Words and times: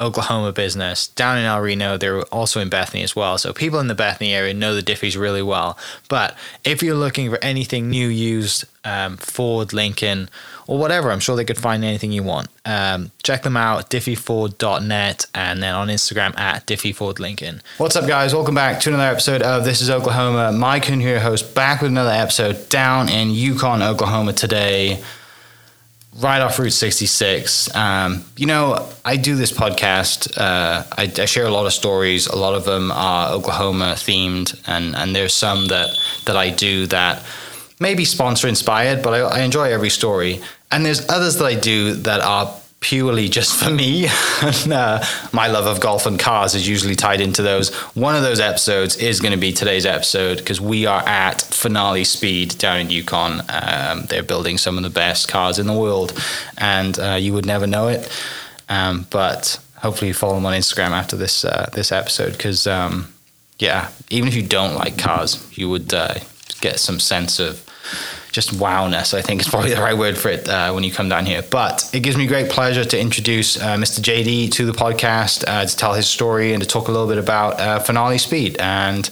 Oklahoma 0.00 0.50
business 0.52 1.06
down 1.06 1.38
in 1.38 1.44
El 1.44 1.60
Reno. 1.60 1.96
They're 1.96 2.22
also 2.22 2.60
in 2.60 2.68
Bethany 2.68 3.04
as 3.04 3.14
well. 3.14 3.38
So 3.38 3.52
people 3.52 3.78
in 3.78 3.86
the 3.86 3.94
Bethany 3.94 4.34
area 4.34 4.52
know 4.52 4.74
the 4.74 4.82
Diffees 4.82 5.18
really 5.18 5.42
well. 5.42 5.78
But 6.08 6.36
if 6.64 6.82
you're 6.82 6.96
looking 6.96 7.30
for 7.30 7.38
anything 7.42 7.90
new, 7.90 8.08
used, 8.08 8.64
um, 8.84 9.16
Ford, 9.18 9.72
Lincoln, 9.72 10.28
or 10.66 10.78
whatever, 10.78 11.12
I'm 11.12 11.20
sure 11.20 11.36
they 11.36 11.44
could 11.44 11.58
find 11.58 11.84
anything 11.84 12.10
you 12.10 12.24
want. 12.24 12.48
Um, 12.64 13.12
check 13.22 13.44
them 13.44 13.56
out, 13.56 13.88
diffeeford.net, 13.88 15.26
and 15.32 15.62
then 15.62 15.74
on 15.74 15.88
Instagram 15.88 16.36
at 16.38 16.66
diffeefordlincoln. 16.66 17.60
What's 17.78 17.94
up, 17.94 18.08
guys? 18.08 18.34
Welcome 18.34 18.56
back 18.56 18.80
to 18.80 18.88
another 18.88 19.04
episode 19.04 19.42
of 19.42 19.64
This 19.64 19.80
is 19.80 19.90
Oklahoma. 19.90 20.50
Mike 20.50 20.84
Coon 20.84 20.98
here, 20.98 21.20
host, 21.20 21.54
back 21.54 21.82
with 21.82 21.92
another 21.92 22.10
episode 22.10 22.68
down 22.68 23.08
in 23.08 23.30
Yukon, 23.30 23.80
Oklahoma 23.80 24.32
today 24.32 25.00
right 26.20 26.40
off 26.40 26.58
Route 26.58 26.72
66. 26.72 27.74
Um, 27.74 28.24
you 28.36 28.46
know, 28.46 28.88
I 29.04 29.16
do 29.16 29.36
this 29.36 29.52
podcast. 29.52 30.36
Uh, 30.38 30.84
I, 30.92 31.12
I, 31.18 31.24
share 31.24 31.46
a 31.46 31.50
lot 31.50 31.66
of 31.66 31.72
stories. 31.72 32.26
A 32.26 32.36
lot 32.36 32.54
of 32.54 32.64
them 32.64 32.92
are 32.92 33.32
Oklahoma 33.32 33.94
themed, 33.96 34.60
and 34.66 34.94
and 34.94 35.14
there's 35.14 35.34
some 35.34 35.66
that 35.66 35.96
that 36.26 36.36
I 36.36 36.50
do 36.50 36.86
that 36.86 37.24
may 37.80 37.94
be 37.94 38.04
sponsor 38.04 38.48
inspired, 38.48 39.02
but 39.02 39.14
I, 39.14 39.18
I 39.20 39.40
enjoy 39.40 39.72
every 39.72 39.90
story. 39.90 40.40
And 40.70 40.84
there's 40.84 41.08
others 41.08 41.36
that 41.38 41.44
I 41.44 41.54
do 41.54 41.94
that 41.94 42.20
are 42.20 42.52
purely 42.84 43.30
just 43.30 43.56
for 43.56 43.70
me. 43.70 44.06
and, 44.42 44.72
uh, 44.72 45.02
my 45.32 45.46
love 45.46 45.66
of 45.66 45.80
golf 45.80 46.04
and 46.04 46.18
cars 46.18 46.54
is 46.54 46.68
usually 46.68 46.94
tied 46.94 47.22
into 47.22 47.42
those. 47.42 47.74
One 47.94 48.14
of 48.14 48.22
those 48.22 48.40
episodes 48.40 48.96
is 48.96 49.20
going 49.20 49.32
to 49.32 49.38
be 49.38 49.52
today's 49.52 49.86
episode 49.86 50.36
because 50.36 50.60
we 50.60 50.84
are 50.84 51.00
at 51.00 51.40
Finale 51.40 52.04
Speed 52.04 52.58
down 52.58 52.80
in 52.80 52.90
Yukon. 52.90 53.42
Um, 53.48 54.04
they're 54.10 54.22
building 54.22 54.58
some 54.58 54.76
of 54.76 54.84
the 54.84 54.90
best 54.90 55.28
cars 55.28 55.58
in 55.58 55.66
the 55.66 55.72
world, 55.72 56.12
and 56.58 56.98
uh, 56.98 57.14
you 57.14 57.32
would 57.32 57.46
never 57.46 57.66
know 57.66 57.88
it. 57.88 58.06
Um, 58.68 59.06
but 59.08 59.58
hopefully, 59.78 60.08
you 60.08 60.14
follow 60.14 60.34
them 60.34 60.44
on 60.44 60.52
Instagram 60.52 60.90
after 60.90 61.16
this 61.16 61.42
uh, 61.46 61.70
this 61.72 61.90
episode 61.90 62.32
because, 62.32 62.66
um, 62.66 63.14
yeah, 63.58 63.88
even 64.10 64.28
if 64.28 64.34
you 64.34 64.42
don't 64.42 64.74
like 64.74 64.98
cars, 64.98 65.42
you 65.56 65.70
would 65.70 65.94
uh, 65.94 66.16
get 66.60 66.78
some 66.78 67.00
sense 67.00 67.40
of 67.40 67.64
just 68.34 68.50
wowness, 68.50 69.14
I 69.14 69.22
think 69.22 69.40
is 69.40 69.48
probably 69.48 69.72
the 69.72 69.80
right 69.80 69.96
word 69.96 70.18
for 70.18 70.28
it 70.28 70.48
uh, 70.48 70.72
when 70.72 70.82
you 70.82 70.90
come 70.90 71.08
down 71.08 71.24
here. 71.24 71.42
But 71.48 71.88
it 71.92 72.00
gives 72.00 72.16
me 72.16 72.26
great 72.26 72.50
pleasure 72.50 72.84
to 72.84 73.00
introduce 73.00 73.56
uh, 73.56 73.76
Mr. 73.76 74.00
JD 74.00 74.50
to 74.52 74.66
the 74.66 74.72
podcast 74.72 75.44
uh, 75.46 75.64
to 75.64 75.76
tell 75.76 75.94
his 75.94 76.08
story 76.08 76.52
and 76.52 76.60
to 76.60 76.68
talk 76.68 76.88
a 76.88 76.90
little 76.90 77.06
bit 77.06 77.18
about 77.18 77.60
uh, 77.60 77.78
Finale 77.78 78.18
Speed 78.18 78.56
and 78.58 79.08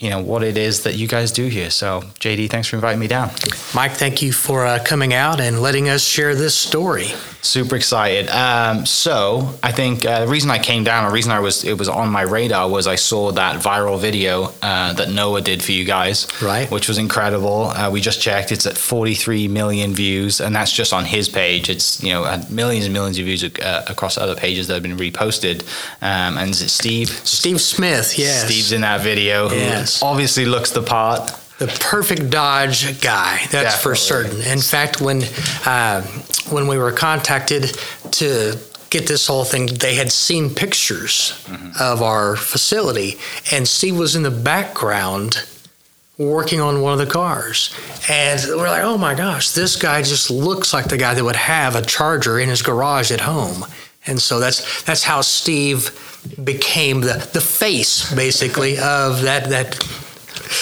you 0.00 0.08
know 0.08 0.20
what 0.20 0.42
it 0.42 0.56
is 0.56 0.82
that 0.84 0.94
you 0.94 1.06
guys 1.06 1.30
do 1.30 1.46
here. 1.46 1.70
So, 1.70 2.00
JD, 2.20 2.50
thanks 2.50 2.68
for 2.68 2.76
inviting 2.76 2.98
me 2.98 3.06
down. 3.06 3.30
Mike, 3.74 3.92
thank 3.92 4.22
you 4.22 4.32
for 4.32 4.64
uh, 4.64 4.82
coming 4.82 5.12
out 5.12 5.40
and 5.40 5.60
letting 5.60 5.90
us 5.90 6.02
share 6.02 6.34
this 6.34 6.54
story. 6.54 7.08
Super 7.42 7.76
excited. 7.76 8.28
Um, 8.30 8.86
so, 8.86 9.54
I 9.62 9.72
think 9.72 10.06
uh, 10.06 10.20
the 10.20 10.28
reason 10.28 10.50
I 10.50 10.58
came 10.58 10.84
down, 10.84 11.06
the 11.06 11.12
reason 11.12 11.32
I 11.32 11.40
was 11.40 11.64
it 11.64 11.78
was 11.78 11.88
on 11.88 12.08
my 12.08 12.22
radar 12.22 12.68
was 12.68 12.86
I 12.86 12.94
saw 12.96 13.30
that 13.32 13.62
viral 13.62 14.00
video 14.00 14.54
uh, 14.62 14.94
that 14.94 15.10
Noah 15.10 15.42
did 15.42 15.62
for 15.62 15.72
you 15.72 15.84
guys, 15.84 16.26
right? 16.40 16.70
Which 16.70 16.88
was 16.88 16.96
incredible. 16.96 17.66
Uh, 17.66 17.90
we 17.90 18.00
just 18.00 18.22
checked; 18.22 18.52
it's 18.52 18.66
at 18.66 18.78
43 18.78 19.48
million 19.48 19.92
views, 19.92 20.40
and 20.40 20.56
that's 20.56 20.72
just 20.72 20.94
on 20.94 21.04
his 21.04 21.28
page. 21.28 21.68
It's 21.68 22.02
you 22.02 22.12
know 22.12 22.42
millions 22.48 22.86
and 22.86 22.94
millions 22.94 23.18
of 23.18 23.26
views 23.26 23.44
uh, 23.44 23.84
across 23.86 24.16
other 24.16 24.34
pages 24.34 24.66
that 24.68 24.74
have 24.74 24.82
been 24.82 24.96
reposted. 24.96 25.62
Um, 26.00 26.38
and 26.38 26.50
is 26.50 26.62
it 26.62 26.70
Steve? 26.70 27.08
Steve 27.10 27.60
Smith, 27.60 28.18
yeah. 28.18 28.44
Steve's 28.46 28.72
in 28.72 28.80
that 28.80 29.02
video. 29.02 29.50
Yes 29.90 30.02
obviously 30.02 30.44
looks 30.44 30.70
the 30.70 30.82
part. 30.82 31.32
The 31.58 31.66
perfect 31.66 32.30
Dodge 32.30 33.00
guy, 33.02 33.38
that's 33.50 33.52
Definitely. 33.52 33.82
for 33.82 33.94
certain. 33.94 34.40
In 34.42 34.60
fact, 34.60 35.00
when 35.00 35.22
uh, 35.66 36.02
when 36.48 36.66
we 36.66 36.78
were 36.78 36.92
contacted 36.92 37.64
to 38.12 38.58
get 38.88 39.06
this 39.06 39.26
whole 39.26 39.44
thing, 39.44 39.66
they 39.66 39.94
had 39.94 40.10
seen 40.10 40.54
pictures 40.54 41.44
mm-hmm. 41.44 41.70
of 41.78 42.02
our 42.02 42.36
facility, 42.36 43.18
and 43.52 43.68
Steve 43.68 43.98
was 43.98 44.16
in 44.16 44.22
the 44.22 44.30
background 44.30 45.44
working 46.16 46.60
on 46.60 46.82
one 46.82 46.92
of 46.92 46.98
the 46.98 47.10
cars. 47.12 47.74
And 48.08 48.40
we're 48.48 48.68
like, 48.68 48.82
oh 48.82 48.98
my 48.98 49.14
gosh, 49.14 49.50
this 49.50 49.76
guy 49.76 50.02
just 50.02 50.30
looks 50.30 50.74
like 50.74 50.88
the 50.88 50.98
guy 50.98 51.14
that 51.14 51.24
would 51.24 51.36
have 51.36 51.76
a 51.76 51.82
charger 51.82 52.38
in 52.38 52.48
his 52.48 52.62
garage 52.62 53.10
at 53.10 53.20
home. 53.20 53.64
And 54.06 54.20
so 54.20 54.40
that's 54.40 54.82
that's 54.82 55.02
how 55.02 55.20
Steve 55.20 55.90
became 56.42 57.00
the, 57.00 57.28
the 57.32 57.40
face 57.40 58.12
basically 58.14 58.78
of 58.78 59.22
that 59.22 59.48
that 59.50 59.78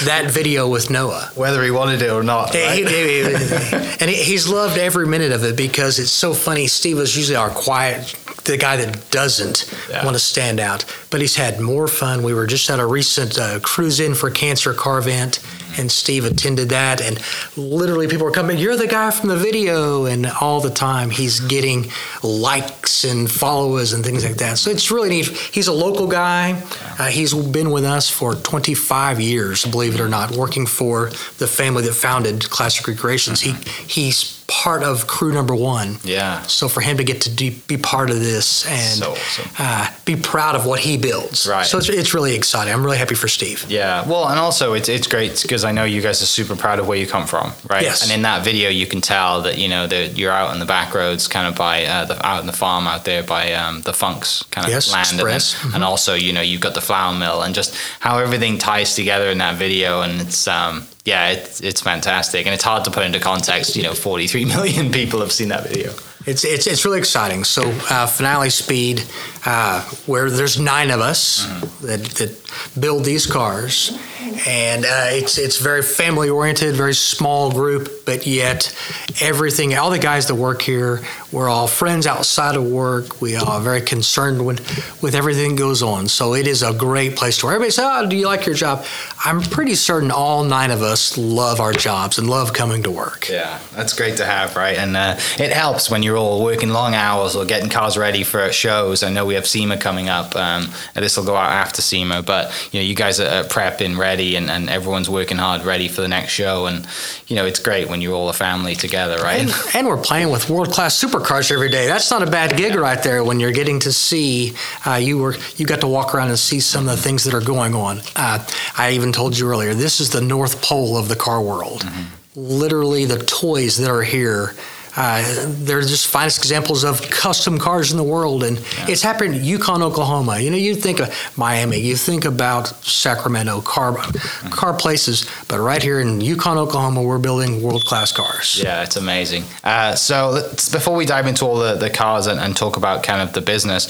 that 0.05 0.31
video 0.31 0.69
with 0.69 0.91
Noah. 0.91 1.31
Whether 1.35 1.63
he 1.65 1.71
wanted 1.71 2.03
it 2.03 2.11
or 2.11 2.23
not. 2.23 2.55
Right? 2.55 2.87
and 4.01 4.11
he's 4.11 4.49
loved 4.49 4.79
every 4.79 5.07
minute 5.07 5.33
of 5.33 5.45
it 5.45 5.57
because 5.57 5.99
it's 5.99 6.11
so 6.11 6.35
funny. 6.35 6.67
Steve 6.67 6.99
was 6.99 7.17
usually 7.17 7.37
our 7.37 7.51
quiet, 7.51 8.15
the 8.45 8.57
guy 8.57 8.77
that 8.77 9.11
doesn't 9.11 9.73
yeah. 9.91 10.05
want 10.05 10.15
to 10.15 10.21
stand 10.21 10.61
out, 10.61 10.85
but 11.11 11.21
he's 11.21 11.37
had 11.37 11.61
more 11.61 11.89
fun. 11.89 12.23
We 12.23 12.35
were 12.35 12.47
just 12.47 12.69
at 12.71 12.81
a 12.81 12.87
recent 12.87 13.39
uh, 13.39 13.61
cruise 13.61 13.99
in 13.99 14.15
for 14.15 14.31
cancer 14.31 14.75
car 14.75 14.99
event 14.99 15.41
and 15.78 15.91
Steve 15.91 16.25
attended 16.25 16.71
that. 16.71 17.00
And 17.00 17.21
literally, 17.56 18.09
people 18.09 18.25
were 18.25 18.33
coming, 18.33 18.59
You're 18.59 18.77
the 18.77 18.87
guy 18.87 19.11
from 19.11 19.28
the 19.28 19.37
video. 19.37 20.06
And 20.06 20.27
all 20.27 20.61
the 20.61 20.71
time, 20.71 21.11
he's 21.11 21.41
getting 21.41 21.91
likes 22.22 23.05
and 23.05 23.31
followers 23.31 23.93
and 23.93 24.05
things 24.05 24.25
like 24.25 24.36
that. 24.36 24.59
So 24.59 24.71
it's 24.71 24.91
really 24.91 25.09
neat. 25.09 25.27
He's 25.28 25.69
a 25.69 25.72
local 25.72 26.07
guy. 26.07 26.63
Uh, 26.98 27.07
he's 27.07 27.34
been 27.34 27.71
with 27.71 27.84
us 27.84 28.10
for 28.10 28.34
25 28.34 29.21
years, 29.21 29.65
believe 29.65 29.95
it 29.95 30.01
or 30.01 30.09
not, 30.09 30.33
working 30.33 30.66
for 30.66 31.10
the 31.39 31.47
family 31.47 31.83
that 31.84 31.95
founded 31.95 32.48
Classic 32.51 32.86
Recreations. 32.86 33.41
He, 33.41 33.53
he's 33.86 34.38
part 34.48 34.83
of 34.83 35.06
crew 35.06 35.30
number 35.30 35.54
one. 35.54 35.98
Yeah. 36.03 36.41
So 36.42 36.68
for 36.68 36.80
him 36.80 36.97
to 36.97 37.04
get 37.04 37.21
to 37.21 37.50
be 37.68 37.77
part 37.77 38.09
of 38.09 38.18
this 38.18 38.66
and 38.66 38.98
so 38.98 39.10
awesome. 39.10 39.50
uh, 39.59 39.91
be 40.06 40.16
proud 40.16 40.56
of 40.56 40.65
what 40.65 40.80
he 40.80 40.97
builds. 40.97 41.47
Right. 41.47 41.66
So 41.66 41.77
it's, 41.77 41.91
it's 41.91 42.15
really 42.15 42.34
exciting. 42.34 42.72
I'm 42.72 42.83
really 42.83 42.97
happy 42.97 43.15
for 43.15 43.28
Steve. 43.28 43.66
Yeah. 43.68 44.09
Well, 44.09 44.27
and 44.27 44.39
also 44.39 44.72
it's, 44.72 44.89
it's 44.89 45.06
great 45.06 45.42
because 45.42 45.65
I 45.65 45.72
know 45.72 45.84
you 45.84 46.00
guys 46.00 46.22
are 46.22 46.27
super 46.27 46.56
proud 46.56 46.78
of 46.78 46.89
where 46.89 46.97
you 46.97 47.06
come 47.06 47.27
from, 47.27 47.53
right? 47.68 47.83
Yes. 47.83 48.03
And 48.03 48.10
in 48.10 48.22
that 48.22 48.42
video, 48.42 48.71
you 48.71 48.86
can 48.86 49.03
tell 49.03 49.42
that, 49.42 49.59
you 49.59 49.68
know, 49.68 49.86
that 49.86 50.16
you're 50.16 50.33
out 50.33 50.54
in 50.54 50.60
the 50.60 50.66
back 50.66 50.94
roads 50.94 51.28
kind 51.28 51.47
of 51.47 51.54
by, 51.54 51.84
uh, 51.84 52.06
the, 52.06 52.27
out 52.27 52.41
in 52.41 52.47
the 52.47 52.54
farm 52.54 52.86
out 52.86 53.04
there 53.04 53.22
by 53.22 53.53
um, 53.53 53.83
the 53.83 53.92
Funks 53.92 54.44
kind 54.44 54.66
of 54.66 54.72
yes, 54.72 54.91
land. 54.91 55.12
Express. 55.12 55.53
And, 55.53 55.62
mm-hmm. 55.62 55.74
and 55.74 55.84
also, 55.84 56.15
you 56.15 56.33
know, 56.33 56.41
you've 56.41 56.62
got 56.62 56.72
the 56.72 56.80
flour 56.80 57.15
mill 57.15 57.42
and 57.42 57.54
just 57.54 57.77
how 58.01 58.16
everything 58.16 58.56
ties 58.56 58.94
together 58.94 59.28
in 59.28 59.39
that 59.39 59.56
video. 59.56 60.01
And 60.01 60.22
it's, 60.22 60.48
um, 60.48 60.86
yeah, 61.09 61.31
it's 61.31 61.60
it's 61.63 61.81
fantastic, 61.81 62.45
and 62.47 62.55
it's 62.55 62.65
hard 62.65 62.84
to 62.84 62.91
put 62.91 63.05
into 63.05 63.19
context. 63.19 63.77
You 63.77 63.83
know, 63.83 63.95
43 63.95 64.45
million 64.55 64.93
people 64.93 65.21
have 65.21 65.33
seen 65.33 65.49
that 65.49 65.66
video. 65.66 65.93
It's 66.28 66.45
it's, 66.45 66.66
it's 66.66 66.84
really 66.84 66.98
exciting. 66.98 67.45
So 67.45 67.63
uh, 67.89 68.07
finale 68.07 68.51
speed, 68.51 69.03
uh, 69.47 69.83
where 70.04 70.30
there's 70.30 70.60
nine 70.60 70.91
of 70.91 71.01
us 71.01 71.47
mm-hmm. 71.47 71.86
that, 71.86 72.04
that 72.19 72.78
build 72.78 73.04
these 73.04 73.27
cars, 73.27 73.98
and 74.47 74.84
uh, 74.84 75.07
it's 75.09 75.39
it's 75.39 75.59
very 75.59 75.80
family 75.80 76.28
oriented, 76.28 76.75
very 76.75 76.92
small 76.92 77.51
group, 77.51 78.04
but 78.04 78.27
yet 78.27 78.77
everything. 79.22 79.75
All 79.75 79.91
the 79.91 79.98
guys 79.98 80.27
that 80.27 80.34
work 80.34 80.60
here, 80.60 81.01
we're 81.33 81.48
all 81.48 81.66
friends 81.66 82.07
outside 82.07 82.57
of 82.57 82.65
work. 82.65 83.22
We 83.22 83.34
are 83.36 83.60
very 83.60 83.80
concerned 83.80 84.45
with 84.45 84.60
with 85.03 85.15
everything 85.15 85.57
that 85.57 85.59
goes 85.59 85.83
on. 85.83 86.09
So 86.09 86.34
it 86.34 86.47
is 86.47 86.63
a 86.63 86.75
great 86.75 87.16
place 87.16 87.39
to 87.39 87.47
work. 87.47 87.54
Everybody 87.54 87.71
says, 87.71 87.86
"Oh, 87.89 88.07
do 88.07 88.16
you 88.16 88.27
like 88.27 88.45
your 88.45 88.54
job?" 88.54 88.84
I'm 89.25 89.41
pretty 89.41 89.77
certain 89.77 90.10
all 90.10 90.45
nine 90.45 90.71
of 90.71 90.83
us 90.83 91.16
love 91.16 91.59
our 91.59 91.72
jobs 91.72 92.19
and 92.19 92.28
love 92.28 92.53
coming 92.53 92.83
to 92.83 92.91
work. 92.91 93.28
Yeah, 93.30 93.59
that's 93.75 93.95
great 93.95 94.19
to 94.19 94.27
have, 94.27 94.57
right? 94.57 94.77
And 94.77 94.95
uh, 94.95 95.16
it 95.39 95.53
helps 95.53 95.91
when 95.91 96.03
you're 96.03 96.17
all 96.18 96.44
working 96.44 96.70
long 96.70 96.94
hours 96.94 97.36
or 97.36 97.44
getting 97.44 97.70
cars 97.70 97.97
ready 97.97 98.24
for 98.24 98.50
shows. 98.53 99.03
I 99.03 99.10
know 99.10 99.24
we 99.24 99.34
have 99.34 99.47
SEMA 99.47 99.76
coming 99.78 100.09
up, 100.09 100.34
um, 100.36 100.68
this 100.94 101.16
will 101.16 101.24
go 101.24 101.36
out 101.36 101.50
after 101.50 101.82
SEMA, 101.82 102.22
but 102.22 102.53
you 102.72 102.80
know, 102.80 102.84
you 102.84 102.94
guys 102.94 103.20
are 103.20 103.44
prepping, 103.44 103.97
ready, 103.97 104.36
and, 104.36 104.50
and 104.50 104.68
everyone's 104.68 105.09
working 105.09 105.38
hard, 105.38 105.62
ready 105.65 105.88
for 105.88 106.00
the 106.00 106.09
next 106.09 106.32
show. 106.32 106.66
And 106.66 106.86
you 107.26 107.36
know, 107.36 107.44
it's 107.44 107.60
great 107.60 107.88
when 107.88 108.00
you're 108.00 108.15
all 108.15 108.28
a 108.28 108.32
family 108.32 108.74
together, 108.74 109.16
right? 109.22 109.41
And, 109.41 109.53
and 109.74 109.86
we're 109.86 110.03
playing 110.03 110.30
with 110.30 110.50
world 110.50 110.70
class 110.70 111.03
supercars 111.03 111.50
every 111.53 111.68
day. 111.68 111.86
That's 111.86 112.10
not 112.10 112.22
a 112.22 112.30
bad 112.30 112.56
gig 112.56 112.74
right 112.74 113.03
there. 113.03 113.22
When 113.24 113.41
you're 113.41 113.53
getting 113.53 113.80
to 113.80 113.92
see, 113.92 114.54
uh, 114.86 114.94
you 114.94 115.18
were 115.18 115.36
you 115.56 115.66
got 115.66 115.80
to 115.80 115.88
walk 115.88 116.15
around 116.15 116.28
and 116.28 116.38
see 116.38 116.60
some 116.60 116.88
of 116.88 116.97
the 116.97 117.03
things 117.03 117.24
that 117.24 117.34
are 117.34 117.41
going 117.41 117.74
on. 117.74 118.00
Uh, 118.16 118.44
I 118.76 118.92
even 118.92 119.12
told 119.12 119.38
you 119.38 119.48
earlier, 119.48 119.74
this 119.74 120.00
is 120.00 120.10
the 120.10 120.20
North 120.20 120.62
Pole 120.62 120.97
of 120.97 121.09
the 121.09 121.16
car 121.16 121.41
world. 121.41 121.82
Mm-hmm. 121.82 122.15
Literally, 122.36 123.04
the 123.04 123.18
toys 123.18 123.78
that 123.78 123.91
are 123.91 124.03
here 124.03 124.54
uh, 125.00 125.47
they're 125.60 125.80
just 125.80 126.09
finest 126.09 126.39
examples 126.39 126.83
of 126.83 127.00
custom 127.03 127.56
cars 127.56 127.92
in 127.92 127.97
the 127.97 128.03
world, 128.03 128.42
and 128.42 128.59
yeah. 128.59 128.86
it's 128.89 129.00
happening 129.00 129.34
in 129.39 129.45
Yukon, 129.45 129.80
Oklahoma. 129.80 130.41
You 130.41 130.50
know, 130.50 130.56
you 130.56 130.74
think 130.74 130.98
of 130.98 131.15
Miami, 131.36 131.78
you 131.78 131.95
think 131.95 132.24
about 132.24 132.66
Sacramento, 132.84 133.60
car 133.60 133.92
mm-hmm. 133.92 134.48
car 134.48 134.74
places, 134.74 135.30
but 135.47 135.60
right 135.60 135.80
here 135.80 136.00
in 136.00 136.21
Yukon, 136.21 136.59
Oklahoma, 136.59 137.00
we're 137.00 137.18
building 137.18 137.62
world 137.62 137.84
class 137.84 138.10
cars. 138.10 138.60
Yeah, 138.60 138.83
it's 138.83 138.97
amazing. 138.97 139.45
Uh, 139.62 139.95
so 139.95 140.50
before 140.72 140.97
we 140.97 141.06
dive 141.06 141.28
into 141.28 141.44
all 141.44 141.59
the, 141.59 141.77
the 141.77 141.91
cars 141.91 142.27
and, 142.27 142.41
and 142.41 142.56
talk 142.56 142.77
about 142.77 143.04
kind 143.04 143.22
of 143.22 143.33
the 143.33 143.41
business, 143.41 143.86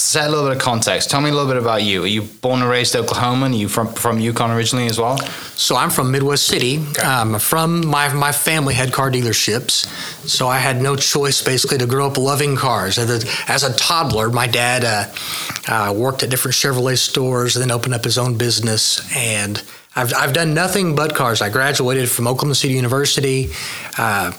set 0.00 0.26
a 0.26 0.30
little 0.30 0.46
bit 0.48 0.56
of 0.56 0.62
context. 0.62 1.10
Tell 1.10 1.20
me 1.20 1.30
a 1.30 1.32
little 1.32 1.48
bit 1.48 1.56
about 1.56 1.82
you. 1.82 2.04
Are 2.04 2.06
you 2.06 2.22
born 2.22 2.60
and 2.60 2.70
raised 2.70 2.94
Oklahoma? 2.94 3.46
Are 3.46 3.52
you 3.52 3.68
from 3.68 3.88
from 3.88 4.20
Yukon 4.20 4.50
originally 4.50 4.86
as 4.86 4.98
well? 4.98 5.18
So 5.56 5.76
I'm 5.76 5.90
from 5.90 6.10
Midwest 6.10 6.46
City. 6.46 6.78
Okay. 6.90 7.02
Um, 7.02 7.38
from 7.38 7.86
my 7.86 8.12
my 8.12 8.32
family 8.32 8.74
had 8.74 8.92
car 8.92 9.10
dealerships, 9.10 9.86
so 10.28 10.48
I 10.48 10.58
had 10.58 10.80
no 10.80 10.96
choice 10.96 11.42
basically 11.42 11.78
to 11.78 11.86
grow 11.86 12.06
up 12.06 12.16
loving 12.16 12.56
cars. 12.56 12.98
As 12.98 13.24
a, 13.24 13.50
as 13.50 13.64
a 13.64 13.74
toddler, 13.76 14.30
my 14.30 14.46
dad 14.46 14.84
uh, 14.84 15.06
uh, 15.68 15.92
worked 15.92 16.22
at 16.22 16.30
different 16.30 16.54
Chevrolet 16.54 16.98
stores, 16.98 17.56
and 17.56 17.62
then 17.62 17.70
opened 17.70 17.94
up 17.94 18.04
his 18.04 18.18
own 18.18 18.36
business 18.38 19.00
and. 19.16 19.62
I've, 19.96 20.14
I've 20.14 20.32
done 20.32 20.54
nothing 20.54 20.94
but 20.94 21.16
cars. 21.16 21.42
I 21.42 21.48
graduated 21.48 22.08
from 22.08 22.28
Oklahoma 22.28 22.54
City 22.54 22.74
University. 22.74 23.50
Uh, 23.96 24.30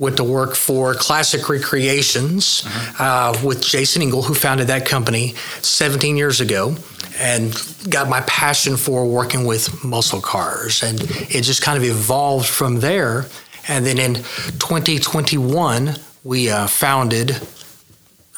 went 0.00 0.16
to 0.16 0.24
work 0.24 0.56
for 0.56 0.94
Classic 0.94 1.46
Recreations 1.46 2.64
uh-huh. 2.64 3.04
uh, 3.04 3.46
with 3.46 3.62
Jason 3.62 4.00
Engel, 4.00 4.22
who 4.22 4.34
founded 4.34 4.68
that 4.68 4.86
company 4.86 5.34
17 5.60 6.16
years 6.16 6.40
ago, 6.40 6.74
and 7.18 7.54
got 7.88 8.08
my 8.08 8.22
passion 8.22 8.78
for 8.78 9.06
working 9.06 9.44
with 9.44 9.84
muscle 9.84 10.22
cars. 10.22 10.82
And 10.82 11.02
it 11.02 11.42
just 11.42 11.60
kind 11.60 11.76
of 11.76 11.84
evolved 11.84 12.48
from 12.48 12.80
there. 12.80 13.26
And 13.68 13.84
then 13.84 13.98
in 13.98 14.14
2021, 14.14 15.96
we 16.24 16.48
uh, 16.48 16.66
founded 16.66 17.38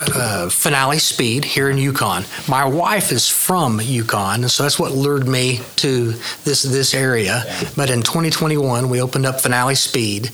uh, 0.01 0.49
Finale 0.49 0.99
Speed 0.99 1.45
here 1.45 1.71
in 1.71 1.79
Yukon. 1.79 2.25
My 2.49 2.65
wife 2.65 3.13
is 3.13 3.29
from 3.29 3.81
Yukon, 3.81 4.49
so 4.49 4.65
that's 4.65 4.81
what 4.81 4.91
lured 4.91 5.29
me 5.29 5.61
to 5.77 6.07
this 6.43 6.65
this 6.65 6.93
area. 6.93 7.45
But 7.77 7.89
in 7.89 8.03
2021, 8.03 8.89
we 8.89 9.01
opened 9.01 9.27
up 9.27 9.41
Finale 9.41 9.77
Speed, 9.77 10.31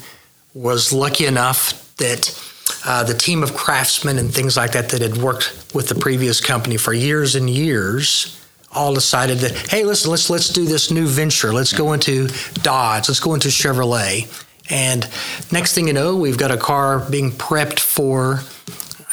was 0.59 0.93
lucky 0.93 1.25
enough 1.25 1.95
that 1.99 2.37
uh, 2.85 3.05
the 3.05 3.15
team 3.15 3.45
of 3.45 3.55
craftsmen 3.55 4.19
and 4.19 4.35
things 4.35 4.57
like 4.57 4.73
that 4.73 4.89
that 4.89 5.01
had 5.01 5.17
worked 5.17 5.73
with 5.73 5.89
the 5.89 5.95
previous 5.95 6.41
company 6.41 6.77
for 6.77 6.93
years 6.93 7.37
and 7.37 7.49
years 7.49 8.35
all 8.73 8.93
decided 8.93 9.39
that 9.39 9.53
hey 9.71 9.85
listen 9.85 10.11
let's 10.11 10.29
let's 10.29 10.49
do 10.49 10.65
this 10.65 10.91
new 10.91 11.07
venture. 11.07 11.53
Let's 11.53 11.73
go 11.73 11.93
into 11.93 12.29
dodge. 12.63 13.09
Let's 13.09 13.21
go 13.21 13.35
into 13.35 13.49
chevrolet. 13.49 14.27
And 14.69 15.09
next 15.53 15.75
thing 15.75 15.87
you 15.87 15.93
know 15.93 16.17
we've 16.17 16.37
got 16.37 16.51
a 16.51 16.57
car 16.57 16.99
being 17.09 17.31
prepped 17.31 17.79
for 17.79 18.41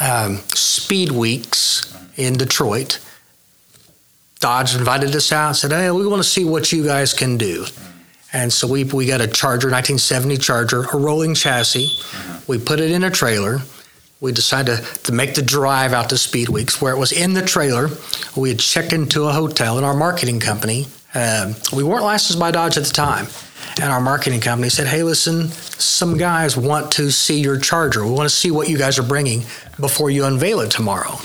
um, 0.00 0.38
speed 0.48 1.12
weeks 1.12 1.96
in 2.16 2.34
detroit. 2.34 2.98
Dodge 4.40 4.74
invited 4.74 5.14
us 5.14 5.30
out 5.30 5.48
and 5.48 5.56
said 5.56 5.70
hey 5.70 5.92
we 5.92 6.08
want 6.08 6.22
to 6.22 6.28
see 6.28 6.44
what 6.44 6.72
you 6.72 6.84
guys 6.84 7.14
can 7.14 7.36
do 7.36 7.66
and 8.36 8.52
so 8.52 8.68
we, 8.68 8.84
we 8.84 9.06
got 9.06 9.22
a 9.22 9.26
Charger, 9.26 9.70
1970 9.70 10.36
Charger, 10.36 10.82
a 10.82 10.96
rolling 10.98 11.34
chassis. 11.34 11.86
Mm-hmm. 11.86 12.52
We 12.52 12.58
put 12.58 12.80
it 12.80 12.90
in 12.90 13.02
a 13.02 13.10
trailer. 13.10 13.60
We 14.20 14.32
decided 14.32 14.76
to, 14.76 15.02
to 15.04 15.12
make 15.12 15.34
the 15.34 15.42
drive 15.42 15.94
out 15.94 16.10
to 16.10 16.18
Speed 16.18 16.50
Weeks, 16.50 16.78
where 16.78 16.92
it 16.92 16.98
was 16.98 17.12
in 17.12 17.32
the 17.32 17.40
trailer. 17.40 17.88
We 18.36 18.50
had 18.50 18.58
checked 18.58 18.92
into 18.92 19.24
a 19.24 19.32
hotel, 19.32 19.78
and 19.78 19.86
our 19.86 19.96
marketing 19.96 20.40
company, 20.40 20.86
uh, 21.14 21.54
we 21.74 21.82
weren't 21.82 22.02
licensed 22.02 22.38
by 22.38 22.50
Dodge 22.50 22.76
at 22.76 22.84
the 22.84 22.92
time. 22.92 23.26
And 23.80 23.90
our 23.90 24.02
marketing 24.02 24.40
company 24.40 24.68
said, 24.68 24.86
hey, 24.86 25.02
listen, 25.02 25.48
some 25.48 26.18
guys 26.18 26.58
want 26.58 26.92
to 26.92 27.10
see 27.10 27.40
your 27.40 27.58
Charger. 27.58 28.04
We 28.04 28.10
want 28.10 28.28
to 28.28 28.36
see 28.36 28.50
what 28.50 28.68
you 28.68 28.76
guys 28.76 28.98
are 28.98 29.02
bringing 29.02 29.44
before 29.80 30.10
you 30.10 30.26
unveil 30.26 30.60
it 30.60 30.70
tomorrow. 30.70 31.16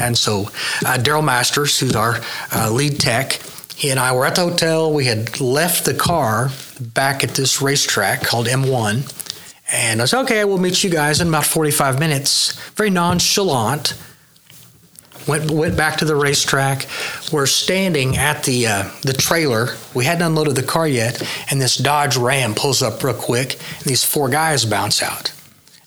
And 0.00 0.16
so 0.16 0.44
uh, 0.86 0.96
Daryl 0.96 1.22
Masters, 1.22 1.78
who's 1.78 1.94
our 1.94 2.20
uh, 2.54 2.70
lead 2.72 2.98
tech, 2.98 3.38
he 3.82 3.90
and 3.90 3.98
I 3.98 4.12
were 4.12 4.24
at 4.24 4.36
the 4.36 4.42
hotel. 4.42 4.92
We 4.92 5.06
had 5.06 5.40
left 5.40 5.86
the 5.86 5.92
car 5.92 6.50
back 6.80 7.24
at 7.24 7.30
this 7.30 7.60
racetrack 7.60 8.22
called 8.22 8.46
M1. 8.46 9.12
And 9.72 10.00
I 10.00 10.04
said, 10.04 10.20
okay, 10.20 10.44
we'll 10.44 10.58
meet 10.58 10.84
you 10.84 10.88
guys 10.88 11.20
in 11.20 11.26
about 11.26 11.44
45 11.44 11.98
minutes. 11.98 12.52
Very 12.76 12.90
nonchalant. 12.90 14.00
Went, 15.26 15.50
went 15.50 15.76
back 15.76 15.96
to 15.96 16.04
the 16.04 16.14
racetrack. 16.14 16.86
We're 17.32 17.46
standing 17.46 18.16
at 18.16 18.44
the, 18.44 18.68
uh, 18.68 18.90
the 19.02 19.14
trailer. 19.14 19.74
We 19.94 20.04
hadn't 20.04 20.22
unloaded 20.22 20.54
the 20.54 20.62
car 20.62 20.86
yet. 20.86 21.20
And 21.50 21.60
this 21.60 21.76
Dodge 21.76 22.16
Ram 22.16 22.54
pulls 22.54 22.82
up 22.82 23.02
real 23.02 23.14
quick. 23.14 23.54
And 23.54 23.86
these 23.86 24.04
four 24.04 24.28
guys 24.28 24.64
bounce 24.64 25.02
out. 25.02 25.32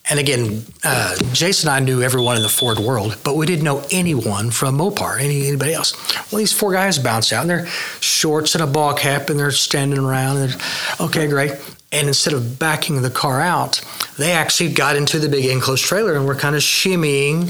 And 0.09 0.19
again, 0.19 0.63
uh, 0.83 1.15
Jason 1.33 1.67
and 1.67 1.75
I 1.75 1.79
knew 1.79 2.03
everyone 2.03 2.35
in 2.35 2.43
the 2.43 2.49
Ford 2.49 2.77
world, 2.77 3.17
but 3.23 3.35
we 3.35 3.47
didn't 3.47 3.63
know 3.63 3.83
anyone 3.89 4.51
from 4.51 4.77
Mopar, 4.77 5.19
any, 5.19 5.47
anybody 5.47 5.73
else. 5.73 5.95
Well, 6.31 6.39
these 6.39 6.53
four 6.53 6.73
guys 6.73 6.99
bounce 6.99 7.33
out, 7.33 7.41
and 7.41 7.49
they're 7.49 7.65
shorts 8.01 8.53
and 8.53 8.63
a 8.63 8.67
ball 8.67 8.93
cap, 8.93 9.29
and 9.29 9.39
they're 9.39 9.51
standing 9.51 9.97
around. 9.97 10.37
And 10.37 10.61
okay, 10.99 11.27
great. 11.27 11.53
And 11.91 12.07
instead 12.07 12.33
of 12.33 12.59
backing 12.59 13.01
the 13.01 13.09
car 13.09 13.41
out, 13.41 13.81
they 14.19 14.31
actually 14.31 14.73
got 14.73 14.95
into 14.95 15.17
the 15.17 15.29
big 15.29 15.45
enclosed 15.45 15.83
trailer 15.83 16.15
and 16.15 16.27
were 16.27 16.35
kind 16.35 16.55
of 16.55 16.61
shimmying 16.61 17.49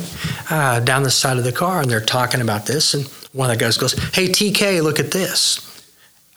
uh, 0.49 0.79
down 0.79 1.03
the 1.03 1.11
side 1.11 1.37
of 1.37 1.43
the 1.43 1.51
car, 1.51 1.81
and 1.81 1.91
they're 1.91 1.99
talking 1.99 2.39
about 2.39 2.67
this. 2.67 2.93
And 2.93 3.05
one 3.33 3.49
of 3.49 3.57
the 3.57 3.63
guys 3.63 3.77
goes, 3.77 3.93
"Hey, 4.13 4.29
TK, 4.29 4.81
look 4.81 4.99
at 4.99 5.11
this." 5.11 5.61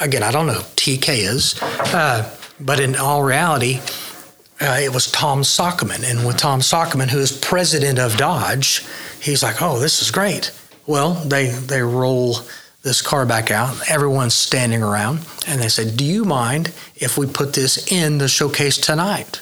Again, 0.01 0.25
I 0.25 0.33
don't 0.33 0.47
know 0.47 0.55
who 0.55 0.63
TK 0.75 1.09
is, 1.19 1.63
uh, 1.63 2.29
but 2.59 2.81
in 2.81 2.97
all 2.97 3.23
reality 3.23 3.81
uh, 4.61 4.79
it 4.81 4.93
was 4.93 5.11
Tom 5.11 5.43
Sockerman. 5.43 6.09
And 6.09 6.27
with 6.27 6.37
Tom 6.37 6.61
Sockerman, 6.61 7.09
who 7.09 7.19
is 7.19 7.33
president 7.33 7.99
of 7.99 8.17
Dodge, 8.17 8.85
he's 9.21 9.43
like, 9.43 9.63
oh, 9.63 9.79
this 9.79 10.03
is 10.03 10.11
great. 10.11 10.53
Well, 10.87 11.15
they, 11.15 11.47
they 11.47 11.83
roll 11.83 12.39
this 12.83 13.03
car 13.03 13.27
back 13.27 13.51
out. 13.51 13.79
Everyone's 13.89 14.35
standing 14.35 14.83
around. 14.83 15.21
And 15.47 15.61
they 15.61 15.69
said, 15.69 15.97
do 15.97 16.05
you 16.05 16.25
mind 16.25 16.73
if 16.97 17.17
we 17.17 17.27
put 17.27 17.53
this 17.53 17.91
in 17.91 18.19
the 18.19 18.29
showcase 18.29 18.79
tonight? 18.79 19.41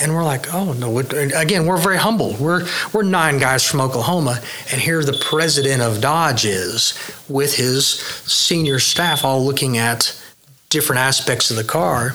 And 0.00 0.14
we're 0.14 0.24
like, 0.24 0.54
oh 0.54 0.74
no! 0.74 0.96
Again, 0.98 1.66
we're 1.66 1.76
very 1.76 1.96
humble. 1.96 2.36
We're 2.38 2.68
we're 2.92 3.02
nine 3.02 3.40
guys 3.40 3.64
from 3.64 3.80
Oklahoma, 3.80 4.40
and 4.70 4.80
here 4.80 5.02
the 5.02 5.20
president 5.28 5.82
of 5.82 6.00
Dodge 6.00 6.44
is 6.44 6.96
with 7.28 7.56
his 7.56 7.84
senior 7.88 8.78
staff, 8.78 9.24
all 9.24 9.44
looking 9.44 9.76
at 9.76 10.16
different 10.68 11.00
aspects 11.00 11.50
of 11.50 11.56
the 11.56 11.64
car 11.64 12.14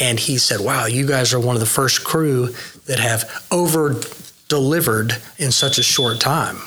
and 0.00 0.18
he 0.18 0.38
said, 0.38 0.60
"Wow, 0.60 0.86
you 0.86 1.06
guys 1.06 1.32
are 1.34 1.40
one 1.40 1.56
of 1.56 1.60
the 1.60 1.66
first 1.66 2.04
crew 2.04 2.54
that 2.86 2.98
have 2.98 3.44
over 3.50 4.00
delivered 4.48 5.16
in 5.38 5.52
such 5.52 5.78
a 5.78 5.82
short 5.82 6.20
time." 6.20 6.58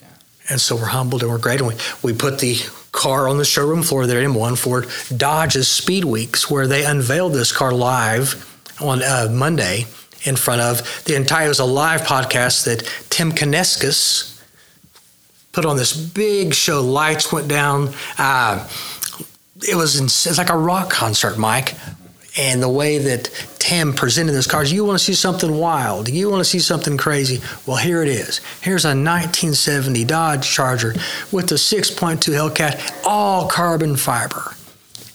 Yeah. 0.00 0.08
And 0.48 0.60
so 0.60 0.76
we're 0.76 0.86
humbled 0.86 1.22
and 1.22 1.30
we're 1.30 1.38
great. 1.38 1.60
And 1.60 1.68
we, 1.68 1.74
we 2.02 2.12
put 2.12 2.38
the 2.38 2.56
car 2.92 3.28
on 3.28 3.38
the 3.38 3.44
showroom 3.44 3.82
floor 3.82 4.06
there 4.06 4.20
in 4.20 4.34
one 4.34 4.56
for 4.56 4.86
Dodge's 5.14 5.68
Speed 5.68 6.04
Weeks, 6.04 6.50
where 6.50 6.66
they 6.66 6.84
unveiled 6.84 7.32
this 7.32 7.52
car 7.52 7.72
live 7.72 8.48
on 8.80 9.02
uh, 9.02 9.28
Monday 9.30 9.86
in 10.24 10.36
front 10.36 10.60
of 10.60 11.04
the 11.04 11.14
entire. 11.14 11.46
It 11.46 11.48
was 11.48 11.58
a 11.58 11.64
live 11.64 12.02
podcast 12.02 12.64
that 12.64 12.88
Tim 13.10 13.32
Kuniskis 13.32 14.40
put 15.52 15.66
on 15.66 15.76
this 15.76 15.94
big 15.94 16.54
show. 16.54 16.80
Lights 16.80 17.32
went 17.32 17.48
down. 17.48 17.92
Uh, 18.18 18.68
it 19.68 19.76
was 19.76 19.98
in, 19.98 20.06
it's 20.06 20.38
like 20.38 20.50
a 20.50 20.56
rock 20.56 20.90
concert, 20.90 21.38
Mike 21.38 21.74
and 22.36 22.62
the 22.62 22.68
way 22.68 22.98
that 22.98 23.24
Tim 23.58 23.92
presented 23.92 24.32
this 24.32 24.46
car. 24.46 24.64
You 24.64 24.84
want 24.84 24.98
to 24.98 25.04
see 25.04 25.14
something 25.14 25.56
wild? 25.58 26.08
You 26.08 26.30
want 26.30 26.40
to 26.40 26.44
see 26.48 26.58
something 26.60 26.96
crazy? 26.96 27.40
Well, 27.66 27.76
here 27.76 28.02
it 28.02 28.08
is. 28.08 28.40
Here's 28.62 28.84
a 28.84 28.88
1970 28.88 30.04
Dodge 30.04 30.50
Charger 30.50 30.94
with 31.30 31.48
the 31.48 31.56
6.2 31.56 32.18
Hellcat, 32.32 33.02
all 33.04 33.48
carbon 33.48 33.96
fiber. 33.96 34.54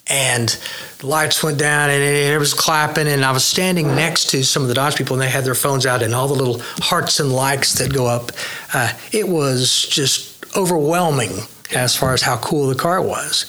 and 0.09 0.57
the 0.99 1.07
lights 1.07 1.43
went 1.43 1.57
down 1.59 1.89
and 1.89 2.01
it 2.01 2.39
was 2.39 2.53
clapping 2.53 3.07
and 3.07 3.25
i 3.25 3.31
was 3.31 3.43
standing 3.43 3.87
next 3.87 4.29
to 4.29 4.41
some 4.41 4.61
of 4.63 4.69
the 4.69 4.73
dodge 4.73 4.95
people 4.95 5.13
and 5.15 5.21
they 5.21 5.29
had 5.29 5.43
their 5.43 5.53
phones 5.53 5.85
out 5.85 6.01
and 6.01 6.15
all 6.15 6.29
the 6.29 6.33
little 6.33 6.59
hearts 6.79 7.19
and 7.19 7.31
likes 7.33 7.73
that 7.73 7.93
go 7.93 8.05
up 8.07 8.31
uh, 8.73 8.91
it 9.11 9.27
was 9.27 9.85
just 9.89 10.45
overwhelming 10.55 11.31
as 11.75 11.93
far 11.93 12.13
as 12.13 12.21
how 12.21 12.37
cool 12.37 12.67
the 12.69 12.75
car 12.75 13.01
was 13.01 13.45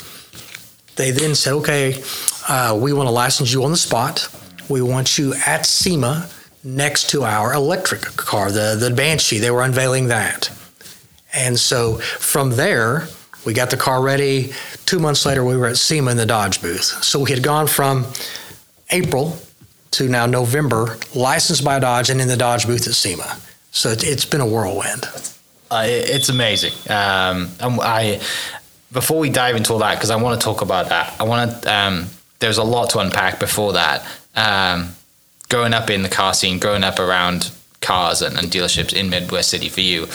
they 0.99 1.11
then 1.11 1.35
said 1.35 1.55
okay 1.55 2.03
uh, 2.49 2.79
we 2.79 2.93
want 2.93 3.07
to 3.07 3.13
license 3.13 3.53
you 3.53 3.65
on 3.65 3.71
the 3.71 3.77
spot 3.77 4.29
we 4.69 4.83
want 4.83 5.17
you 5.17 5.33
at 5.47 5.65
sema 5.65 6.29
next 6.63 7.09
to 7.09 7.25
our 7.25 7.55
electric 7.55 8.03
car 8.03 8.51
the, 8.51 8.77
the 8.79 8.91
banshee 8.91 9.39
they 9.39 9.51
were 9.51 9.63
unveiling 9.63 10.09
that 10.09 10.51
and 11.33 11.59
so 11.59 11.95
from 11.97 12.51
there 12.51 13.09
we 13.45 13.55
got 13.55 13.71
the 13.71 13.77
car 13.77 14.03
ready. 14.03 14.53
Two 14.85 14.99
months 14.99 15.25
later, 15.25 15.45
we 15.45 15.57
were 15.57 15.69
at 15.69 15.79
SEMA 15.79 16.11
in 16.11 16.17
the 16.17 16.27
Dodge 16.27 16.61
booth. 16.61 16.83
So 16.83 17.21
we 17.21 17.31
had 17.31 17.43
gone 17.43 17.67
from 17.67 18.07
April 18.91 19.39
to 19.93 20.09
now 20.09 20.27
November, 20.27 20.99
licensed 21.15 21.65
by 21.65 21.79
Dodge 21.79 22.11
and 22.11 22.21
in 22.21 22.29
the 22.29 22.37
Dodge 22.37 22.67
booth 22.67 22.87
at 22.87 22.93
SEMA. 22.93 23.39
So 23.71 23.95
it's 23.97 24.27
been 24.27 24.43
a 24.43 24.47
whirlwind. 24.47 25.09
Uh, 25.71 25.85
it's 25.87 26.29
amazing. 26.29 26.73
Um, 26.91 27.49
I 27.61 28.21
before 28.93 29.19
we 29.19 29.31
dive 29.31 29.57
into 29.57 29.73
all 29.73 29.79
that, 29.81 29.97
because 29.97 30.11
I 30.11 30.17
want 30.17 30.41
to 30.41 30.45
talk 30.45 30.63
about 30.63 30.89
that. 30.89 31.21
I 31.21 31.25
want 31.25 31.63
to. 31.63 31.73
Um, 31.73 32.07
there's 32.41 32.59
a 32.59 32.65
lot 32.65 32.91
to 32.91 33.01
unpack 33.01 33.41
before 33.41 33.73
that. 33.73 34.07
Um, 34.37 34.91
growing 35.49 35.75
up 35.75 35.91
in 35.91 36.03
the 36.03 36.09
car 36.09 36.35
scene, 36.35 36.59
growing 36.59 36.85
up 36.85 36.99
around 36.99 37.51
cars 37.81 38.23
and, 38.23 38.37
and 38.37 38.49
dealerships 38.49 38.93
in 38.93 39.11
Midwest 39.11 39.51
City 39.51 39.69
for 39.69 39.81
you 39.81 40.07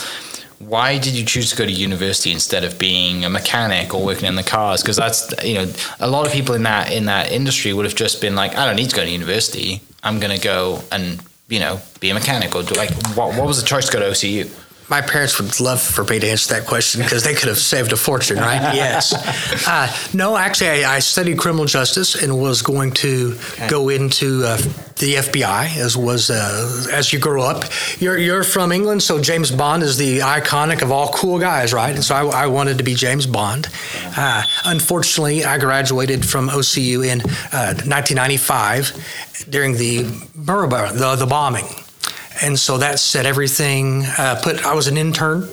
why 0.68 0.98
did 0.98 1.14
you 1.14 1.26
choose 1.26 1.50
to 1.52 1.56
go 1.56 1.66
to 1.66 1.72
university 1.72 2.32
instead 2.32 2.64
of 2.64 2.80
being 2.80 3.26
a 3.26 3.30
mechanic 3.30 3.94
or 3.94 4.04
working 4.04 4.28
in 4.28 4.36
the 4.36 4.44
cars? 4.44 4.82
Because 4.82 4.96
that's 4.96 5.34
you 5.44 5.56
know 5.56 5.72
a 6.00 6.08
lot 6.08 6.26
of 6.26 6.34
people 6.34 6.56
in 6.56 6.64
that 6.64 6.92
in 6.92 7.06
that 7.06 7.32
industry 7.32 7.74
would 7.74 7.86
have 7.86 7.96
just 7.96 8.22
been 8.22 8.36
like, 8.36 8.56
I 8.56 8.66
don't 8.66 8.76
need 8.76 8.90
to 8.90 8.96
go 8.96 9.04
to 9.04 9.10
university. 9.10 9.82
I'm 10.04 10.20
going 10.20 10.36
to 10.36 10.44
go 10.44 10.82
and 10.92 11.22
you 11.50 11.60
know 11.60 11.82
be 12.00 12.10
a 12.10 12.14
mechanic 12.14 12.56
or 12.56 12.64
do, 12.64 12.76
like 12.76 12.92
what, 13.16 13.38
what 13.38 13.48
was 13.48 13.62
the 13.62 13.68
choice 13.68 13.88
to 13.88 13.94
go 13.94 14.00
to 14.00 14.06
OCU? 14.06 14.50
My 14.90 15.02
parents 15.02 15.40
would 15.40 15.60
love 15.60 15.82
for 15.82 16.04
me 16.04 16.20
to 16.20 16.28
answer 16.30 16.54
that 16.54 16.68
question 16.68 17.02
because 17.02 17.24
they 17.24 17.34
could 17.34 17.48
have 17.48 17.58
saved 17.58 17.94
a 17.94 17.98
fortune, 17.98 18.38
right? 18.38 18.62
yes. 18.76 19.14
Uh, 19.68 19.92
no, 20.14 20.36
actually, 20.36 20.84
I, 20.84 20.96
I, 20.96 21.00
studied 21.00 21.38
criminal 21.38 21.66
justice 21.66 22.22
and 22.22 22.40
was 22.40 22.62
going 22.62 22.92
to 22.92 23.36
okay. 23.54 23.70
go 23.70 23.90
into 23.90 24.44
uh, 24.44 24.58
the 24.98 25.16
FBI. 25.16 25.78
As 25.78 25.96
was 25.96 26.30
uh, 26.30 26.88
as 26.92 27.14
you 27.14 27.20
grow 27.20 27.44
up, 27.44 27.64
you're 28.00 28.18
you're 28.18 28.44
from 28.44 28.72
England, 28.72 29.04
so 29.04 29.22
James 29.22 29.52
Bond 29.52 29.84
is 29.84 29.98
the 29.98 30.20
iconic 30.20 30.82
of 30.82 30.92
all 30.92 31.10
cool 31.10 31.40
guys, 31.40 31.74
right? 31.74 31.94
And 31.96 32.04
so 32.04 32.16
I, 32.16 32.44
I 32.44 32.48
wanted 32.48 32.78
to 32.78 32.84
be 32.84 32.96
James 32.96 33.26
Bond. 33.26 33.68
Uh, 34.18 34.44
unfortunately, 34.66 35.46
I 35.46 35.58
graduated 35.58 36.26
from 36.26 36.50
OCU 36.50 37.06
in 37.06 37.20
1995 37.20 38.92
uh, 38.92 39.50
during 39.50 39.74
the 39.74 40.04
the, 40.36 41.16
the 41.18 41.28
bombing 41.28 41.66
and 42.44 42.60
so 42.60 42.78
that 42.78 43.00
set 43.00 43.26
everything. 43.26 44.04
Uh, 44.18 44.40
put 44.44 44.66
I 44.66 44.76
was 44.76 44.88
an 44.88 44.98
intern 44.98 45.50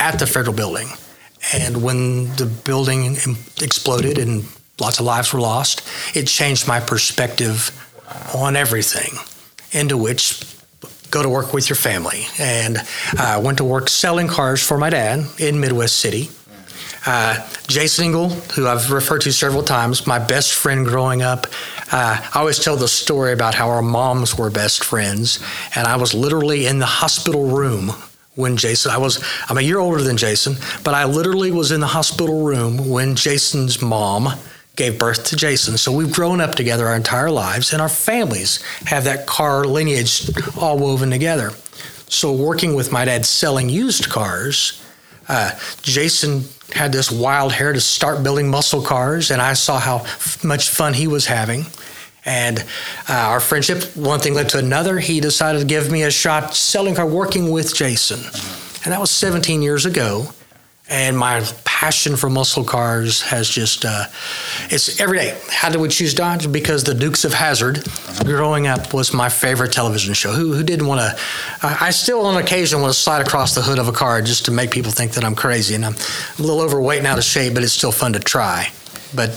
at 0.00 0.18
the 0.18 0.26
federal 0.26 0.54
building, 0.54 0.88
and 1.54 1.82
when 1.82 2.34
the 2.36 2.46
building 2.46 3.16
exploded 3.62 4.18
and 4.18 4.44
lots 4.80 4.98
of 4.98 5.06
lives 5.06 5.32
were 5.32 5.40
lost, 5.40 5.88
it 6.14 6.26
changed 6.26 6.66
my 6.66 6.80
perspective 6.80 7.70
on 8.34 8.56
everything. 8.56 9.18
Into 9.72 9.96
which 9.96 10.42
go 11.10 11.22
to 11.22 11.28
work 11.28 11.52
with 11.52 11.68
your 11.68 11.76
family, 11.76 12.26
and 12.38 12.78
I 13.18 13.34
uh, 13.34 13.40
went 13.40 13.58
to 13.58 13.64
work 13.64 13.88
selling 13.88 14.28
cars 14.28 14.62
for 14.62 14.76
my 14.76 14.90
dad 14.90 15.24
in 15.38 15.60
Midwest 15.60 15.98
City. 15.98 16.30
Uh, 17.06 17.46
Jason 17.66 18.06
Engel, 18.06 18.30
who 18.30 18.66
I've 18.66 18.90
referred 18.90 19.22
to 19.22 19.32
several 19.32 19.62
times, 19.62 20.06
my 20.06 20.18
best 20.18 20.54
friend 20.54 20.86
growing 20.86 21.22
up, 21.22 21.46
uh, 21.94 22.20
I 22.34 22.40
always 22.40 22.58
tell 22.58 22.76
the 22.76 22.88
story 22.88 23.32
about 23.32 23.54
how 23.54 23.68
our 23.68 23.80
moms 23.80 24.36
were 24.36 24.50
best 24.50 24.82
friends, 24.82 25.38
and 25.76 25.86
I 25.86 25.94
was 25.94 26.12
literally 26.12 26.66
in 26.66 26.80
the 26.80 26.86
hospital 26.86 27.46
room 27.46 27.90
when 28.34 28.56
Jason. 28.56 28.90
I 28.90 28.98
was 28.98 29.24
I'm 29.48 29.58
a 29.58 29.62
year 29.62 29.78
older 29.78 30.02
than 30.02 30.16
Jason, 30.16 30.56
but 30.82 30.94
I 30.94 31.04
literally 31.04 31.52
was 31.52 31.70
in 31.70 31.78
the 31.78 31.86
hospital 31.86 32.44
room 32.44 32.88
when 32.88 33.14
Jason's 33.14 33.80
mom 33.80 34.28
gave 34.74 34.98
birth 34.98 35.24
to 35.26 35.36
Jason. 35.36 35.78
So 35.78 35.92
we've 35.92 36.12
grown 36.12 36.40
up 36.40 36.56
together 36.56 36.88
our 36.88 36.96
entire 36.96 37.30
lives, 37.30 37.72
and 37.72 37.80
our 37.80 37.88
families 37.88 38.60
have 38.86 39.04
that 39.04 39.28
car 39.28 39.64
lineage 39.64 40.28
all 40.58 40.76
woven 40.76 41.12
together. 41.12 41.52
So 42.08 42.32
working 42.32 42.74
with 42.74 42.90
my 42.90 43.04
dad 43.04 43.24
selling 43.24 43.68
used 43.68 44.10
cars, 44.10 44.82
uh, 45.28 45.52
Jason 45.82 46.42
had 46.72 46.90
this 46.90 47.12
wild 47.12 47.52
hair 47.52 47.72
to 47.72 47.80
start 47.80 48.24
building 48.24 48.48
muscle 48.48 48.82
cars, 48.82 49.30
and 49.30 49.40
I 49.40 49.52
saw 49.52 49.78
how 49.78 49.98
f- 49.98 50.42
much 50.42 50.70
fun 50.70 50.94
he 50.94 51.06
was 51.06 51.26
having. 51.26 51.66
And 52.24 52.60
uh, 53.08 53.12
our 53.12 53.40
friendship, 53.40 53.84
one 53.96 54.20
thing 54.20 54.34
led 54.34 54.48
to 54.50 54.58
another. 54.58 54.98
He 54.98 55.20
decided 55.20 55.58
to 55.60 55.64
give 55.66 55.90
me 55.90 56.02
a 56.04 56.10
shot 56.10 56.54
selling 56.54 56.94
car, 56.94 57.06
working 57.06 57.50
with 57.50 57.74
Jason. 57.74 58.20
And 58.84 58.92
that 58.92 59.00
was 59.00 59.10
17 59.10 59.62
years 59.62 59.86
ago. 59.86 60.28
And 60.86 61.16
my 61.16 61.42
passion 61.64 62.14
for 62.14 62.28
muscle 62.28 62.62
cars 62.62 63.22
has 63.22 63.48
just, 63.48 63.86
uh, 63.86 64.04
it's 64.68 65.00
every 65.00 65.16
day. 65.16 65.38
How 65.48 65.70
did 65.70 65.80
we 65.80 65.88
choose 65.88 66.12
Dodge? 66.12 66.52
Because 66.52 66.84
the 66.84 66.92
Dukes 66.92 67.24
of 67.24 67.32
Hazzard, 67.32 67.82
growing 68.24 68.66
up, 68.66 68.92
was 68.92 69.14
my 69.14 69.30
favorite 69.30 69.72
television 69.72 70.12
show. 70.12 70.32
Who, 70.32 70.52
who 70.52 70.62
didn't 70.62 70.86
want 70.86 71.00
to, 71.00 71.18
I 71.62 71.88
still 71.88 72.26
on 72.26 72.36
occasion 72.36 72.82
want 72.82 72.92
to 72.92 72.98
slide 72.98 73.26
across 73.26 73.54
the 73.54 73.62
hood 73.62 73.78
of 73.78 73.88
a 73.88 73.92
car 73.92 74.20
just 74.20 74.44
to 74.44 74.50
make 74.50 74.70
people 74.70 74.92
think 74.92 75.12
that 75.12 75.24
I'm 75.24 75.34
crazy. 75.34 75.74
And 75.74 75.86
I'm 75.86 75.94
a 76.38 76.42
little 76.42 76.60
overweight 76.60 76.98
and 76.98 77.06
out 77.06 77.16
of 77.16 77.24
shape, 77.24 77.54
but 77.54 77.62
it's 77.62 77.72
still 77.72 77.92
fun 77.92 78.12
to 78.12 78.20
try. 78.20 78.70
But 79.14 79.30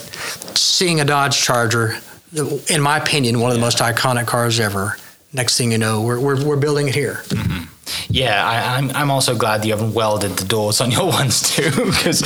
seeing 0.58 1.00
a 1.00 1.06
Dodge 1.06 1.42
Charger 1.42 1.98
in 2.34 2.82
my 2.82 2.98
opinion, 2.98 3.40
one 3.40 3.52
of 3.52 3.56
the 3.56 3.62
most 3.62 3.80
iconic 3.80 4.28
cars 4.28 4.60
ever. 4.60 4.98
Next 5.34 5.58
thing 5.58 5.72
you 5.72 5.78
know, 5.78 6.02
we're, 6.02 6.20
we're, 6.20 6.44
we're 6.44 6.58
building 6.58 6.88
it 6.88 6.96
here. 6.96 7.22
Mm-hmm. 7.26 7.66
Yeah, 8.10 8.46
I, 8.46 8.78
am 8.78 8.90
I'm, 8.90 8.96
I'm 8.96 9.12
also 9.12 9.38
glad 9.38 9.64
you 9.66 9.72
haven't 9.72 9.94
welded 9.94 10.32
the 10.32 10.46
doors 10.46 10.82
on 10.82 10.92
your 10.92 11.06
ones 11.08 11.56
too, 11.56 11.70
because 11.70 12.22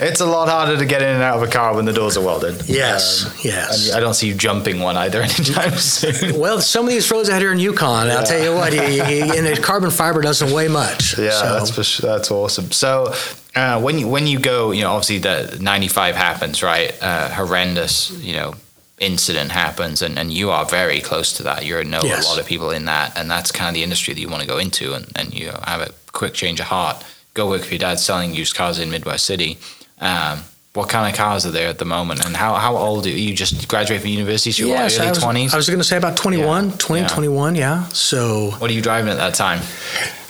it's 0.00 0.20
a 0.20 0.26
lot 0.26 0.48
harder 0.48 0.76
to 0.76 0.86
get 0.86 1.02
in 1.02 1.08
and 1.08 1.22
out 1.22 1.36
of 1.36 1.48
a 1.48 1.50
car 1.50 1.74
when 1.74 1.84
the 1.84 1.92
doors 1.92 2.16
are 2.16 2.24
welded. 2.24 2.68
Yes, 2.68 3.26
um, 3.26 3.32
yes. 3.42 3.92
I 3.92 4.00
don't 4.00 4.14
see 4.14 4.28
you 4.28 4.34
jumping 4.34 4.80
one 4.80 4.96
either 4.96 5.22
anytime 5.22 5.72
soon. 5.72 6.38
Well, 6.38 6.60
some 6.60 6.86
of 6.86 6.90
these 6.90 7.10
roads 7.10 7.28
out 7.28 7.40
here 7.40 7.52
in 7.52 7.58
Yukon, 7.58 8.06
yeah. 8.06 8.16
I'll 8.16 8.26
tell 8.26 8.42
you 8.42 8.54
what, 8.54 8.72
you, 8.72 8.82
you, 8.82 9.32
and 9.34 9.46
the 9.46 9.60
carbon 9.62 9.90
fiber 9.90 10.20
doesn't 10.20 10.52
weigh 10.52 10.68
much. 10.68 11.16
Yeah, 11.26 11.30
so. 11.30 11.52
that's 11.54 11.70
for, 11.70 12.02
that's 12.06 12.30
awesome. 12.30 12.70
So. 12.70 13.14
Uh, 13.54 13.80
when 13.80 13.98
you 13.98 14.06
when 14.06 14.26
you 14.26 14.38
go, 14.38 14.70
you 14.70 14.82
know, 14.82 14.92
obviously 14.92 15.16
the 15.16 15.56
'95 15.58 16.14
happens, 16.14 16.62
right? 16.62 16.94
Uh, 17.02 17.30
horrendous, 17.30 18.10
you 18.22 18.34
know, 18.34 18.52
incident 18.98 19.50
happens 19.50 20.00
and, 20.00 20.18
and 20.18 20.32
you 20.32 20.50
are 20.50 20.64
very 20.64 21.00
close 21.00 21.32
to 21.34 21.42
that. 21.42 21.64
You 21.64 21.82
know 21.84 22.00
yes. 22.02 22.24
a 22.24 22.28
lot 22.28 22.40
of 22.40 22.46
people 22.46 22.70
in 22.70 22.86
that 22.86 23.16
and 23.16 23.30
that's 23.30 23.52
kind 23.52 23.68
of 23.68 23.74
the 23.74 23.82
industry 23.82 24.14
that 24.14 24.20
you 24.20 24.28
want 24.28 24.42
to 24.42 24.48
go 24.48 24.58
into 24.58 24.94
and, 24.94 25.06
and 25.14 25.34
you 25.34 25.50
have 25.64 25.80
a 25.80 25.92
quick 26.12 26.34
change 26.34 26.60
of 26.60 26.66
heart. 26.66 27.04
Go 27.34 27.48
work 27.48 27.62
for 27.62 27.70
your 27.70 27.78
dad 27.78 27.98
selling 27.98 28.34
used 28.34 28.54
cars 28.54 28.78
in 28.78 28.90
Midwest 28.90 29.24
City. 29.24 29.58
Um, 30.00 30.40
what 30.72 30.88
kind 30.90 31.10
of 31.10 31.16
cars 31.16 31.46
are 31.46 31.50
there 31.50 31.68
at 31.68 31.78
the 31.78 31.84
moment 31.84 32.24
and 32.24 32.36
how, 32.36 32.54
how 32.54 32.76
old 32.76 33.06
are 33.06 33.10
you? 33.10 33.16
You 33.16 33.34
just 33.34 33.66
graduate 33.66 34.02
from 34.02 34.10
university, 34.10 34.52
so 34.52 34.66
you're 34.66 34.76
yes, 34.76 34.98
early 34.98 35.10
20s? 35.10 35.54
I 35.54 35.56
was 35.56 35.68
going 35.68 35.78
to 35.78 35.84
say 35.84 35.96
about 35.96 36.16
21, 36.18 36.68
yeah. 36.68 36.76
20, 36.78 37.02
yeah. 37.02 37.08
21, 37.08 37.54
yeah. 37.54 37.88
So. 37.88 38.50
What 38.58 38.70
are 38.70 38.74
you 38.74 38.82
driving 38.82 39.10
at 39.10 39.16
that 39.16 39.34
time? 39.34 39.60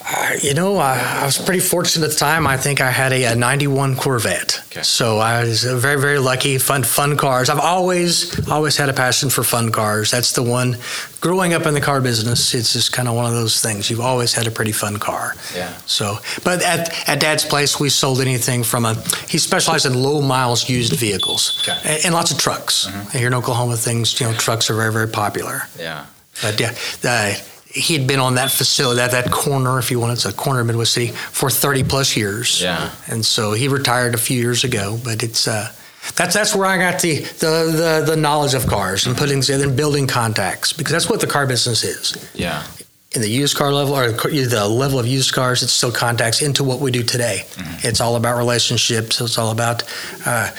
Uh, 0.08 0.34
you 0.40 0.54
know, 0.54 0.76
I, 0.76 1.20
I, 1.22 1.24
was 1.24 1.36
pretty 1.36 1.58
fortunate 1.58 2.04
at 2.04 2.12
the 2.12 2.16
time. 2.16 2.46
I 2.46 2.56
think 2.56 2.80
I 2.80 2.92
had 2.92 3.12
a, 3.12 3.24
a 3.24 3.34
91 3.34 3.96
Corvette. 3.96 4.62
Okay. 4.66 4.82
So 4.82 5.18
I 5.18 5.42
was 5.42 5.64
very, 5.64 6.00
very 6.00 6.20
lucky. 6.20 6.58
Fun, 6.58 6.84
fun 6.84 7.16
cars. 7.16 7.50
I've 7.50 7.58
always, 7.58 8.48
always 8.48 8.76
had 8.76 8.88
a 8.88 8.92
passion 8.92 9.30
for 9.30 9.42
fun 9.42 9.72
cars. 9.72 10.12
That's 10.12 10.32
the 10.32 10.44
one. 10.44 10.76
Growing 11.20 11.54
up 11.54 11.66
in 11.66 11.74
the 11.74 11.80
car 11.80 12.00
business, 12.00 12.54
it's 12.54 12.72
just 12.72 12.92
kind 12.92 13.08
of 13.08 13.16
one 13.16 13.24
of 13.24 13.32
those 13.32 13.60
things. 13.60 13.90
You've 13.90 14.00
always 14.00 14.32
had 14.32 14.46
a 14.46 14.50
pretty 14.52 14.70
fun 14.70 14.98
car. 14.98 15.34
Yeah. 15.52 15.76
So, 15.86 16.18
but 16.44 16.62
at, 16.62 17.08
at 17.08 17.18
Dad's 17.18 17.44
place, 17.44 17.80
we 17.80 17.88
sold 17.88 18.20
anything 18.20 18.62
from 18.62 18.84
a. 18.84 18.94
He 19.28 19.38
specialized 19.38 19.86
in 19.86 19.94
low 19.94 20.20
miles 20.20 20.68
used 20.68 20.92
vehicles 20.92 21.60
okay. 21.62 21.78
and, 21.84 22.04
and, 22.04 22.14
lots 22.14 22.30
of 22.30 22.38
trucks. 22.38 22.86
Mm-hmm. 22.86 23.18
Here 23.18 23.26
in 23.26 23.34
Oklahoma, 23.34 23.76
things 23.76 24.20
you 24.20 24.26
know, 24.26 24.34
trucks 24.34 24.70
are 24.70 24.76
very, 24.76 24.92
very 24.92 25.08
popular. 25.08 25.62
Yeah. 25.76 26.06
But 26.42 26.60
yeah, 26.60 26.72
the, 27.00 27.42
he 27.76 27.92
had 27.92 28.06
been 28.06 28.20
on 28.20 28.36
that 28.36 28.50
facility, 28.50 28.96
that, 28.96 29.10
that 29.10 29.30
corner, 29.30 29.78
if 29.78 29.90
you 29.90 30.00
want, 30.00 30.12
it's 30.12 30.24
a 30.24 30.32
corner 30.32 30.60
of 30.60 30.66
Midwest 30.66 30.94
City 30.94 31.08
for 31.08 31.50
30 31.50 31.84
plus 31.84 32.16
years. 32.16 32.62
Yeah. 32.62 32.90
And 33.06 33.24
so 33.24 33.52
he 33.52 33.68
retired 33.68 34.14
a 34.14 34.18
few 34.18 34.40
years 34.40 34.64
ago, 34.64 34.98
but 35.04 35.22
it's, 35.22 35.46
uh, 35.46 35.70
that's 36.14 36.34
that's 36.34 36.54
where 36.54 36.66
I 36.66 36.78
got 36.78 37.02
the, 37.02 37.18
the, 37.18 38.02
the, 38.04 38.12
the 38.12 38.16
knowledge 38.16 38.54
of 38.54 38.66
cars 38.66 39.06
and 39.06 39.16
putting 39.16 39.40
together 39.40 39.66
and 39.66 39.76
building 39.76 40.06
contacts 40.06 40.72
because 40.72 40.92
that's 40.92 41.10
what 41.10 41.20
the 41.20 41.26
car 41.26 41.46
business 41.46 41.82
is. 41.82 42.30
Yeah. 42.34 42.64
In 43.12 43.22
the 43.22 43.28
used 43.28 43.56
car 43.56 43.72
level 43.72 43.96
or 43.96 44.12
the 44.12 44.68
level 44.68 44.98
of 44.98 45.06
used 45.06 45.34
cars, 45.34 45.62
it's 45.62 45.72
still 45.72 45.92
contacts 45.92 46.42
into 46.42 46.62
what 46.64 46.80
we 46.80 46.90
do 46.90 47.02
today. 47.02 47.42
Mm-hmm. 47.44 47.88
It's 47.88 48.00
all 48.00 48.16
about 48.16 48.38
relationships. 48.38 49.20
It's 49.20 49.36
all 49.36 49.50
about 49.50 49.82
uh, 50.24 50.50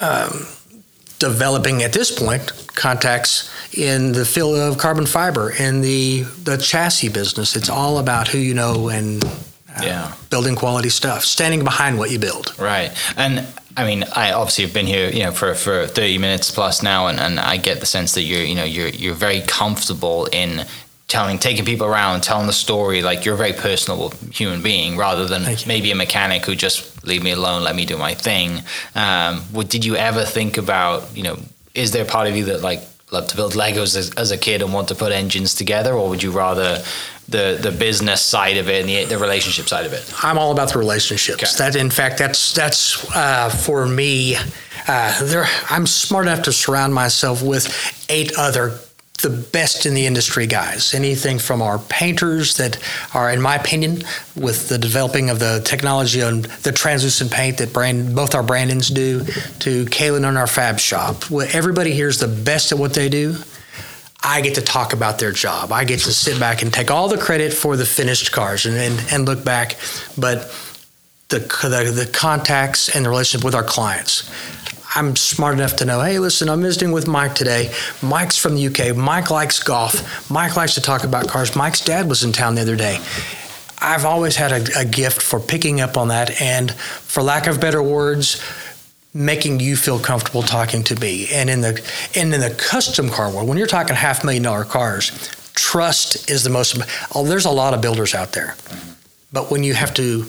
um, 0.00 0.46
developing 1.18 1.82
at 1.82 1.92
this 1.92 2.16
point 2.16 2.50
contacts 2.74 3.50
in 3.74 4.12
the 4.12 4.24
field 4.24 4.56
of 4.58 4.78
carbon 4.78 5.06
fiber 5.06 5.50
in 5.50 5.80
the 5.80 6.22
the 6.44 6.56
chassis 6.56 7.08
business. 7.08 7.56
It's 7.56 7.68
all 7.68 7.98
about 7.98 8.28
who 8.28 8.38
you 8.38 8.54
know 8.54 8.88
and 8.88 9.24
uh, 9.24 9.82
yeah. 9.82 10.14
building 10.30 10.54
quality 10.54 10.90
stuff, 10.90 11.24
standing 11.24 11.64
behind 11.64 11.98
what 11.98 12.10
you 12.10 12.18
build. 12.18 12.58
Right. 12.58 12.92
And 13.16 13.46
I 13.76 13.86
mean, 13.86 14.04
I 14.14 14.32
obviously 14.32 14.64
have 14.64 14.74
been 14.74 14.86
here, 14.86 15.08
you 15.08 15.22
know, 15.22 15.32
for, 15.32 15.54
for 15.54 15.86
30 15.86 16.18
minutes 16.18 16.50
plus 16.50 16.82
now, 16.82 17.06
and, 17.06 17.18
and 17.18 17.40
I 17.40 17.56
get 17.56 17.80
the 17.80 17.86
sense 17.86 18.12
that 18.14 18.22
you're, 18.22 18.42
you 18.42 18.54
know, 18.54 18.64
you're 18.64 18.88
you're 18.88 19.14
very 19.14 19.40
comfortable 19.40 20.26
in 20.26 20.66
telling, 21.08 21.38
taking 21.38 21.64
people 21.64 21.86
around, 21.86 22.22
telling 22.22 22.46
the 22.46 22.52
story. 22.52 23.02
Like 23.02 23.24
you're 23.24 23.34
a 23.34 23.38
very 23.38 23.54
personable 23.54 24.10
human 24.30 24.62
being, 24.62 24.96
rather 24.96 25.26
than 25.26 25.44
maybe 25.66 25.90
a 25.90 25.94
mechanic 25.94 26.44
who 26.44 26.54
just 26.54 27.04
leave 27.06 27.22
me 27.22 27.32
alone, 27.32 27.62
let 27.62 27.74
me 27.74 27.86
do 27.86 27.96
my 27.96 28.14
thing. 28.14 28.62
Um, 28.94 29.40
what, 29.52 29.70
did 29.70 29.84
you 29.84 29.96
ever 29.96 30.24
think 30.24 30.58
about, 30.58 31.16
you 31.16 31.22
know, 31.22 31.38
is 31.74 31.92
there 31.92 32.04
part 32.04 32.28
of 32.28 32.36
you 32.36 32.44
that 32.46 32.60
like 32.60 32.82
love 33.12 33.28
to 33.28 33.36
build 33.36 33.52
Legos 33.52 33.96
as, 33.96 34.10
as 34.14 34.30
a 34.30 34.38
kid 34.38 34.62
and 34.62 34.72
want 34.72 34.88
to 34.88 34.94
put 34.94 35.12
engines 35.12 35.54
together, 35.54 35.92
or 35.92 36.08
would 36.08 36.22
you 36.22 36.30
rather 36.30 36.82
the 37.28 37.58
the 37.60 37.70
business 37.70 38.20
side 38.20 38.56
of 38.56 38.68
it 38.68 38.80
and 38.80 38.88
the, 38.88 39.04
the 39.04 39.18
relationship 39.18 39.68
side 39.68 39.86
of 39.86 39.92
it? 39.92 40.12
I'm 40.22 40.38
all 40.38 40.52
about 40.52 40.72
the 40.72 40.78
relationships. 40.78 41.42
Okay. 41.42 41.70
That, 41.70 41.76
in 41.76 41.90
fact, 41.90 42.18
that's 42.18 42.54
that's 42.54 43.08
uh, 43.14 43.50
for 43.50 43.86
me. 43.86 44.36
Uh, 44.88 45.24
there, 45.24 45.46
I'm 45.70 45.86
smart 45.86 46.26
enough 46.26 46.42
to 46.42 46.52
surround 46.52 46.92
myself 46.92 47.42
with 47.42 48.04
eight 48.08 48.32
other 48.36 48.80
the 49.20 49.30
best 49.30 49.86
in 49.86 49.94
the 49.94 50.06
industry 50.06 50.46
guys. 50.46 50.94
Anything 50.94 51.38
from 51.38 51.62
our 51.62 51.78
painters 51.78 52.56
that 52.56 52.78
are, 53.14 53.30
in 53.30 53.40
my 53.40 53.56
opinion, 53.56 54.02
with 54.34 54.68
the 54.68 54.78
developing 54.78 55.30
of 55.30 55.38
the 55.38 55.62
technology 55.64 56.22
on 56.22 56.42
the 56.62 56.72
translucent 56.72 57.30
paint 57.30 57.58
that 57.58 57.72
brand 57.72 58.16
both 58.16 58.34
our 58.34 58.42
Brandons 58.42 58.88
do, 58.88 59.24
to 59.60 59.84
Kalen 59.86 60.26
on 60.26 60.36
our 60.36 60.46
fab 60.48 60.78
shop. 60.80 61.30
Everybody 61.30 61.92
here 61.92 62.08
is 62.08 62.18
the 62.18 62.28
best 62.28 62.72
at 62.72 62.78
what 62.78 62.94
they 62.94 63.08
do. 63.08 63.36
I 64.24 64.40
get 64.40 64.54
to 64.54 64.62
talk 64.62 64.92
about 64.92 65.18
their 65.18 65.32
job. 65.32 65.72
I 65.72 65.84
get 65.84 66.00
to 66.00 66.12
sit 66.12 66.38
back 66.38 66.62
and 66.62 66.72
take 66.72 66.90
all 66.90 67.08
the 67.08 67.18
credit 67.18 67.52
for 67.52 67.76
the 67.76 67.84
finished 67.84 68.30
cars 68.32 68.66
and, 68.66 68.76
and, 68.76 69.04
and 69.12 69.26
look 69.26 69.44
back, 69.44 69.76
but 70.16 70.52
the, 71.28 71.38
the, 71.38 72.04
the 72.04 72.10
contacts 72.12 72.94
and 72.94 73.04
the 73.04 73.08
relationship 73.08 73.44
with 73.44 73.54
our 73.54 73.64
clients. 73.64 74.30
I'm 74.94 75.16
smart 75.16 75.54
enough 75.54 75.76
to 75.76 75.84
know, 75.84 76.00
hey, 76.02 76.18
listen, 76.18 76.48
I'm 76.48 76.60
visiting 76.60 76.92
with 76.92 77.06
Mike 77.06 77.34
today. 77.34 77.72
Mike's 78.02 78.36
from 78.36 78.56
the 78.56 78.66
UK. 78.66 78.94
Mike 78.94 79.30
likes 79.30 79.62
golf. 79.62 80.30
Mike 80.30 80.56
likes 80.56 80.74
to 80.74 80.82
talk 80.82 81.04
about 81.04 81.28
cars. 81.28 81.56
Mike's 81.56 81.80
dad 81.80 82.08
was 82.08 82.24
in 82.24 82.32
town 82.32 82.56
the 82.56 82.62
other 82.62 82.76
day. 82.76 82.98
I've 83.78 84.04
always 84.04 84.36
had 84.36 84.52
a, 84.52 84.80
a 84.80 84.84
gift 84.84 85.22
for 85.22 85.40
picking 85.40 85.80
up 85.80 85.96
on 85.96 86.08
that 86.08 86.40
and, 86.40 86.72
for 86.72 87.22
lack 87.22 87.46
of 87.46 87.60
better 87.60 87.82
words, 87.82 88.42
making 89.14 89.60
you 89.60 89.76
feel 89.76 89.98
comfortable 89.98 90.42
talking 90.42 90.84
to 90.84 91.00
me. 91.00 91.28
And 91.32 91.48
in 91.50 91.62
the 91.62 91.82
and 92.14 92.32
in 92.32 92.40
the 92.40 92.50
custom 92.50 93.08
car 93.08 93.30
world, 93.30 93.48
when 93.48 93.58
you're 93.58 93.66
talking 93.66 93.96
half 93.96 94.24
million 94.24 94.42
dollar 94.42 94.64
cars, 94.64 95.10
trust 95.54 96.30
is 96.30 96.44
the 96.44 96.50
most. 96.50 96.80
Oh, 97.14 97.24
there's 97.24 97.44
a 97.44 97.50
lot 97.50 97.74
of 97.74 97.80
builders 97.80 98.14
out 98.14 98.32
there, 98.32 98.56
but 99.32 99.50
when 99.50 99.64
you 99.64 99.74
have 99.74 99.92
to 99.94 100.26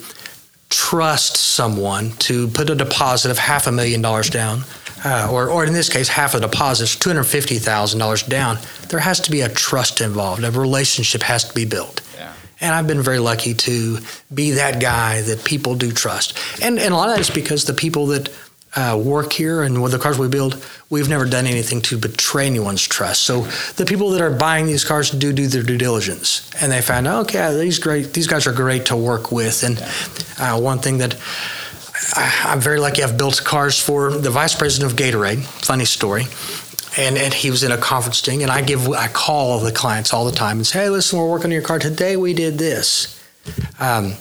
trust 0.73 1.37
someone 1.37 2.09
to 2.17 2.47
put 2.47 2.67
a 2.67 2.75
deposit 2.75 3.29
of 3.29 3.37
half 3.37 3.67
a 3.67 3.71
million 3.71 4.01
dollars 4.01 4.29
down, 4.29 4.63
uh, 5.05 5.29
or, 5.31 5.47
or 5.49 5.65
in 5.65 5.73
this 5.73 5.87
case, 5.87 6.07
half 6.07 6.33
a 6.33 6.39
deposit, 6.39 6.85
$250,000 6.85 8.27
down, 8.27 8.57
there 8.89 8.99
has 8.99 9.19
to 9.19 9.29
be 9.29 9.41
a 9.41 9.49
trust 9.49 10.01
involved. 10.01 10.43
A 10.43 10.49
relationship 10.49 11.21
has 11.21 11.43
to 11.43 11.53
be 11.53 11.65
built. 11.65 12.01
Yeah. 12.15 12.33
And 12.59 12.73
I've 12.73 12.87
been 12.87 13.03
very 13.03 13.19
lucky 13.19 13.53
to 13.53 13.99
be 14.33 14.51
that 14.51 14.81
guy 14.81 15.21
that 15.21 15.43
people 15.43 15.75
do 15.75 15.91
trust. 15.91 16.37
And, 16.61 16.79
and 16.79 16.91
a 16.91 16.97
lot 16.97 17.09
of 17.09 17.15
that 17.15 17.21
is 17.21 17.29
because 17.29 17.65
the 17.65 17.73
people 17.73 18.07
that 18.07 18.29
uh, 18.75 18.99
work 19.03 19.33
here 19.33 19.61
and 19.61 19.81
with 19.83 19.91
the 19.91 19.99
cars 19.99 20.17
we 20.17 20.27
build, 20.27 20.63
we've 20.89 21.09
never 21.09 21.25
done 21.25 21.45
anything 21.45 21.81
to 21.81 21.97
betray 21.97 22.47
anyone's 22.47 22.81
trust. 22.81 23.21
So 23.21 23.41
the 23.75 23.85
people 23.85 24.09
that 24.11 24.21
are 24.21 24.31
buying 24.31 24.65
these 24.65 24.83
cars 24.83 25.11
do 25.11 25.31
do 25.31 25.47
their 25.47 25.63
due 25.63 25.77
diligence, 25.77 26.49
and 26.61 26.71
they 26.71 26.81
find 26.81 27.07
out, 27.07 27.25
okay, 27.25 27.57
these 27.57 27.79
great, 27.79 28.13
these 28.13 28.27
guys 28.27 28.47
are 28.47 28.53
great 28.53 28.87
to 28.87 28.95
work 28.95 29.31
with. 29.31 29.63
And 29.63 29.79
uh, 30.39 30.59
one 30.59 30.79
thing 30.79 30.97
that 30.99 31.15
I, 32.15 32.41
I'm 32.45 32.59
very 32.59 32.79
lucky, 32.79 33.03
I've 33.03 33.17
built 33.17 33.43
cars 33.43 33.79
for 33.79 34.11
the 34.11 34.29
vice 34.31 34.55
president 34.55 34.91
of 34.91 34.97
Gatorade. 34.97 35.43
Funny 35.43 35.85
story. 35.85 36.25
And, 36.95 37.17
and 37.17 37.33
he 37.33 37.49
was 37.49 37.63
in 37.63 37.71
a 37.71 37.77
conference 37.77 38.21
thing, 38.21 38.43
and 38.43 38.51
I 38.51 38.61
give 38.61 38.87
I 38.89 39.07
call 39.07 39.59
the 39.59 39.71
clients 39.71 40.13
all 40.13 40.25
the 40.25 40.31
time 40.31 40.57
and 40.57 40.67
say, 40.67 40.83
"Hey, 40.83 40.89
listen, 40.89 41.17
we're 41.17 41.27
working 41.29 41.45
on 41.45 41.51
your 41.51 41.63
car 41.63 41.79
today. 41.79 42.17
We 42.17 42.35
did 42.35 42.59
this." 42.59 43.19
Um, 43.79 44.13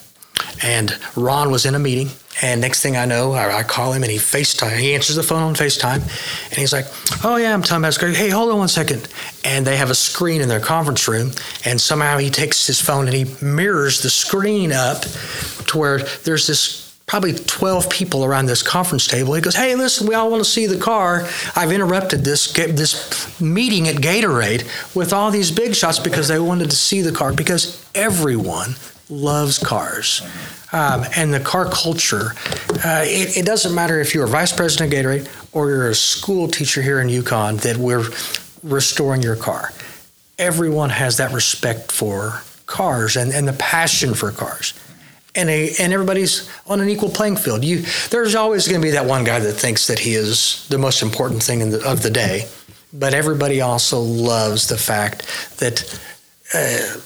and 0.63 0.99
Ron 1.15 1.51
was 1.51 1.67
in 1.67 1.75
a 1.75 1.79
meeting, 1.79 2.09
and 2.41 2.61
next 2.61 2.83
thing 2.83 2.97
I 2.97 3.05
know, 3.05 3.33
I, 3.33 3.59
I, 3.59 3.63
call 3.63 3.93
him 3.93 4.03
and 4.03 4.11
he 4.11 4.19
FaceTime. 4.19 4.79
He 4.79 4.95
answers 4.95 5.17
the 5.17 5.23
phone 5.23 5.43
on 5.43 5.55
FaceTime, 5.55 6.01
and 6.49 6.59
he's 6.59 6.73
like, 6.73 6.87
"Oh 7.25 7.37
yeah, 7.37 7.53
I'm 7.53 7.63
Tom 7.63 7.85
Asgard. 7.85 8.17
Hey, 8.17 8.31
hold 8.31 8.51
on 8.51 8.59
one 8.59 8.69
second. 8.69 9.07
And 9.45 9.67
they 9.67 9.77
have 9.77 9.91
a 9.91 9.95
screen 9.95 10.41
in 10.41 10.49
their 10.49 10.61
conference 10.61 11.07
room, 11.07 11.33
and 11.65 11.81
somehow 11.81 12.17
he 12.19 12.31
takes 12.31 12.67
his 12.67 12.81
phone 12.81 13.07
and 13.07 13.15
he 13.15 13.27
mirrors 13.45 14.03
the 14.03 14.11
screen 14.11 14.73
up 14.73 15.03
to 15.67 15.79
where 15.79 15.99
there's 16.25 16.47
this 16.47 16.83
probably 17.07 17.35
12 17.35 17.91
people 17.91 18.25
around 18.25 18.47
this 18.47 18.63
conference 18.63 19.07
table. 19.07 19.35
He 19.35 19.43
goes, 19.43 19.55
"Hey, 19.55 19.75
listen, 19.75 20.07
we 20.07 20.15
all 20.15 20.31
want 20.31 20.43
to 20.43 20.49
see 20.49 20.67
the 20.67 20.79
car. 20.79 21.29
I've 21.55 21.71
interrupted 21.71 22.25
this 22.25 22.51
this 22.53 23.41
meeting 23.41 23.89
at 23.89 23.97
Gatorade 23.97 24.65
with 24.95 25.13
all 25.13 25.31
these 25.31 25.51
big 25.51 25.75
shots 25.75 25.99
because 25.99 26.29
they 26.29 26.39
wanted 26.39 26.71
to 26.71 26.77
see 26.77 27.03
the 27.03 27.13
car 27.13 27.35
because 27.35 27.85
everyone 27.95 28.77
loves 29.13 29.59
cars. 29.59 30.23
Um, 30.73 31.05
and 31.17 31.33
the 31.33 31.41
car 31.41 31.69
culture, 31.71 32.33
uh, 32.85 33.05
it, 33.05 33.37
it, 33.37 33.47
doesn't 33.47 33.75
matter 33.75 34.01
if 34.01 34.15
you're 34.15 34.25
a 34.25 34.29
vice 34.29 34.53
president 34.53 34.93
of 34.93 34.99
Gatorade 34.99 35.29
or 35.53 35.69
you're 35.69 35.91
a 35.91 35.95
school 35.95 36.49
teacher 36.49 36.81
here 36.81 37.01
in 37.01 37.11
Yukon 37.11 37.59
that 37.59 37.77
we're 37.77 38.09
restoring 38.63 39.23
your 39.23 39.37
car. 39.37 39.71
Everyone 40.39 40.89
has 40.89 41.19
that 41.19 41.33
respect 41.33 41.93
for 41.93 42.41
cars 42.65 43.17
and, 43.17 43.33
and 43.33 43.47
the 43.47 43.53
passion 43.53 44.15
for 44.15 44.33
cars. 44.33 44.73
And, 45.35 45.51
a, 45.51 45.73
and 45.79 45.93
everybody's 45.93 46.51
on 46.67 46.81
an 46.81 46.89
equal 46.89 47.11
playing 47.11 47.37
field. 47.37 47.65
You, 47.65 47.85
there's 48.11 48.35
always 48.35 48.67
going 48.67 48.81
to 48.81 48.87
be 48.87 48.93
that 48.93 49.07
one 49.07 49.25
guy 49.25 49.41
that 49.41 49.53
thinks 49.53 49.87
that 49.89 49.99
he 49.99 50.15
is 50.15 50.67
the 50.69 50.79
most 50.79 51.03
important 51.03 51.43
thing 51.43 51.71
the, 51.71 51.87
of 51.87 52.03
the 52.03 52.11
day, 52.11 52.49
but 52.93 53.15
everybody 53.15 53.61
also 53.61 54.01
loves 54.01 54.69
the 54.69 54.77
fact 54.77 55.27
that 55.59 56.01
uh, 56.55 57.01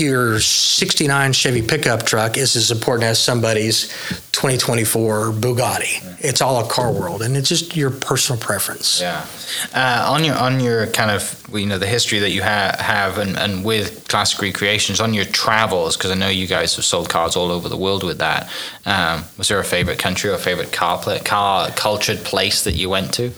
your 0.00 0.40
69 0.40 1.32
Chevy 1.32 1.62
pickup 1.62 2.04
truck 2.04 2.36
is 2.36 2.56
as 2.56 2.70
important 2.70 3.04
as 3.04 3.20
somebody's 3.20 3.88
2024 4.32 5.32
Bugatti. 5.32 6.24
It's 6.24 6.40
all 6.40 6.64
a 6.64 6.68
car 6.68 6.92
world, 6.92 7.22
and 7.22 7.36
it's 7.36 7.48
just 7.48 7.76
your 7.76 7.90
personal 7.90 8.40
preference. 8.40 9.00
Yeah. 9.00 9.26
Uh, 9.74 10.06
on 10.10 10.24
your 10.24 10.36
on 10.36 10.60
your 10.60 10.86
kind 10.88 11.10
of 11.10 11.42
you 11.52 11.66
know 11.66 11.78
the 11.78 11.86
history 11.86 12.18
that 12.20 12.30
you 12.30 12.42
ha- 12.42 12.76
have 12.78 13.18
and, 13.18 13.36
and 13.36 13.64
with 13.64 14.06
Classic 14.08 14.40
Recreations 14.40 15.00
on 15.00 15.14
your 15.14 15.24
travels 15.24 15.96
because 15.96 16.10
I 16.10 16.14
know 16.14 16.28
you 16.28 16.46
guys 16.46 16.76
have 16.76 16.84
sold 16.84 17.08
cars 17.08 17.36
all 17.36 17.50
over 17.50 17.68
the 17.68 17.76
world 17.76 18.04
with 18.04 18.18
that. 18.18 18.50
Um, 18.86 19.24
was 19.36 19.48
there 19.48 19.58
a 19.58 19.64
favorite 19.64 19.98
country 19.98 20.30
or 20.30 20.38
favorite 20.38 20.72
car, 20.72 21.02
car 21.24 21.70
cultured 21.70 22.18
place 22.18 22.64
that 22.64 22.74
you 22.74 22.88
went 22.88 23.12
to? 23.14 23.32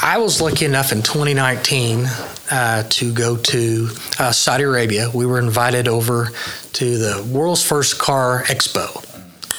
I 0.00 0.18
was 0.18 0.40
lucky 0.40 0.64
enough 0.64 0.92
in 0.92 1.02
2019 1.02 2.06
uh, 2.50 2.82
to 2.88 3.12
go 3.12 3.36
to 3.36 3.88
uh, 4.18 4.32
Saudi 4.32 4.64
Arabia. 4.64 5.08
We 5.12 5.24
were 5.24 5.38
invited 5.38 5.88
over 5.88 6.30
to 6.74 6.98
the 6.98 7.28
world's 7.32 7.62
first 7.62 7.98
car 7.98 8.42
expo. 8.44 9.04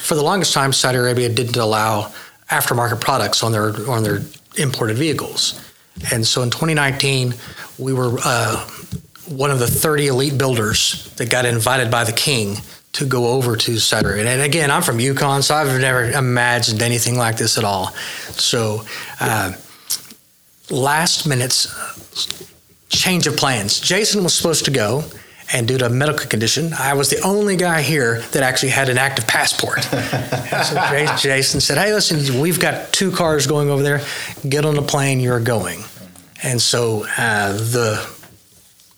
For 0.04 0.16
the 0.16 0.24
longest 0.24 0.54
time, 0.54 0.74
Saudi 0.74 0.98
Arabia 0.98 1.30
didn't 1.30 1.56
allow 1.56 2.12
aftermarket 2.52 3.02
products 3.02 3.44
on 3.44 3.52
their 3.52 3.90
on 3.90 4.04
their 4.04 4.22
imported 4.56 4.98
vehicles, 4.98 5.60
and 6.12 6.26
so 6.26 6.44
in 6.44 6.52
2019 6.52 7.34
we 7.80 7.92
were 7.92 8.16
uh, 8.24 8.58
one 9.28 9.50
of 9.50 9.60
the 9.60 9.68
30 9.68 10.08
elite 10.08 10.38
builders 10.38 11.12
that 11.16 11.30
got 11.30 11.46
invited 11.46 11.90
by 11.90 12.04
the 12.04 12.12
king 12.12 12.58
to 12.94 13.06
go 13.06 13.30
over 13.30 13.56
to 13.56 13.78
Saudi 13.80 14.06
Arabia. 14.06 14.32
And 14.32 14.42
again, 14.42 14.70
I'm 14.70 14.82
from 14.82 15.00
Yukon, 15.00 15.42
so 15.42 15.56
I've 15.56 15.80
never 15.82 16.10
imagined 16.12 16.82
anything 16.82 17.18
like 17.18 17.38
this 17.38 17.58
at 17.58 17.64
all. 17.64 17.88
So 18.32 18.84
uh, 19.20 19.54
last 20.70 21.28
minute 21.28 21.68
change 22.90 23.28
of 23.28 23.38
plans. 23.38 23.80
Jason 23.80 24.24
was 24.24 24.34
supposed 24.34 24.66
to 24.66 24.72
go, 24.72 25.04
and 25.54 25.68
due 25.68 25.78
to 25.78 25.86
a 25.86 25.90
medical 25.90 26.28
condition, 26.28 26.74
I 26.74 26.94
was 26.94 27.10
the 27.10 27.22
only 27.22 27.56
guy 27.56 27.82
here 27.82 28.22
that 28.32 28.44
actually 28.44 28.70
had 28.70 28.90
an 28.90 28.98
active 28.98 29.28
passport. 29.28 29.84
so 29.84 31.16
Jason 31.18 31.62
said, 31.62 31.78
Hey, 31.78 31.94
listen, 31.94 32.40
we've 32.40 32.60
got 32.60 32.92
two 32.92 33.12
cars 33.12 33.46
going 33.48 33.70
over 33.70 33.84
there. 33.84 34.02
Get 34.48 34.66
on 34.66 34.76
the 34.76 34.82
plane, 34.82 35.20
you're 35.20 35.40
going. 35.40 35.84
And 36.42 36.62
so 36.62 37.06
uh, 37.18 37.54
the 37.54 38.08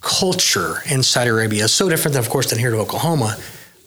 culture 0.02 0.78
in 0.90 1.04
Saudi 1.04 1.30
Arabia 1.30 1.66
is 1.66 1.74
so 1.74 1.90
different, 1.90 2.18
of 2.18 2.30
course, 2.30 2.50
than 2.50 2.60
here 2.60 2.72
to 2.72 2.78
Oklahoma, 2.78 3.38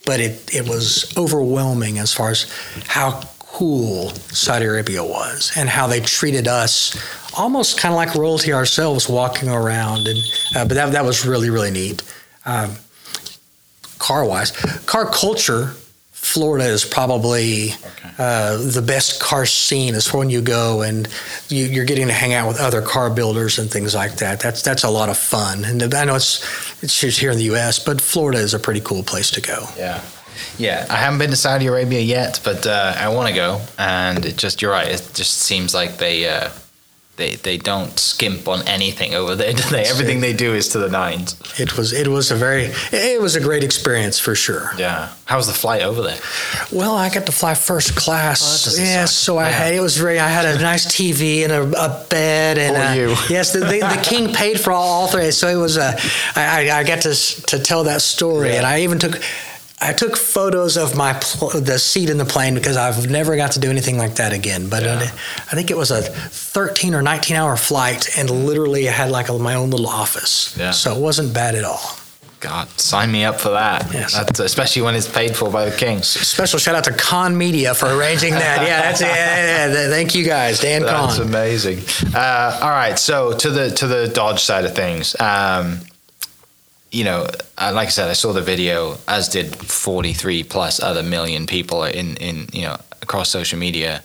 but 0.05 0.21
it, 0.21 0.55
it 0.55 0.69
was 0.69 1.17
overwhelming 1.17 1.99
as 1.99 2.13
far 2.13 2.31
as 2.31 2.51
how 2.87 3.23
cool 3.53 4.11
Saudi 4.11 4.65
Arabia 4.65 5.05
was 5.05 5.53
and 5.57 5.69
how 5.69 5.87
they 5.87 6.01
treated 6.01 6.49
us 6.49 6.97
almost 7.37 7.79
kind 7.79 7.93
of 7.93 7.97
like 7.97 8.15
royalty 8.15 8.53
ourselves 8.53 9.09
walking 9.09 9.49
around. 9.49 10.07
And 10.07 10.19
uh, 10.57 10.65
but 10.65 10.75
that 10.75 10.93
that 10.93 11.05
was 11.05 11.27
really 11.27 11.51
really 11.51 11.71
neat. 11.71 12.03
Um, 12.47 12.77
car 13.99 14.25
wise, 14.25 14.53
car 14.87 15.07
culture. 15.07 15.75
Florida 16.13 16.67
is 16.67 16.85
probably 16.85 17.71
okay. 17.73 18.11
uh, 18.19 18.57
the 18.59 18.83
best 18.83 19.21
car 19.21 19.47
scene 19.47 19.95
as 19.95 20.13
when 20.13 20.29
you 20.29 20.43
go 20.43 20.83
and 20.83 21.09
you, 21.49 21.81
are 21.81 21.85
getting 21.85 22.07
to 22.09 22.13
hang 22.13 22.35
out 22.35 22.47
with 22.47 22.61
other 22.61 22.83
car 22.83 23.09
builders 23.09 23.59
and 23.59 23.71
things 23.71 23.95
like 23.95 24.17
that. 24.17 24.39
That's 24.39 24.63
that's 24.63 24.85
a 24.85 24.91
lot 24.91 25.09
of 25.09 25.17
fun. 25.17 25.65
And 25.65 25.83
I 25.95 26.05
know 26.05 26.15
it's 26.15 26.45
it's 26.83 27.01
just 27.01 27.19
here 27.19 27.31
in 27.31 27.39
the 27.39 27.45
U.S., 27.45 27.79
but 27.79 28.01
Florida 28.01 28.39
is 28.39 28.55
a 28.55 28.59
pretty 28.59 28.81
cool 28.81 29.03
place 29.03 29.31
to 29.33 29.41
go. 29.41 29.67
Yeah. 29.77 30.03
Yeah, 30.59 30.87
I 30.91 30.97
haven't 30.97 31.19
been 31.19 31.31
to 31.31 31.37
Saudi 31.37 31.67
Arabia 31.67 32.01
yet, 32.01 32.41
but 32.45 32.67
uh, 32.67 32.95
I 32.97 33.09
want 33.09 33.29
to 33.29 33.35
go. 33.35 33.61
And 33.79 34.25
it 34.27 34.37
just 34.37 34.61
you're 34.63 34.73
right. 34.73 34.89
It 34.89 35.11
just 35.15 35.35
seems 35.39 35.75
like 35.75 35.97
they 35.99 36.29
uh, 36.29 36.51
they 37.17 37.35
they 37.37 37.57
don't 37.59 37.99
skimp 37.99 38.49
on 38.49 38.67
anything 38.69 39.15
over 39.15 39.35
there. 39.37 39.53
Do 39.61 39.63
they? 39.71 39.85
Everything 39.85 40.21
they 40.21 40.33
do 40.33 40.55
is 40.55 40.69
to 40.71 40.79
the 40.79 40.89
nines. 40.89 41.37
It 41.59 41.77
was 41.77 41.93
it 41.93 42.09
was 42.09 42.31
a 42.31 42.37
very 42.37 42.73
it 42.93 43.21
was 43.21 43.37
a 43.37 43.41
great 43.41 43.63
experience 43.65 44.19
for 44.19 44.35
sure. 44.35 44.71
Yeah. 44.79 45.09
How 45.27 45.37
was 45.37 45.47
the 45.47 45.53
flight 45.53 45.83
over 45.83 46.03
there? 46.03 46.19
Well, 46.73 46.97
I 46.97 47.09
got 47.09 47.27
to 47.27 47.33
fly 47.33 47.55
first 47.55 47.95
class. 47.95 48.41
Oh, 48.67 48.83
yes, 48.83 49.13
suck. 49.13 49.25
so 49.25 49.39
I 49.39 49.49
Yeah. 49.49 49.51
had 49.59 49.75
it 49.75 49.81
was 49.81 49.97
very. 49.97 50.19
I 50.19 50.29
had 50.29 50.45
a 50.45 50.61
nice 50.61 50.87
TV 50.87 51.45
and 51.45 51.53
a, 51.53 51.63
a 51.63 52.07
bed 52.11 52.59
and 52.59 52.77
uh, 52.77 52.93
you. 53.01 53.09
yes, 53.35 53.53
the, 53.53 53.61
the, 53.61 53.81
the 53.81 54.01
king 54.03 54.33
paid 54.35 54.59
for 54.61 54.73
all, 54.73 54.89
all 55.03 55.09
three. 55.09 55.31
So 55.31 55.47
it 55.49 55.57
was 55.57 55.77
a. 55.77 55.97
I, 56.35 56.69
I 56.71 56.79
I 56.81 56.85
got 56.85 57.03
to 57.03 57.15
to 57.15 57.59
tell 57.59 57.85
that 57.85 58.03
story, 58.03 58.49
Yeah. 58.51 58.57
and 58.59 58.67
I 58.67 58.81
even 58.83 58.99
took. 58.99 59.21
I 59.83 59.93
took 59.95 60.17
photos 60.17 60.77
of 60.77 60.95
my 60.97 61.15
pl- 61.15 61.61
the 61.61 61.79
seat 61.79 62.11
in 62.11 62.19
the 62.19 62.25
plane 62.27 62.55
because 62.55 62.77
I've 62.77 63.11
never 63.11 63.35
got 63.37 63.53
to 63.53 63.61
do 63.61 63.71
anything 63.71 63.97
like 63.97 64.17
that 64.17 64.33
again. 64.33 64.69
But 64.69 64.85
uh, 64.85 64.99
I 65.01 65.55
think 65.55 65.71
it 65.71 65.77
was 65.77 65.91
a 65.91 66.03
13 66.03 66.95
or 66.95 67.01
19 67.03 67.37
hour 67.37 67.57
flight, 67.57 68.19
and 68.19 68.31
literally 68.31 68.89
I 68.89 68.93
had 68.93 69.11
like 69.11 69.29
a, 69.31 69.39
my 69.39 69.55
own 69.55 69.71
little 69.71 69.89
office. 69.89 70.55
Yeah. 70.59 70.73
So 70.73 70.95
it 70.95 71.01
wasn't 71.01 71.33
bad 71.33 71.55
at 71.55 71.65
all. 71.65 71.97
God, 72.41 72.69
sign 72.81 73.13
me 73.13 73.25
up 73.25 73.39
for 73.39 73.51
that. 73.51 73.93
Yes. 73.93 74.15
That's, 74.15 74.41
especially 74.41 74.81
when 74.83 74.95
it's 74.95 75.07
paid 75.09 75.37
for 75.37 75.51
by 75.51 75.67
the 75.69 75.77
king. 75.77 76.03
Special 76.03 76.59
shout 76.59 76.75
out 76.75 76.85
to 76.85 76.93
Con 76.93 77.37
Media 77.37 77.75
for 77.75 77.87
arranging 77.87 78.33
that. 78.33 78.63
Yeah, 78.67 78.81
that's 78.81 79.03
it. 79.03 79.09
Yeah, 79.09 79.67
yeah, 79.67 79.73
yeah. 79.73 79.89
Thank 79.91 80.15
you 80.15 80.25
guys, 80.25 80.59
Dan 80.61 80.83
That's 80.83 81.19
Con. 81.19 81.27
amazing. 81.29 81.81
Uh, 82.15 82.61
all 82.63 82.71
right, 82.71 82.99
so 82.99 83.35
to 83.35 83.51
the 83.51 83.71
to 83.73 83.87
the 83.87 84.09
Dodge 84.09 84.41
side 84.41 84.65
of 84.65 84.75
things, 84.75 85.15
um, 85.21 85.81
you 86.93 87.05
know, 87.05 87.27
like 87.59 87.87
I 87.89 87.91
said, 87.91 88.09
I 88.09 88.15
saw 88.15 88.33
the 88.33 88.41
video, 88.43 88.97
as 89.07 89.29
did 89.29 89.55
forty 89.57 90.13
three 90.13 90.43
plus 90.43 90.81
other 90.83 91.03
million 91.03 91.47
people 91.47 91.85
in 91.85 92.17
in 92.17 92.47
you 92.53 92.63
know 92.63 92.77
across 93.03 93.29
social 93.31 93.59
media. 93.59 94.03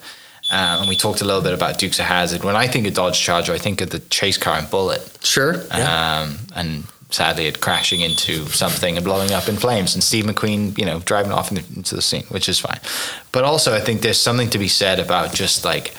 Uh, 0.52 0.78
and 0.80 0.88
we 0.90 0.96
talked 0.96 1.22
a 1.22 1.26
little 1.26 1.42
bit 1.42 1.54
about 1.54 1.80
Dukes 1.80 1.98
of 1.98 2.06
Hazzard. 2.06 2.44
When 2.44 2.56
I 2.56 2.68
think 2.68 2.86
of 2.86 2.94
Dodge 2.94 3.20
Charger, 3.20 3.52
I 3.52 3.58
think 3.58 3.82
of 3.82 3.90
the 3.90 3.98
chase 4.00 4.38
car 4.38 4.60
and 4.60 4.70
Bullitt, 4.70 5.18
Sure. 5.24 5.56
Yeah. 5.74 6.22
um, 6.22 6.38
and 6.56 6.84
sadly 7.10 7.48
it 7.48 7.62
crashing 7.62 8.02
into 8.02 8.46
something 8.50 8.96
and 8.96 9.04
blowing 9.04 9.32
up 9.32 9.48
in 9.50 9.56
flames, 9.56 9.96
and 9.96 10.04
Steve 10.04 10.26
McQueen, 10.26 10.78
you 10.78 10.86
know, 10.86 11.00
driving 11.00 11.32
off 11.32 11.50
in 11.50 11.56
the, 11.56 11.64
into 11.76 11.96
the 11.96 12.02
scene, 12.04 12.26
which 12.30 12.48
is 12.48 12.60
fine. 12.60 12.80
But 13.32 13.44
also, 13.44 13.74
I 13.74 13.80
think 13.80 14.02
there's 14.02 14.22
something 14.22 14.52
to 14.52 14.60
be 14.60 14.68
said 14.68 15.00
about 15.00 15.34
just 15.34 15.66
like 15.66 15.96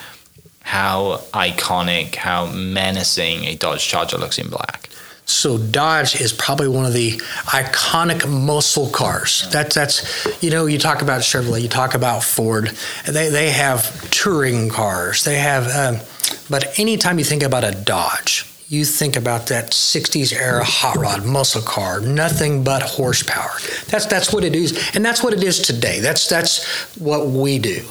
how 0.61 1.17
iconic, 1.33 2.15
how 2.15 2.45
menacing 2.45 3.43
a 3.45 3.55
Dodge 3.55 3.85
Charger 3.85 4.17
looks 4.17 4.37
in 4.37 4.47
black. 4.49 4.89
So 5.27 5.57
Dodge 5.57 6.19
is 6.19 6.31
probably 6.31 6.69
one 6.69 6.85
of 6.85 6.93
the 6.93 7.11
iconic 7.47 8.27
muscle 8.27 8.89
cars. 8.89 9.47
That, 9.51 9.71
that's, 9.71 10.25
you 10.41 10.49
know, 10.49 10.65
you 10.65 10.79
talk 10.79 11.01
about 11.01 11.21
Chevrolet, 11.21 11.61
you 11.61 11.67
talk 11.67 11.93
about 11.95 12.23
Ford. 12.23 12.71
They, 13.05 13.29
they 13.29 13.49
have 13.49 14.09
touring 14.09 14.69
cars. 14.69 15.25
They 15.25 15.37
have, 15.37 15.67
um, 15.67 16.01
but 16.49 16.79
anytime 16.79 17.19
you 17.19 17.25
think 17.25 17.43
about 17.43 17.65
a 17.65 17.71
Dodge, 17.71 18.45
you 18.69 18.83
think 18.83 19.15
about 19.15 19.47
that 19.47 19.71
60s 19.71 20.33
era 20.33 20.63
hot 20.63 20.95
rod 20.95 21.25
muscle 21.25 21.61
car, 21.61 21.99
nothing 21.99 22.63
but 22.63 22.81
horsepower. 22.81 23.51
That's 23.87 24.05
that's 24.05 24.33
what 24.33 24.43
it 24.43 24.55
is, 24.55 24.91
and 24.93 25.05
that's 25.05 25.23
what 25.23 25.33
it 25.33 25.41
is 25.41 25.59
today. 25.59 26.01
That's 26.01 26.27
that's 26.27 26.65
what 26.97 27.27
we 27.27 27.59
do. 27.59 27.85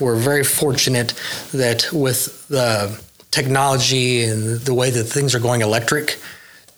We're 0.00 0.16
very 0.16 0.44
fortunate 0.44 1.14
that 1.52 1.90
with 1.94 2.46
the 2.48 3.00
technology 3.30 4.24
and 4.24 4.60
the 4.60 4.74
way 4.74 4.90
that 4.90 5.04
things 5.04 5.34
are 5.34 5.40
going 5.40 5.62
electric, 5.62 6.18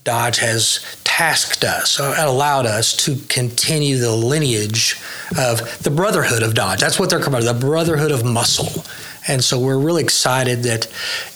Dodge 0.04 0.38
has 0.38 0.80
tasked 1.04 1.64
us, 1.64 2.00
uh, 2.00 2.14
allowed 2.18 2.64
us 2.64 2.96
to 2.96 3.16
continue 3.28 3.98
the 3.98 4.12
lineage 4.12 4.96
of 5.38 5.82
the 5.82 5.90
brotherhood 5.90 6.42
of 6.42 6.54
Dodge. 6.54 6.80
That's 6.80 6.98
what 6.98 7.10
they're 7.10 7.20
called, 7.20 7.44
the 7.44 7.52
brotherhood 7.52 8.10
of 8.10 8.24
muscle. 8.24 8.84
And 9.28 9.44
so 9.44 9.58
we're 9.58 9.78
really 9.78 10.02
excited 10.02 10.62
that 10.62 10.86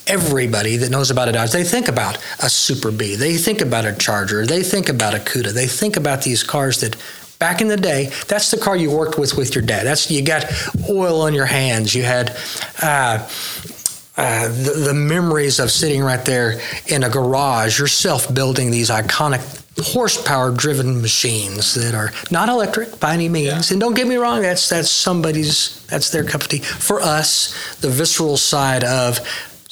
everybody 0.07 0.79
that 0.79 0.91
knows 0.91 1.11
about 1.11 1.29
a 1.29 1.33
Dodge, 1.33 1.53
they 1.53 1.65
think 1.65 1.89
about 1.89 2.17
a 2.43 2.49
Super 2.49 2.91
Bee, 2.91 3.15
they 3.15 3.37
think 3.37 3.61
about 3.61 3.85
a 3.85 3.95
Charger, 3.95 4.47
they 4.47 4.63
think 4.63 4.89
about 4.89 5.15
a 5.15 5.19
Cuda, 5.19 5.53
they 5.53 5.67
think 5.67 5.97
about 5.99 6.23
these 6.23 6.43
cars 6.43 6.81
that 6.81 6.97
back 7.39 7.61
in 7.61 7.69
the 7.69 7.77
day, 7.77 8.11
that's 8.27 8.51
the 8.51 8.57
car 8.57 8.75
you 8.75 8.91
worked 8.91 9.19
with 9.19 9.37
with 9.37 9.55
your 9.55 9.63
dad. 9.63 9.85
That's 9.85 10.11
you 10.11 10.25
got 10.25 10.47
oil 10.89 11.21
on 11.21 11.35
your 11.35 11.45
hands. 11.45 11.95
You 11.95 12.03
had 12.05 12.35
uh, 12.81 13.29
uh, 14.17 14.49
the, 14.49 14.85
the 14.87 14.95
memories 14.95 15.59
of 15.59 15.71
sitting 15.71 16.03
right 16.03 16.25
there 16.25 16.61
in 16.87 17.03
a 17.03 17.09
garage, 17.09 17.79
yourself 17.79 18.33
building 18.33 18.71
these 18.71 18.91
iconic 18.91 19.61
horsepower 19.77 20.53
driven 20.53 21.03
machines 21.03 21.75
that 21.75 21.95
are 21.95 22.13
not 22.31 22.49
electric 22.49 23.01
by 23.01 23.15
any 23.15 23.29
means. 23.29 23.73
And 23.73 23.81
don't 23.81 23.95
get 23.95 24.07
me 24.07 24.17
wrong, 24.17 24.43
that's 24.43 24.69
that's 24.69 24.91
somebody's 24.91 25.85
that's 25.87 26.11
their 26.11 26.25
cup 26.25 26.43
of 26.43 26.49
tea. 26.49 26.59
For 26.59 27.01
us, 27.01 27.77
the 27.81 27.89
visceral 27.89 28.37
side 28.37 28.85
of 28.85 29.19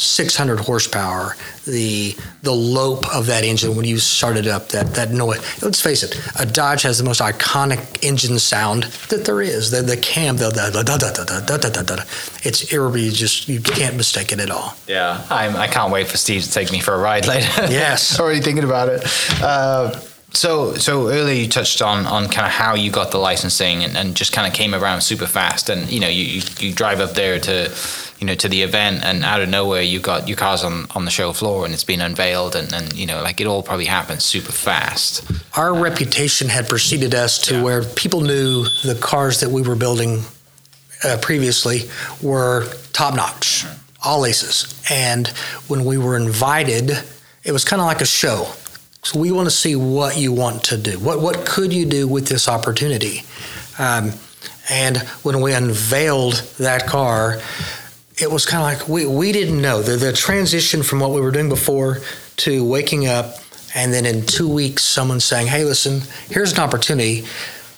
600 0.02 0.60
horsepower, 0.60 1.36
the 1.64 2.16
the 2.42 2.52
lope 2.52 3.06
of 3.14 3.26
that 3.26 3.44
engine 3.44 3.76
when 3.76 3.84
you 3.84 3.98
started 3.98 4.46
up 4.46 4.68
that 4.70 4.94
that 4.94 5.10
noise. 5.10 5.62
Let's 5.62 5.80
face 5.80 6.02
it, 6.02 6.20
a 6.38 6.46
Dodge 6.46 6.82
has 6.82 6.98
the 6.98 7.04
most 7.04 7.20
iconic 7.20 8.04
engine 8.04 8.38
sound 8.38 8.84
that 9.08 9.24
there 9.24 9.40
is. 9.40 9.70
The 9.70 9.82
the 9.82 9.96
cam, 9.96 10.36
the 10.36 10.50
the 10.50 10.82
da 10.84 10.96
da 10.96 11.12
da 11.12 11.24
da 11.24 11.40
da 11.40 11.56
da 11.56 11.70
da 11.70 11.96
da. 11.96 12.02
It's. 12.42 12.72
You 12.72 13.10
just 13.10 13.48
you 13.48 13.60
can't 13.60 13.96
mistake 13.96 14.32
it 14.32 14.40
at 14.40 14.50
all. 14.50 14.74
Yeah, 14.86 15.24
I'm, 15.30 15.56
I 15.56 15.66
can't 15.66 15.92
wait 15.92 16.08
for 16.08 16.16
Steve 16.16 16.42
to 16.42 16.50
take 16.50 16.72
me 16.72 16.80
for 16.80 16.94
a 16.94 16.98
ride 16.98 17.26
later. 17.26 17.48
Yes. 17.70 18.18
already 18.20 18.40
thinking 18.40 18.64
about 18.64 18.88
it. 18.88 19.02
Uh, 19.40 19.98
so, 20.32 20.74
so 20.74 21.08
earlier 21.08 21.34
you 21.34 21.48
touched 21.48 21.82
on 21.82 22.06
on 22.06 22.28
kind 22.28 22.46
of 22.46 22.52
how 22.52 22.74
you 22.74 22.90
got 22.90 23.10
the 23.10 23.18
licensing 23.18 23.84
and, 23.84 23.96
and 23.96 24.14
just 24.16 24.32
kind 24.32 24.46
of 24.46 24.52
came 24.54 24.74
around 24.74 25.00
super 25.02 25.26
fast. 25.26 25.68
And 25.68 25.90
you 25.90 26.00
know, 26.00 26.08
you, 26.08 26.24
you 26.24 26.42
you 26.58 26.72
drive 26.74 27.00
up 27.00 27.12
there 27.14 27.38
to, 27.40 27.70
you 28.18 28.26
know, 28.26 28.34
to 28.36 28.48
the 28.48 28.62
event, 28.62 29.02
and 29.04 29.24
out 29.24 29.40
of 29.42 29.48
nowhere 29.48 29.82
you 29.82 30.00
got 30.00 30.28
your 30.28 30.36
cars 30.36 30.64
on 30.64 30.86
on 30.94 31.04
the 31.04 31.10
show 31.10 31.32
floor, 31.32 31.64
and 31.64 31.74
it's 31.74 31.84
been 31.84 32.00
unveiled, 32.00 32.54
and 32.56 32.72
and 32.72 32.92
you 32.94 33.06
know, 33.06 33.22
like 33.22 33.40
it 33.40 33.46
all 33.46 33.62
probably 33.62 33.86
happened 33.86 34.22
super 34.22 34.52
fast. 34.52 35.22
Our 35.56 35.74
reputation 35.74 36.48
had 36.48 36.68
preceded 36.68 37.14
us 37.14 37.38
to 37.42 37.54
Yeah. 37.56 37.62
where 37.62 37.82
people 37.84 38.20
knew 38.22 38.64
the 38.84 38.96
cars 39.00 39.40
that 39.40 39.50
we 39.50 39.62
were 39.62 39.76
building 39.76 40.22
uh, 41.04 41.18
previously 41.20 41.90
were 42.22 42.66
top 42.92 43.14
notch, 43.14 43.66
all 44.04 44.24
aces. 44.24 44.74
And 44.90 45.28
when 45.68 45.84
we 45.84 45.98
were 45.98 46.16
invited, 46.16 46.90
it 47.44 47.52
was 47.52 47.64
kind 47.64 47.80
of 47.82 47.86
like 47.86 48.00
a 48.00 48.06
show. 48.06 48.46
So 49.02 49.18
we 49.18 49.32
want 49.32 49.46
to 49.46 49.54
see 49.54 49.74
what 49.74 50.16
you 50.16 50.32
want 50.32 50.64
to 50.64 50.76
do. 50.76 50.98
What 50.98 51.20
what 51.20 51.44
could 51.44 51.72
you 51.72 51.86
do 51.86 52.06
with 52.06 52.28
this 52.28 52.48
opportunity? 52.48 53.24
Um, 53.78 54.12
and 54.70 54.98
when 55.22 55.40
we 55.40 55.52
unveiled 55.52 56.34
that 56.58 56.86
car, 56.86 57.40
it 58.18 58.30
was 58.30 58.46
kind 58.46 58.62
of 58.62 58.80
like 58.80 58.88
we, 58.88 59.06
we 59.06 59.32
didn't 59.32 59.60
know 59.60 59.82
the, 59.82 59.96
the 59.96 60.12
transition 60.12 60.82
from 60.82 61.00
what 61.00 61.10
we 61.10 61.20
were 61.20 61.30
doing 61.30 61.48
before 61.48 62.00
to 62.36 62.64
waking 62.64 63.06
up 63.06 63.36
and 63.74 63.92
then 63.92 64.04
in 64.06 64.24
two 64.26 64.48
weeks 64.48 64.84
someone 64.84 65.18
saying 65.18 65.46
hey 65.46 65.64
listen 65.64 66.02
here's 66.28 66.52
an 66.52 66.58
opportunity 66.58 67.24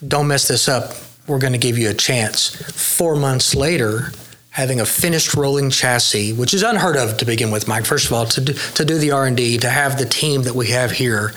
don't 0.06 0.26
mess 0.26 0.48
this 0.48 0.68
up 0.68 0.92
we're 1.26 1.38
going 1.38 1.52
to 1.52 1.58
give 1.58 1.78
you 1.78 1.88
a 1.88 1.94
chance 1.94 2.48
four 2.48 3.16
months 3.16 3.54
later 3.54 4.12
having 4.54 4.80
a 4.80 4.86
finished 4.86 5.34
rolling 5.34 5.70
chassis 5.70 6.32
which 6.32 6.54
is 6.54 6.62
unheard 6.62 6.96
of 6.96 7.16
to 7.16 7.24
begin 7.24 7.50
with 7.50 7.68
mike 7.68 7.84
first 7.84 8.06
of 8.06 8.12
all 8.12 8.24
to 8.24 8.40
do, 8.40 8.52
to 8.52 8.84
do 8.84 8.98
the 8.98 9.10
r&d 9.10 9.58
to 9.58 9.68
have 9.68 9.98
the 9.98 10.06
team 10.06 10.42
that 10.42 10.54
we 10.54 10.68
have 10.68 10.90
here 10.90 11.32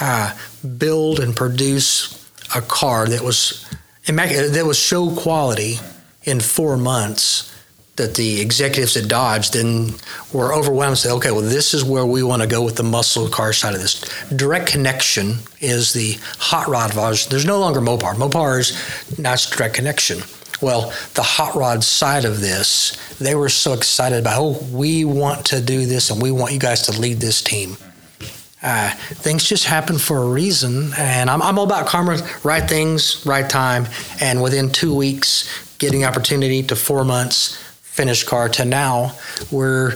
uh, 0.00 0.36
build 0.78 1.20
and 1.20 1.34
produce 1.34 2.12
a 2.54 2.60
car 2.60 3.06
that 3.06 3.22
was 3.22 3.64
that 4.06 4.64
was 4.66 4.78
show 4.78 5.14
quality 5.14 5.76
in 6.22 6.40
four 6.40 6.76
months 6.76 7.52
that 7.96 8.14
the 8.14 8.40
executives 8.40 8.96
at 8.96 9.08
Dodge 9.08 9.50
then 9.50 9.94
were 10.32 10.52
overwhelmed 10.52 10.90
and 10.90 10.98
said, 10.98 11.12
okay, 11.12 11.30
well, 11.30 11.40
this 11.40 11.72
is 11.72 11.82
where 11.82 12.04
we 12.04 12.22
want 12.22 12.42
to 12.42 12.48
go 12.48 12.62
with 12.62 12.76
the 12.76 12.82
muscle 12.82 13.28
car 13.28 13.52
side 13.52 13.74
of 13.74 13.80
this. 13.80 14.00
Direct 14.28 14.66
connection 14.66 15.36
is 15.60 15.94
the 15.94 16.18
hot 16.38 16.68
rod 16.68 16.92
version. 16.92 17.30
There's 17.30 17.46
no 17.46 17.58
longer 17.58 17.80
Mopar. 17.80 18.14
Mopar 18.14 18.60
is 18.60 19.18
now 19.18 19.32
it's 19.32 19.48
direct 19.48 19.74
connection. 19.74 20.18
Well, 20.60 20.92
the 21.14 21.22
hot 21.22 21.54
rod 21.54 21.84
side 21.84 22.24
of 22.24 22.40
this, 22.40 22.96
they 23.18 23.34
were 23.34 23.48
so 23.48 23.72
excited 23.72 24.18
about, 24.20 24.40
oh, 24.40 24.66
we 24.72 25.04
want 25.04 25.46
to 25.46 25.60
do 25.60 25.86
this 25.86 26.10
and 26.10 26.20
we 26.20 26.30
want 26.30 26.52
you 26.52 26.58
guys 26.58 26.82
to 26.82 26.98
lead 26.98 27.18
this 27.18 27.42
team. 27.42 27.76
Uh, 28.62 28.90
things 28.90 29.44
just 29.44 29.64
happen 29.64 29.98
for 29.98 30.22
a 30.22 30.28
reason, 30.28 30.90
and 30.98 31.30
I'm, 31.30 31.40
I'm 31.42 31.58
all 31.58 31.66
about 31.66 31.86
karma, 31.86 32.18
right 32.42 32.66
things, 32.68 33.24
right 33.24 33.48
time. 33.48 33.86
And 34.20 34.42
within 34.42 34.70
two 34.70 34.94
weeks, 34.94 35.76
getting 35.78 36.04
opportunity 36.04 36.62
to 36.64 36.74
four 36.74 37.04
months, 37.04 37.56
finished 37.82 38.26
car 38.26 38.48
to 38.48 38.64
now, 38.64 39.12
we're, 39.52 39.92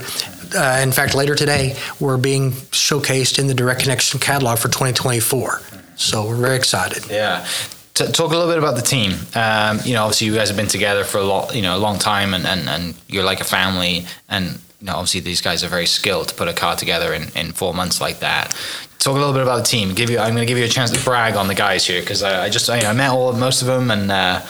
uh, 0.55 0.81
in 0.83 0.93
fact, 0.93 1.15
later 1.15 1.35
today, 1.35 1.77
we're 1.99 2.19
being 2.19 2.53
showcased 2.53 3.39
in 3.39 3.47
the 3.47 3.55
Direct 3.55 3.81
Connection 3.81 4.21
catalog 4.21 4.59
for 4.59 4.69
2024. 4.69 5.61
So 5.97 6.27
we're 6.29 6.37
very 6.37 6.57
excited. 6.57 7.11
Yeah. 7.11 7.47
T- 7.95 8.07
talk 8.13 8.33
a 8.33 8.37
little 8.37 8.49
bit 8.49 8.59
about 8.59 8.77
the 8.77 8.83
team. 8.83 9.13
Um, 9.35 9.81
you 9.85 9.95
know, 9.95 10.05
obviously 10.05 10.27
you 10.29 10.35
guys 10.35 10.49
have 10.49 10.57
been 10.57 10.69
together 10.69 11.05
for 11.05 11.19
a 11.19 11.25
lot, 11.25 11.55
you 11.55 11.63
know, 11.63 11.77
a 11.77 11.79
long 11.79 11.99
time, 11.99 12.35
and, 12.35 12.47
and, 12.47 12.69
and 12.69 12.95
you're 13.09 13.25
like 13.25 13.41
a 13.41 13.45
family. 13.45 14.07
And 14.29 14.61
you 14.81 14.87
know, 14.87 14.95
obviously 14.95 15.21
these 15.21 15.41
guys 15.41 15.63
are 15.63 15.69
very 15.69 15.87
skilled 15.87 16.29
to 16.29 16.35
put 16.35 16.49
a 16.49 16.53
car 16.53 16.77
together 16.77 17.13
in, 17.13 17.29
in 17.37 17.53
four 17.53 17.75
months 17.75 18.01
like 18.01 18.21
that. 18.21 18.57
talk 18.99 19.17
a 19.17 19.19
little 19.19 19.35
bit 19.35 19.43
about 19.43 19.59
the 19.59 19.65
team. 19.65 19.95
Give 19.95 20.09
you, 20.09 20.19
I'm 20.19 20.35
going 20.35 20.47
to 20.47 20.47
give 20.47 20.59
you 20.59 20.65
a 20.65 20.69
chance 20.69 20.91
to 20.93 21.05
brag 21.05 21.37
on 21.37 21.49
the 21.49 21.55
guys 21.55 21.87
here 21.87 22.01
because 22.01 22.23
I, 22.23 22.45
I, 22.45 22.49
just 22.49 22.71
I, 22.71 22.81
I, 22.89 22.93
met 22.93 23.11
all 23.11 23.33
most 23.35 23.61
of 23.61 23.69
them 23.69 23.91
and 23.91 24.11
uh, 24.11 24.41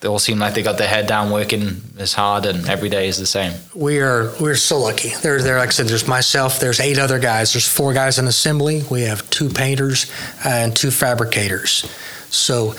they 0.00 0.08
all 0.08 0.18
seem 0.18 0.38
like 0.38 0.54
they 0.54 0.62
got 0.62 0.78
their 0.78 0.88
head 0.88 1.08
down, 1.08 1.30
working 1.30 1.80
as 1.98 2.12
hard, 2.12 2.46
and 2.46 2.68
every 2.68 2.88
day 2.88 3.08
is 3.08 3.18
the 3.18 3.26
same. 3.26 3.52
We 3.74 4.00
are 4.00 4.32
we're 4.40 4.54
so 4.54 4.78
lucky. 4.78 5.08
There, 5.22 5.42
there, 5.42 5.58
like 5.58 5.68
I 5.68 5.72
said, 5.72 5.86
there's 5.86 6.06
myself. 6.06 6.60
There's 6.60 6.78
eight 6.78 6.98
other 6.98 7.18
guys. 7.18 7.52
There's 7.52 7.66
four 7.66 7.92
guys 7.92 8.16
in 8.16 8.28
assembly. 8.28 8.84
We 8.88 9.02
have 9.02 9.28
two 9.30 9.48
painters 9.48 10.10
and 10.44 10.76
two 10.76 10.92
fabricators. 10.92 11.92
So 12.30 12.74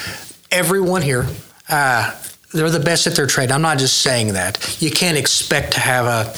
everyone 0.52 1.02
here. 1.02 1.28
Uh, 1.68 2.16
they're 2.52 2.70
the 2.70 2.80
best 2.80 3.06
at 3.06 3.16
their 3.16 3.28
trade. 3.28 3.52
I'm 3.52 3.62
not 3.62 3.78
just 3.78 4.02
saying 4.02 4.34
that. 4.34 4.78
You 4.82 4.90
can't 4.90 5.18
expect 5.18 5.74
to 5.74 5.80
have 5.80 6.06
a 6.06 6.34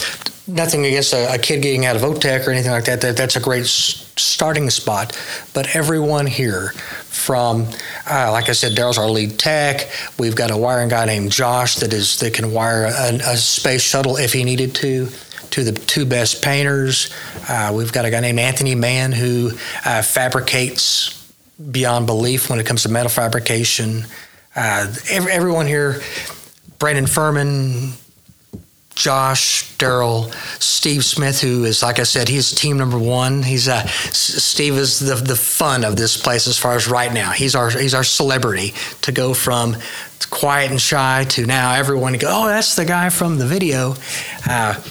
nothing 0.48 0.86
against 0.86 1.14
a, 1.14 1.34
a, 1.34 1.38
kid 1.38 1.62
getting 1.62 1.86
out 1.86 1.96
of 1.96 2.02
OTEC 2.02 2.46
or 2.46 2.52
anything 2.52 2.72
like 2.72 2.86
that. 2.86 3.00
that 3.02 3.16
that's 3.16 3.36
a 3.36 3.40
great 3.40 3.64
s- 3.64 4.12
starting 4.18 4.70
spot. 4.70 5.18
But 5.54 5.76
everyone 5.76 6.28
here, 6.28 6.70
from 7.06 7.68
uh, 8.10 8.32
like 8.32 8.50
I 8.50 8.54
said, 8.54 8.74
Daryl's 8.74 8.98
our 8.98 9.10
lead 9.10 9.40
tech. 9.40 9.90
We've 10.20 10.36
got 10.36 10.52
a 10.52 10.58
wiring 10.58 10.90
guy 10.90 11.06
named 11.06 11.32
Josh 11.32 11.76
that 11.76 11.94
is 11.94 12.20
that 12.20 12.34
can 12.34 12.52
wire 12.52 12.86
a, 12.86 13.14
a 13.16 13.38
space 13.38 13.82
shuttle 13.82 14.18
if 14.18 14.34
he 14.34 14.44
needed 14.44 14.76
to. 14.76 15.08
To 15.52 15.66
the 15.66 15.74
two 15.74 16.06
best 16.06 16.42
painters, 16.42 17.14
uh, 17.50 17.74
we've 17.76 17.92
got 17.92 18.06
a 18.06 18.10
guy 18.10 18.22
named 18.22 18.40
Anthony 18.40 18.74
Mann 18.74 19.12
who 19.12 19.52
uh, 19.84 20.02
fabricates 20.02 21.21
beyond 21.70 22.08
belief 22.08 22.50
when 22.50 22.60
it 22.60 22.66
comes 22.66 22.84
to 22.84 22.90
metal 22.90 23.10
fabrication. 23.10 24.06
Uh, 24.56 24.94
every, 25.10 25.32
everyone 25.32 25.68
here, 25.68 26.02
Brandon 26.80 27.08
Furman, 27.08 27.94
Josh, 28.96 29.76
Daryl, 29.78 30.34
Steve 30.62 31.06
Smith, 31.06 31.42
who 31.42 31.64
is, 31.64 31.82
like 31.82 32.00
I 32.00 32.04
said, 32.04 32.28
he's 32.28 32.52
team 32.52 32.78
number 32.78 33.00
one. 33.00 33.44
He's 33.44 33.68
uh, 33.68 33.86
Steve 33.88 34.78
is 34.78 35.00
the 35.00 35.16
the 35.16 35.36
fun 35.36 35.84
of 35.84 35.96
this 35.96 36.18
place 36.18 36.48
as 36.48 36.58
far 36.58 36.76
as 36.76 36.88
right 36.88 37.12
now. 37.12 37.32
He's 37.32 37.56
our 37.56 37.70
he's 37.70 37.94
our 37.94 38.04
celebrity 38.04 38.74
to 39.02 39.12
go 39.12 39.34
from 39.34 39.78
quiet 40.30 40.72
and 40.72 40.82
shy 40.82 41.26
to 41.30 41.46
now 41.46 41.74
everyone 41.74 42.14
go, 42.14 42.28
oh, 42.30 42.48
that's 42.48 42.76
the 42.76 42.86
guy 42.86 43.10
from 43.10 43.38
the 43.38 43.46
video. 43.46 43.96
Uh, 44.50 44.82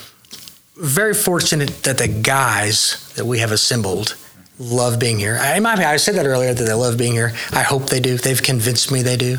very 0.76 1.14
fortunate 1.14 1.83
that 1.83 1.98
the 1.98 2.09
guys 2.09 3.12
that 3.16 3.24
we 3.24 3.38
have 3.40 3.50
assembled 3.50 4.16
love 4.60 4.98
being 4.98 5.18
here. 5.18 5.38
I, 5.40 5.58
my 5.58 5.72
I 5.72 5.96
said 5.96 6.16
that 6.16 6.26
earlier 6.26 6.52
that 6.52 6.62
they 6.62 6.74
love 6.74 6.98
being 6.98 7.14
here. 7.14 7.32
I 7.52 7.62
hope 7.62 7.86
they 7.86 7.98
do. 7.98 8.16
They've 8.18 8.40
convinced 8.40 8.92
me 8.92 9.02
they 9.02 9.16
do. 9.16 9.38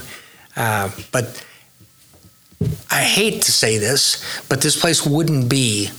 Uh, 0.58 0.90
but 1.12 1.46
I 2.90 3.04
hate 3.04 3.44
to 3.44 3.52
say 3.52 3.78
this, 3.78 4.44
but 4.50 4.62
this 4.62 4.80
place 4.80 5.06
wouldn't 5.06 5.50
be 5.50 5.90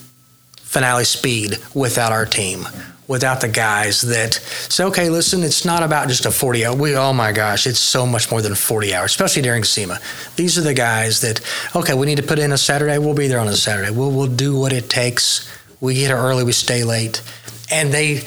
finale 0.56 1.04
speed 1.04 1.58
without 1.74 2.12
our 2.12 2.26
team, 2.26 2.66
without 3.06 3.40
the 3.40 3.48
guys 3.48 4.02
that 4.02 4.34
say, 4.34 4.84
okay, 4.84 5.08
listen, 5.08 5.42
it's 5.42 5.64
not 5.64 5.82
about 5.82 6.08
just 6.08 6.26
a 6.26 6.30
40 6.30 6.66
hour. 6.66 6.76
We, 6.76 6.96
oh 6.96 7.12
my 7.12 7.32
gosh, 7.32 7.66
it's 7.66 7.78
so 7.78 8.06
much 8.06 8.30
more 8.30 8.42
than 8.42 8.54
40 8.54 8.94
hours, 8.94 9.12
especially 9.12 9.42
during 9.42 9.64
SEMA. 9.64 10.00
These 10.36 10.58
are 10.58 10.62
the 10.62 10.74
guys 10.74 11.20
that, 11.20 11.40
okay, 11.76 11.94
we 11.94 12.06
need 12.06 12.16
to 12.16 12.22
put 12.22 12.38
in 12.38 12.52
a 12.52 12.58
Saturday. 12.58 12.98
We'll 12.98 13.14
be 13.14 13.28
there 13.28 13.40
on 13.40 13.48
a 13.48 13.56
Saturday. 13.56 13.90
We'll, 13.90 14.10
we'll 14.10 14.26
do 14.26 14.58
what 14.58 14.72
it 14.72 14.90
takes. 14.90 15.48
We 15.80 15.94
get 15.94 16.08
here 16.08 16.16
early, 16.16 16.44
we 16.44 16.52
stay 16.52 16.84
late. 16.84 17.22
And 17.72 17.92
they, 17.92 18.22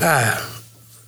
uh, 0.00 0.50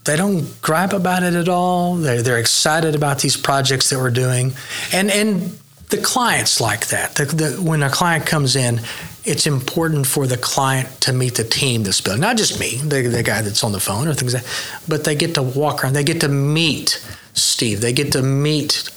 they 0.04 0.16
don't 0.16 0.60
gripe 0.60 0.92
about 0.92 1.22
it 1.22 1.34
at 1.34 1.48
all. 1.48 1.96
They're, 1.96 2.22
they're 2.22 2.38
excited 2.38 2.94
about 2.94 3.20
these 3.20 3.36
projects 3.36 3.90
that 3.90 3.98
we're 3.98 4.10
doing. 4.10 4.54
And, 4.92 5.10
and 5.10 5.58
the 5.90 5.98
clients 5.98 6.60
like 6.60 6.88
that. 6.88 7.14
The, 7.14 7.24
the, 7.24 7.62
when 7.62 7.82
a 7.82 7.90
client 7.90 8.26
comes 8.26 8.56
in, 8.56 8.80
it's 9.24 9.46
important 9.46 10.06
for 10.06 10.26
the 10.26 10.36
client 10.36 10.88
to 11.02 11.12
meet 11.12 11.34
the 11.34 11.44
team 11.44 11.82
that's 11.82 12.00
building, 12.00 12.22
not 12.22 12.36
just 12.36 12.60
me, 12.60 12.76
the, 12.76 13.02
the 13.02 13.22
guy 13.22 13.42
that's 13.42 13.64
on 13.64 13.72
the 13.72 13.80
phone 13.80 14.06
or 14.08 14.14
things 14.14 14.34
like 14.34 14.44
that, 14.44 14.82
but 14.88 15.04
they 15.04 15.14
get 15.14 15.34
to 15.34 15.42
walk 15.42 15.82
around. 15.82 15.94
They 15.94 16.04
get 16.04 16.20
to 16.20 16.28
meet 16.28 17.04
Steve. 17.34 17.80
They 17.80 17.92
get 17.92 18.12
to 18.12 18.22
meet 18.22 18.88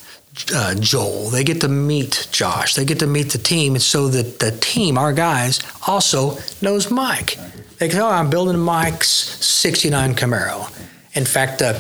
uh, 0.53 0.75
Joel. 0.75 1.29
They 1.29 1.43
get 1.43 1.61
to 1.61 1.67
meet 1.67 2.27
Josh. 2.31 2.75
They 2.75 2.85
get 2.85 2.99
to 2.99 3.07
meet 3.07 3.31
the 3.31 3.37
team, 3.37 3.73
and 3.73 3.81
so 3.81 4.07
that 4.07 4.39
the 4.39 4.51
team, 4.51 4.97
our 4.97 5.13
guys, 5.13 5.59
also 5.87 6.37
knows 6.61 6.91
Mike. 6.91 7.37
They 7.79 7.87
go, 7.87 8.07
"Oh, 8.07 8.11
I'm 8.11 8.29
building 8.29 8.59
Mike's 8.59 9.09
'69 9.09 10.15
Camaro." 10.15 10.69
In 11.13 11.25
fact, 11.25 11.61
uh, 11.61 11.73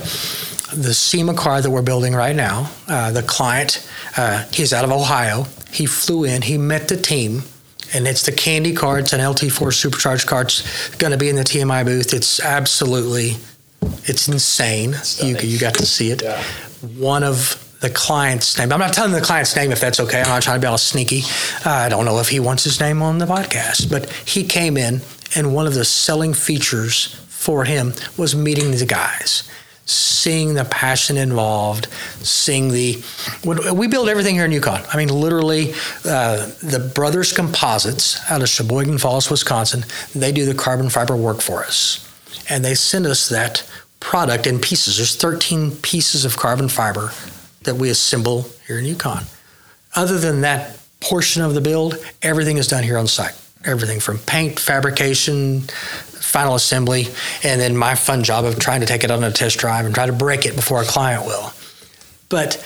the 0.73 0.93
SEMA 0.93 1.33
car 1.33 1.61
that 1.61 1.69
we're 1.69 1.81
building 1.81 2.13
right 2.13 2.35
now, 2.35 2.71
uh, 2.87 3.11
the 3.11 3.23
client, 3.23 3.87
uh, 4.17 4.45
he's 4.51 4.73
out 4.73 4.83
of 4.83 4.91
Ohio. 4.91 5.45
He 5.71 5.85
flew 5.85 6.23
in, 6.23 6.41
he 6.41 6.57
met 6.57 6.87
the 6.87 6.97
team, 6.97 7.43
and 7.93 8.07
it's 8.07 8.25
the 8.25 8.31
candy 8.31 8.73
car. 8.73 8.99
It's 8.99 9.13
an 9.13 9.19
LT4 9.19 9.73
supercharged 9.73 10.27
car. 10.27 10.43
It's 10.43 10.95
going 10.95 11.11
to 11.11 11.17
be 11.17 11.29
in 11.29 11.35
the 11.35 11.43
TMI 11.43 11.85
booth. 11.85 12.13
It's 12.13 12.39
absolutely, 12.39 13.37
it's 14.03 14.27
insane. 14.27 14.95
You, 15.19 15.37
you 15.37 15.59
got 15.59 15.75
to 15.75 15.85
see 15.85 16.11
it. 16.11 16.21
Yeah. 16.21 16.41
One 16.97 17.23
of 17.23 17.65
the 17.81 17.89
client's 17.89 18.57
name. 18.57 18.71
I'm 18.73 18.79
not 18.79 18.93
telling 18.93 19.11
the 19.11 19.21
client's 19.21 19.55
name 19.55 19.71
if 19.71 19.79
that's 19.79 19.99
okay. 19.99 20.21
I'm 20.21 20.27
not 20.27 20.41
trying 20.41 20.57
to 20.57 20.61
be 20.61 20.67
all 20.67 20.77
sneaky. 20.77 21.21
Uh, 21.65 21.71
I 21.71 21.89
don't 21.89 22.05
know 22.05 22.19
if 22.19 22.29
he 22.29 22.39
wants 22.39 22.63
his 22.63 22.79
name 22.79 23.01
on 23.01 23.19
the 23.19 23.25
podcast, 23.25 23.89
but 23.89 24.09
he 24.11 24.43
came 24.43 24.75
in, 24.75 25.01
and 25.35 25.53
one 25.53 25.67
of 25.67 25.73
the 25.73 25.85
selling 25.85 26.33
features 26.33 27.15
for 27.27 27.65
him 27.65 27.93
was 28.17 28.35
meeting 28.35 28.71
the 28.71 28.85
guys 28.85 29.49
seeing 29.89 30.53
the 30.53 30.65
passion 30.65 31.17
involved, 31.17 31.87
seeing 32.21 32.69
the. 32.69 33.03
We 33.73 33.87
build 33.87 34.07
everything 34.07 34.35
here 34.35 34.45
in 34.45 34.51
Yukon. 34.51 34.81
I 34.93 34.97
mean, 34.97 35.09
literally, 35.09 35.73
uh, 36.05 36.45
the 36.61 36.91
Brothers 36.93 37.33
Composites 37.33 38.19
out 38.29 38.41
of 38.41 38.49
Sheboygan 38.49 38.99
Falls, 38.99 39.29
Wisconsin, 39.29 39.85
they 40.13 40.31
do 40.31 40.45
the 40.45 40.53
carbon 40.53 40.89
fiber 40.89 41.15
work 41.15 41.41
for 41.41 41.63
us. 41.63 42.05
And 42.49 42.63
they 42.63 42.75
send 42.75 43.07
us 43.07 43.29
that 43.29 43.67
product 43.99 44.45
in 44.45 44.59
pieces. 44.59 44.97
There's 44.97 45.15
13 45.15 45.77
pieces 45.77 46.23
of 46.23 46.37
carbon 46.37 46.69
fiber 46.69 47.11
that 47.63 47.75
we 47.75 47.89
assemble 47.89 48.47
here 48.67 48.77
in 48.77 48.85
Yukon. 48.85 49.23
Other 49.95 50.19
than 50.19 50.41
that 50.41 50.77
portion 50.99 51.41
of 51.41 51.53
the 51.53 51.61
build, 51.61 51.97
everything 52.21 52.57
is 52.57 52.67
done 52.67 52.83
here 52.83 52.97
on 52.97 53.07
site. 53.07 53.35
Everything 53.69 53.99
from 53.99 54.17
paint, 54.17 54.59
fabrication, 54.59 55.61
final 55.61 56.55
assembly, 56.55 57.07
and 57.43 57.61
then 57.61 57.77
my 57.77 57.93
fun 57.93 58.23
job 58.23 58.45
of 58.45 58.57
trying 58.57 58.79
to 58.79 58.87
take 58.87 59.03
it 59.03 59.11
on 59.11 59.23
a 59.23 59.31
test 59.31 59.59
drive 59.59 59.85
and 59.85 59.93
try 59.93 60.07
to 60.07 60.13
break 60.13 60.45
it 60.45 60.55
before 60.55 60.81
a 60.81 60.85
client 60.85 61.25
will. 61.25 61.53
But 62.29 62.63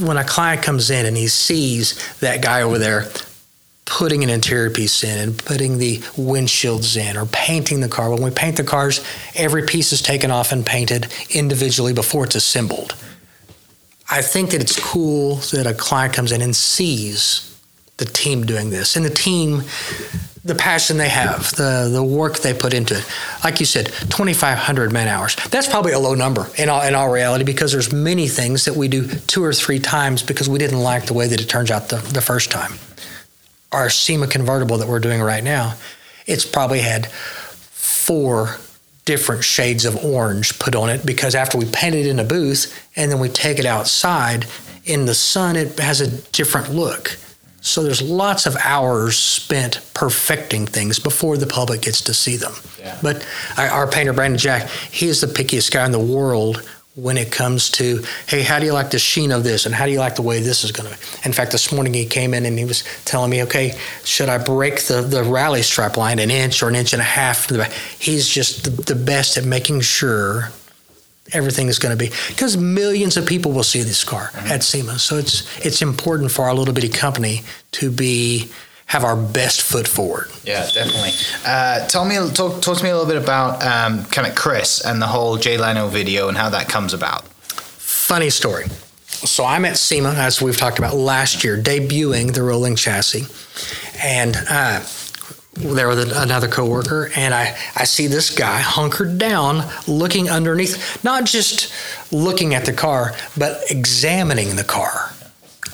when 0.00 0.16
a 0.16 0.24
client 0.24 0.62
comes 0.62 0.90
in 0.90 1.04
and 1.04 1.16
he 1.16 1.26
sees 1.26 2.18
that 2.18 2.42
guy 2.42 2.62
over 2.62 2.78
there 2.78 3.08
putting 3.84 4.22
an 4.22 4.30
interior 4.30 4.70
piece 4.70 5.02
in 5.02 5.18
and 5.18 5.38
putting 5.38 5.78
the 5.78 5.96
windshields 6.16 6.96
in 6.96 7.16
or 7.16 7.26
painting 7.26 7.80
the 7.80 7.88
car, 7.88 8.10
when 8.10 8.22
we 8.22 8.30
paint 8.30 8.56
the 8.56 8.64
cars, 8.64 9.04
every 9.34 9.62
piece 9.62 9.92
is 9.92 10.02
taken 10.02 10.30
off 10.30 10.52
and 10.52 10.64
painted 10.64 11.12
individually 11.30 11.92
before 11.92 12.24
it's 12.24 12.34
assembled. 12.34 12.94
I 14.10 14.22
think 14.22 14.50
that 14.50 14.60
it's 14.60 14.78
cool 14.78 15.36
that 15.52 15.66
a 15.66 15.74
client 15.74 16.14
comes 16.14 16.32
in 16.32 16.40
and 16.40 16.54
sees 16.54 17.57
the 17.98 18.04
team 18.04 18.46
doing 18.46 18.70
this. 18.70 18.96
And 18.96 19.04
the 19.04 19.10
team 19.10 19.62
the 20.44 20.54
passion 20.54 20.96
they 20.96 21.08
have, 21.08 21.54
the 21.56 21.88
the 21.92 22.02
work 22.02 22.38
they 22.38 22.54
put 22.54 22.72
into 22.72 22.96
it. 22.96 23.06
Like 23.44 23.60
you 23.60 23.66
said, 23.66 23.86
2,500 23.86 24.92
man 24.92 25.06
hours. 25.06 25.36
That's 25.50 25.68
probably 25.68 25.92
a 25.92 25.98
low 25.98 26.14
number 26.14 26.48
in 26.56 26.68
all 26.68 26.82
in 26.82 26.94
all 26.94 27.10
reality 27.10 27.44
because 27.44 27.72
there's 27.72 27.92
many 27.92 28.28
things 28.28 28.64
that 28.64 28.74
we 28.74 28.88
do 28.88 29.06
two 29.06 29.44
or 29.44 29.52
three 29.52 29.78
times 29.78 30.22
because 30.22 30.48
we 30.48 30.58
didn't 30.58 30.80
like 30.80 31.06
the 31.06 31.14
way 31.14 31.26
that 31.26 31.40
it 31.40 31.48
turns 31.48 31.70
out 31.70 31.88
the, 31.90 31.96
the 31.96 32.22
first 32.22 32.50
time. 32.50 32.72
Our 33.72 33.90
SEMA 33.90 34.26
convertible 34.26 34.78
that 34.78 34.88
we're 34.88 35.00
doing 35.00 35.20
right 35.20 35.44
now, 35.44 35.74
it's 36.26 36.46
probably 36.46 36.80
had 36.80 37.08
four 37.08 38.56
different 39.04 39.44
shades 39.44 39.84
of 39.84 40.02
orange 40.02 40.58
put 40.58 40.74
on 40.74 40.88
it 40.88 41.04
because 41.04 41.34
after 41.34 41.58
we 41.58 41.66
paint 41.66 41.94
it 41.94 42.06
in 42.06 42.18
a 42.18 42.24
booth 42.24 42.74
and 42.96 43.10
then 43.10 43.18
we 43.18 43.28
take 43.28 43.58
it 43.58 43.66
outside 43.66 44.46
in 44.84 45.04
the 45.04 45.14
sun, 45.14 45.56
it 45.56 45.78
has 45.78 46.00
a 46.00 46.10
different 46.32 46.70
look 46.70 47.18
so 47.60 47.82
there's 47.82 48.02
lots 48.02 48.46
of 48.46 48.56
hours 48.56 49.16
spent 49.16 49.80
perfecting 49.94 50.66
things 50.66 50.98
before 50.98 51.36
the 51.36 51.46
public 51.46 51.82
gets 51.82 52.00
to 52.02 52.14
see 52.14 52.36
them. 52.36 52.52
Yeah. 52.78 52.98
But 53.02 53.26
our 53.56 53.86
painter 53.86 54.12
Brandon 54.12 54.38
Jack, 54.38 54.68
he 54.68 55.08
is 55.08 55.20
the 55.20 55.26
pickiest 55.26 55.72
guy 55.72 55.84
in 55.84 55.92
the 55.92 55.98
world 55.98 56.62
when 56.94 57.16
it 57.16 57.30
comes 57.30 57.70
to, 57.70 58.02
hey, 58.26 58.42
how 58.42 58.58
do 58.58 58.66
you 58.66 58.72
like 58.72 58.90
the 58.90 58.98
sheen 58.98 59.30
of 59.30 59.44
this, 59.44 59.66
and 59.66 59.74
how 59.74 59.86
do 59.86 59.92
you 59.92 60.00
like 60.00 60.16
the 60.16 60.22
way 60.22 60.40
this 60.40 60.64
is 60.64 60.72
going 60.72 60.92
to? 60.92 60.96
Be? 60.96 61.02
In 61.26 61.32
fact, 61.32 61.52
this 61.52 61.70
morning 61.70 61.94
he 61.94 62.04
came 62.04 62.34
in 62.34 62.44
and 62.44 62.58
he 62.58 62.64
was 62.64 62.82
telling 63.04 63.30
me, 63.30 63.44
okay, 63.44 63.78
should 64.04 64.28
I 64.28 64.38
break 64.38 64.82
the 64.82 65.02
the 65.02 65.22
rally 65.22 65.62
strap 65.62 65.96
line 65.96 66.18
an 66.18 66.30
inch 66.30 66.60
or 66.60 66.68
an 66.68 66.74
inch 66.74 66.92
and 66.92 67.00
a 67.00 67.04
half? 67.04 67.48
He's 68.00 68.28
just 68.28 68.64
the, 68.64 68.70
the 68.70 68.96
best 68.96 69.36
at 69.36 69.44
making 69.44 69.82
sure 69.82 70.50
everything 71.32 71.68
is 71.68 71.78
going 71.78 71.96
to 71.96 72.02
be 72.02 72.10
because 72.28 72.56
millions 72.56 73.16
of 73.16 73.26
people 73.26 73.52
will 73.52 73.62
see 73.62 73.82
this 73.82 74.04
car 74.04 74.30
mm-hmm. 74.32 74.52
at 74.52 74.62
SEMA. 74.62 74.98
So 74.98 75.16
it's 75.16 75.64
it's 75.64 75.82
important 75.82 76.30
for 76.30 76.46
our 76.46 76.54
little 76.54 76.74
bitty 76.74 76.88
company 76.88 77.42
to 77.72 77.90
be 77.90 78.48
have 78.88 79.04
our 79.04 79.16
best 79.16 79.60
foot 79.60 79.86
forward. 79.86 80.30
Yeah, 80.44 80.66
definitely. 80.70 81.10
Uh, 81.44 81.86
tell 81.88 82.06
me, 82.06 82.14
talk, 82.32 82.62
talk 82.62 82.78
to 82.78 82.84
me 82.84 82.88
a 82.88 82.96
little 82.96 83.06
bit 83.06 83.22
about 83.22 83.62
um, 83.62 84.04
kind 84.06 84.26
of 84.26 84.34
Chris 84.34 84.82
and 84.82 85.00
the 85.00 85.06
whole 85.06 85.36
Jay 85.36 85.58
Leno 85.58 85.88
video 85.88 86.28
and 86.28 86.38
how 86.38 86.48
that 86.48 86.70
comes 86.70 86.94
about. 86.94 87.28
Funny 87.28 88.30
story. 88.30 88.64
So 89.06 89.44
I'm 89.44 89.66
at 89.66 89.76
SEMA, 89.76 90.10
as 90.10 90.40
we've 90.40 90.56
talked 90.56 90.78
about 90.78 90.94
last 90.94 91.44
year, 91.44 91.60
debuting 91.60 92.32
the 92.32 92.42
rolling 92.42 92.76
chassis, 92.76 93.26
and 94.02 94.36
uh, 94.48 94.80
there 95.58 95.88
with 95.88 96.12
another 96.12 96.48
coworker, 96.48 97.10
and 97.16 97.34
I, 97.34 97.56
I 97.76 97.84
see 97.84 98.06
this 98.06 98.30
guy 98.30 98.58
hunkered 98.58 99.18
down, 99.18 99.68
looking 99.86 100.30
underneath, 100.30 101.02
not 101.04 101.24
just 101.24 101.72
looking 102.12 102.54
at 102.54 102.64
the 102.64 102.72
car, 102.72 103.14
but 103.36 103.70
examining 103.70 104.56
the 104.56 104.64
car. 104.64 105.12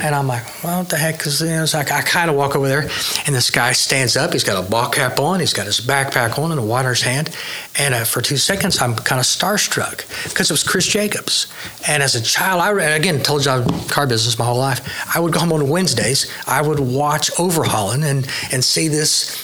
And 0.00 0.12
I'm 0.12 0.26
like, 0.26 0.42
well, 0.64 0.80
what 0.80 0.88
the 0.88 0.96
heck? 0.96 1.24
You 1.24 1.46
know, 1.46 1.66
like 1.72 1.92
I 1.92 2.02
kind 2.02 2.28
of 2.28 2.36
walk 2.36 2.56
over 2.56 2.66
there, 2.66 2.82
and 3.26 3.34
this 3.34 3.50
guy 3.50 3.72
stands 3.72 4.16
up. 4.16 4.32
He's 4.32 4.42
got 4.42 4.62
a 4.62 4.68
ball 4.68 4.88
cap 4.88 5.20
on. 5.20 5.38
He's 5.38 5.52
got 5.52 5.66
his 5.66 5.80
backpack 5.80 6.36
on 6.36 6.50
and 6.50 6.58
a 6.58 6.64
water 6.64 6.88
in 6.88 6.94
his 6.94 7.02
hand. 7.02 7.36
And 7.78 7.94
uh, 7.94 8.04
for 8.04 8.20
two 8.20 8.36
seconds, 8.36 8.80
I'm 8.82 8.96
kind 8.96 9.20
of 9.20 9.26
starstruck 9.26 9.98
because 10.28 10.50
it 10.50 10.52
was 10.52 10.64
Chris 10.64 10.86
Jacobs. 10.86 11.52
And 11.86 12.02
as 12.02 12.16
a 12.16 12.22
child, 12.22 12.60
I 12.60 12.96
again 12.96 13.22
told 13.22 13.44
you 13.44 13.52
I 13.52 13.60
was 13.60 13.90
car 13.90 14.06
business 14.08 14.36
my 14.36 14.44
whole 14.44 14.58
life. 14.58 14.80
I 15.14 15.20
would 15.20 15.32
go 15.32 15.38
home 15.38 15.52
on 15.52 15.68
Wednesdays. 15.68 16.28
I 16.48 16.60
would 16.60 16.80
watch 16.80 17.30
Overhaulin' 17.32 18.02
and 18.04 18.26
and 18.52 18.64
see 18.64 18.88
this 18.88 19.43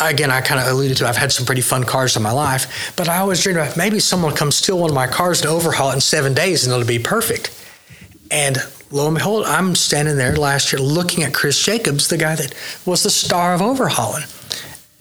again, 0.00 0.30
I 0.30 0.40
kind 0.40 0.60
of 0.60 0.66
alluded 0.66 0.96
to 0.98 1.08
I've 1.08 1.16
had 1.16 1.32
some 1.32 1.46
pretty 1.46 1.60
fun 1.60 1.84
cars 1.84 2.16
in 2.16 2.22
my 2.22 2.32
life, 2.32 2.94
but 2.96 3.08
I 3.08 3.18
always 3.18 3.42
dreamed 3.42 3.58
about 3.58 3.76
maybe 3.76 3.98
someone 3.98 4.30
will 4.32 4.38
come 4.38 4.50
steal 4.50 4.78
one 4.78 4.90
of 4.90 4.94
my 4.94 5.06
cars 5.06 5.40
to 5.42 5.48
overhaul 5.48 5.90
it 5.90 5.94
in 5.94 6.00
seven 6.00 6.34
days 6.34 6.64
and 6.64 6.72
it'll 6.72 6.86
be 6.86 6.98
perfect. 6.98 7.50
And 8.30 8.58
lo 8.90 9.06
and 9.06 9.16
behold, 9.16 9.44
I'm 9.46 9.74
standing 9.74 10.16
there 10.16 10.36
last 10.36 10.72
year 10.72 10.80
looking 10.80 11.24
at 11.24 11.34
Chris 11.34 11.62
Jacobs, 11.62 12.08
the 12.08 12.16
guy 12.16 12.34
that 12.36 12.54
was 12.84 13.02
the 13.02 13.10
star 13.10 13.54
of 13.54 13.60
Overhaulin'. 13.60 14.24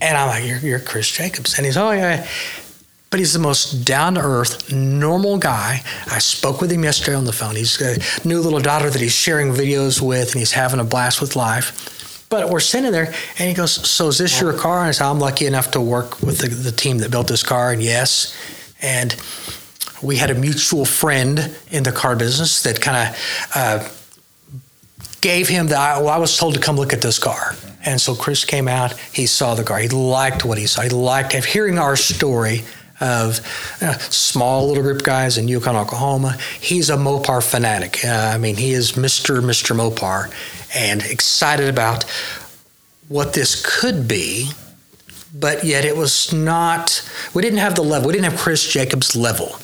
And 0.01 0.17
I'm 0.17 0.27
like, 0.27 0.45
You're, 0.45 0.59
you're 0.59 0.79
Chris 0.79 1.09
Jacobs. 1.09 1.57
And 1.57 1.65
he's, 1.65 1.77
Oh, 1.77 1.91
yeah. 1.91 2.27
But 3.11 3.19
he's 3.19 3.33
the 3.33 3.39
most 3.39 3.85
down 3.85 4.15
to 4.15 4.21
earth, 4.21 4.73
normal 4.73 5.37
guy. 5.37 5.81
I 6.11 6.19
spoke 6.19 6.59
with 6.59 6.71
him 6.71 6.83
yesterday 6.83 7.15
on 7.15 7.23
the 7.23 7.31
phone. 7.31 7.55
He's 7.55 7.77
got 7.77 7.97
a 7.97 8.27
new 8.27 8.41
little 8.41 8.59
daughter 8.59 8.89
that 8.89 9.01
he's 9.01 9.13
sharing 9.13 9.53
videos 9.53 10.01
with, 10.01 10.31
and 10.31 10.39
he's 10.39 10.51
having 10.51 10.81
a 10.81 10.83
blast 10.83 11.21
with 11.21 11.35
life. 11.35 12.04
But 12.29 12.49
we're 12.49 12.59
sitting 12.59 12.91
there, 12.91 13.13
and 13.37 13.49
he 13.49 13.53
goes, 13.53 13.71
"So 13.89 14.07
is 14.07 14.17
this 14.17 14.41
your 14.41 14.53
car?" 14.53 14.79
And 14.79 14.87
I 14.87 14.91
said, 14.91 15.07
"I'm 15.07 15.19
lucky 15.19 15.45
enough 15.45 15.71
to 15.71 15.81
work 15.81 16.21
with 16.21 16.39
the, 16.39 16.47
the 16.47 16.71
team 16.71 16.97
that 16.99 17.11
built 17.11 17.27
this 17.27 17.43
car." 17.43 17.71
And 17.71 17.81
yes, 17.81 18.35
and 18.81 19.15
we 20.01 20.17
had 20.17 20.29
a 20.29 20.35
mutual 20.35 20.85
friend 20.85 21.55
in 21.71 21.83
the 21.83 21.91
car 21.91 22.15
business 22.15 22.63
that 22.63 22.81
kind 22.81 23.09
of 23.09 23.51
uh, 23.55 23.89
gave 25.21 25.47
him 25.47 25.67
the. 25.67 25.75
Well, 25.75 26.09
I 26.09 26.17
was 26.17 26.37
told 26.37 26.55
to 26.55 26.59
come 26.59 26.75
look 26.75 26.93
at 26.93 27.01
this 27.01 27.19
car, 27.19 27.55
and 27.83 28.01
so 28.01 28.15
Chris 28.15 28.43
came 28.43 28.67
out. 28.67 28.97
He 29.13 29.27
saw 29.27 29.55
the 29.55 29.63
car. 29.63 29.79
He 29.79 29.89
liked 29.89 30.45
what 30.45 30.57
he 30.57 30.65
saw. 30.65 30.81
He 30.81 30.89
liked 30.89 31.33
hearing 31.33 31.77
our 31.77 31.95
story 31.95 32.63
of 33.01 33.39
uh, 33.81 33.97
small 33.97 34.67
little 34.67 34.83
group 34.83 35.03
guys 35.03 35.37
in 35.37 35.47
Yukon, 35.47 35.75
Oklahoma. 35.75 36.37
He's 36.59 36.89
a 36.89 36.95
Mopar 36.95 37.43
fanatic. 37.43 38.05
Uh, 38.05 38.31
I 38.33 38.37
mean, 38.37 38.55
he 38.55 38.71
is 38.71 38.93
Mr. 38.93 39.41
Mr. 39.41 39.75
Mopar, 39.75 40.31
and 40.75 41.01
excited 41.03 41.69
about 41.69 42.03
what 43.07 43.33
this 43.33 43.63
could 43.65 44.07
be 44.07 44.49
but 45.33 45.63
yet 45.63 45.85
it 45.85 45.95
was 45.95 46.33
not 46.33 47.07
we 47.33 47.41
didn't 47.41 47.59
have 47.59 47.75
the 47.75 47.83
level 47.83 48.07
we 48.07 48.13
didn't 48.13 48.29
have 48.31 48.39
chris 48.39 48.67
jacobs 48.71 49.15
level 49.15 49.55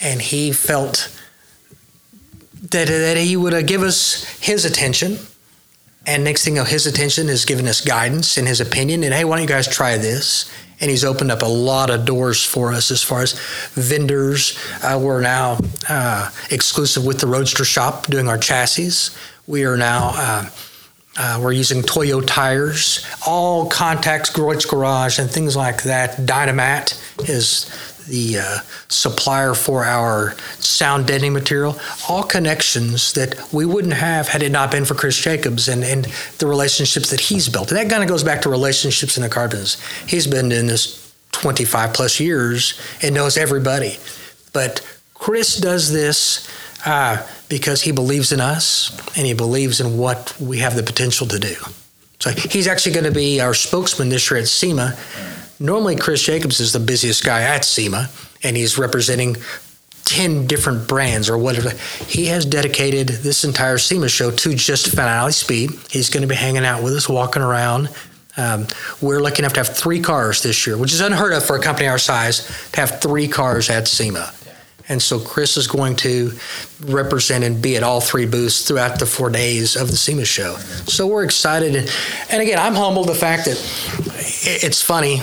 and 0.00 0.22
he 0.22 0.52
felt 0.52 1.10
that, 2.70 2.88
that 2.88 3.16
he 3.16 3.36
would 3.36 3.54
uh, 3.54 3.62
give 3.62 3.82
us 3.82 4.24
his 4.40 4.64
attention. 4.64 5.18
And 6.06 6.24
next 6.24 6.44
thing 6.44 6.56
you 6.56 6.62
know, 6.62 6.64
his 6.64 6.86
attention 6.86 7.28
is 7.28 7.44
giving 7.44 7.68
us 7.68 7.80
guidance 7.80 8.36
and 8.36 8.48
his 8.48 8.60
opinion. 8.60 9.04
And 9.04 9.12
hey, 9.12 9.24
why 9.24 9.36
don't 9.36 9.42
you 9.42 9.48
guys 9.48 9.68
try 9.68 9.96
this? 9.96 10.50
And 10.80 10.90
he's 10.90 11.04
opened 11.04 11.32
up 11.32 11.42
a 11.42 11.46
lot 11.46 11.90
of 11.90 12.04
doors 12.04 12.44
for 12.44 12.72
us 12.72 12.90
as 12.90 13.02
far 13.02 13.22
as 13.22 13.32
vendors. 13.72 14.58
Uh, 14.82 14.98
we're 15.02 15.20
now 15.20 15.58
uh, 15.88 16.30
exclusive 16.50 17.04
with 17.04 17.20
the 17.20 17.26
Roadster 17.26 17.64
Shop 17.64 18.06
doing 18.06 18.28
our 18.28 18.38
chassis. 18.38 19.12
We 19.48 19.64
are 19.64 19.78
now. 19.78 20.12
Uh, 20.14 20.50
uh, 21.16 21.40
we're 21.42 21.52
using 21.52 21.82
Toyo 21.82 22.20
tires, 22.20 23.04
all 23.26 23.66
contacts, 23.66 24.30
Griot's 24.30 24.66
Garage, 24.66 25.18
and 25.18 25.30
things 25.30 25.56
like 25.56 25.84
that. 25.84 26.18
Dynamat 26.18 27.28
is 27.30 27.64
the 28.06 28.40
uh, 28.40 28.58
supplier 28.88 29.54
for 29.54 29.84
our 29.84 30.36
sound 30.58 31.06
deadening 31.06 31.32
material, 31.32 31.80
all 32.10 32.22
connections 32.22 33.14
that 33.14 33.50
we 33.50 33.64
wouldn't 33.64 33.94
have 33.94 34.28
had 34.28 34.42
it 34.42 34.52
not 34.52 34.70
been 34.70 34.84
for 34.84 34.94
Chris 34.94 35.16
Jacobs 35.16 35.66
and, 35.66 35.82
and 35.82 36.04
the 36.36 36.46
relationships 36.46 37.08
that 37.08 37.20
he's 37.20 37.48
built. 37.48 37.72
And 37.72 37.78
that 37.78 37.88
kind 37.88 38.02
of 38.02 38.08
goes 38.08 38.22
back 38.22 38.42
to 38.42 38.50
relationships 38.50 39.16
in 39.16 39.22
the 39.22 39.30
car 39.30 39.48
business. 39.48 39.82
He's 40.06 40.26
been 40.26 40.52
in 40.52 40.66
this 40.66 41.10
25 41.32 41.94
plus 41.94 42.20
years 42.20 42.78
and 43.00 43.14
knows 43.14 43.38
everybody. 43.38 43.96
But 44.52 44.86
Chris 45.14 45.56
does 45.56 45.90
this 45.90 46.46
uh, 46.84 47.26
because 47.48 47.82
he 47.82 47.92
believes 47.92 48.32
in 48.32 48.40
us 48.40 48.90
and 49.16 49.26
he 49.26 49.34
believes 49.34 49.80
in 49.80 49.98
what 49.98 50.34
we 50.40 50.58
have 50.58 50.76
the 50.76 50.82
potential 50.82 51.26
to 51.26 51.38
do. 51.38 51.54
So 52.20 52.30
he's 52.30 52.66
actually 52.66 52.92
going 52.92 53.04
to 53.04 53.12
be 53.12 53.40
our 53.40 53.54
spokesman 53.54 54.08
this 54.08 54.30
year 54.30 54.40
at 54.40 54.48
SEMA 54.48 54.96
Normally, 55.60 55.96
Chris 55.96 56.22
Jacobs 56.22 56.60
is 56.60 56.72
the 56.72 56.80
busiest 56.80 57.24
guy 57.24 57.42
at 57.42 57.64
SEMA, 57.64 58.08
and 58.44 58.56
he's 58.56 58.78
representing 58.78 59.36
10 60.04 60.46
different 60.46 60.86
brands 60.86 61.28
or 61.28 61.36
whatever. 61.36 61.70
He 62.06 62.26
has 62.26 62.44
dedicated 62.44 63.08
this 63.08 63.42
entire 63.42 63.78
SEMA 63.78 64.08
show 64.08 64.30
to 64.30 64.54
just 64.54 64.88
Finale 64.88 65.32
Speed. 65.32 65.70
He's 65.90 66.10
going 66.10 66.22
to 66.22 66.28
be 66.28 66.36
hanging 66.36 66.64
out 66.64 66.84
with 66.84 66.94
us, 66.94 67.08
walking 67.08 67.42
around. 67.42 67.88
Um, 68.36 68.68
we're 69.00 69.18
lucky 69.18 69.40
enough 69.40 69.54
to 69.54 69.60
have 69.60 69.76
three 69.76 70.00
cars 70.00 70.44
this 70.44 70.64
year, 70.64 70.78
which 70.78 70.92
is 70.92 71.00
unheard 71.00 71.32
of 71.32 71.44
for 71.44 71.56
a 71.56 71.60
company 71.60 71.88
our 71.88 71.98
size 71.98 72.46
to 72.70 72.80
have 72.80 73.00
three 73.00 73.26
cars 73.26 73.68
at 73.68 73.88
SEMA. 73.88 74.32
And 74.88 75.02
so 75.02 75.18
Chris 75.20 75.56
is 75.56 75.66
going 75.66 75.96
to 75.96 76.32
represent 76.84 77.44
and 77.44 77.60
be 77.60 77.76
at 77.76 77.82
all 77.82 78.00
three 78.00 78.26
booths 78.26 78.66
throughout 78.66 78.98
the 78.98 79.06
four 79.06 79.30
days 79.30 79.76
of 79.76 79.90
the 79.90 79.96
SEMA 79.96 80.24
show. 80.24 80.56
So 80.86 81.06
we're 81.06 81.24
excited. 81.24 81.90
And 82.30 82.42
again, 82.42 82.58
I'm 82.58 82.74
humbled 82.74 83.08
the 83.08 83.14
fact 83.14 83.44
that 83.46 83.58
it's 84.42 84.82
funny. 84.82 85.20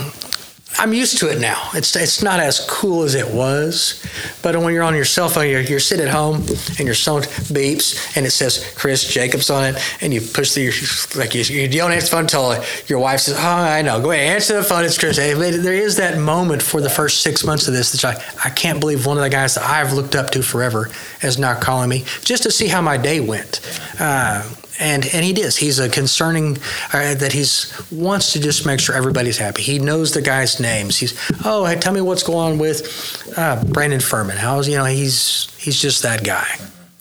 I'm 0.78 0.94
used 0.94 1.18
to 1.20 1.30
it 1.30 1.40
now. 1.40 1.70
It's 1.74 1.96
it's 1.96 2.22
not 2.22 2.40
as 2.40 2.60
cool 2.70 3.04
as 3.04 3.16
it 3.16 3.30
was, 3.34 4.04
but 4.42 4.58
when 4.58 4.74
you're 4.74 4.84
on 4.84 4.96
your 4.96 5.06
cell 5.06 5.30
phone, 5.30 5.50
you're, 5.50 5.62
you're 5.62 5.80
sitting 5.80 6.06
at 6.06 6.14
home 6.14 6.36
and 6.78 6.80
your 6.80 6.96
phone 6.96 7.22
beeps 7.22 8.18
and 8.18 8.26
it 8.26 8.32
says 8.32 8.74
Chris 8.76 9.08
Jacobs 9.08 9.50
on 9.50 9.64
it, 9.64 9.82
and 10.02 10.14
you 10.14 10.22
push 10.22 10.54
the 10.54 10.68
like 11.16 11.34
you, 11.34 11.44
you 11.44 11.70
don't 11.70 11.92
answer 11.92 12.08
the 12.08 12.12
phone 12.12 12.22
until 12.22 12.64
your 12.88 13.00
wife 13.00 13.22
says, 13.22 13.38
"Oh, 13.38 13.42
I 13.42 13.82
know, 13.82 14.02
go 14.02 14.12
ahead, 14.12 14.36
answer 14.36 14.58
the 14.58 14.64
phone." 14.64 14.84
It's 14.84 14.98
Chris. 14.98 15.16
There 15.16 15.74
is 15.74 15.96
that 15.98 16.20
moment 16.20 16.62
for 16.62 16.82
the 16.82 16.90
first 16.90 17.22
six 17.22 17.44
months 17.46 17.68
of 17.68 17.74
this 17.74 17.92
that 17.94 18.06
I 18.06 18.48
I 18.48 18.50
can't 18.50 18.80
believe 18.80 19.06
one 19.06 19.18
of 19.18 19.24
the 19.24 19.30
guys 19.30 19.56
that 19.56 19.64
I've 19.64 19.94
looked 19.94 20.16
up 20.16 20.32
to 20.32 20.44
forever 20.44 20.90
is 21.26 21.38
now 21.38 21.60
calling 21.60 21.90
me 21.90 22.06
just 22.22 22.44
to 22.44 22.52
see 22.52 22.68
how 22.68 22.82
my 22.82 22.98
day 22.98 23.20
went. 23.20 23.62
Uh, 24.00 24.48
and 24.80 25.06
and 25.14 25.24
he 25.24 25.34
does. 25.34 25.58
He's 25.58 25.80
a 25.80 25.90
concerning 25.90 26.58
uh, 26.94 27.16
that 27.16 27.32
he's 27.32 27.74
wants 27.92 28.34
to 28.34 28.40
just 28.40 28.66
make 28.66 28.80
sure 28.80 28.96
everybody's 28.96 29.38
happy. 29.38 29.62
He 29.62 29.80
knows 29.80 30.14
the 30.14 30.22
guys' 30.22 30.60
names. 30.60 30.98
He's 30.98 31.18
oh, 31.46 31.66
hey, 31.66 31.76
tell 31.76 31.94
me 31.94 32.02
what's 32.02 32.24
going 32.24 32.54
on 32.54 32.58
with 32.60 33.34
uh, 33.38 33.64
Brandon 33.64 34.00
Furman. 34.00 34.38
How's 34.38 34.68
you 34.68 34.76
know 34.76 34.86
he's 34.86 35.56
he's 35.58 35.82
just 35.82 36.04
that 36.04 36.24
guy. 36.24 36.48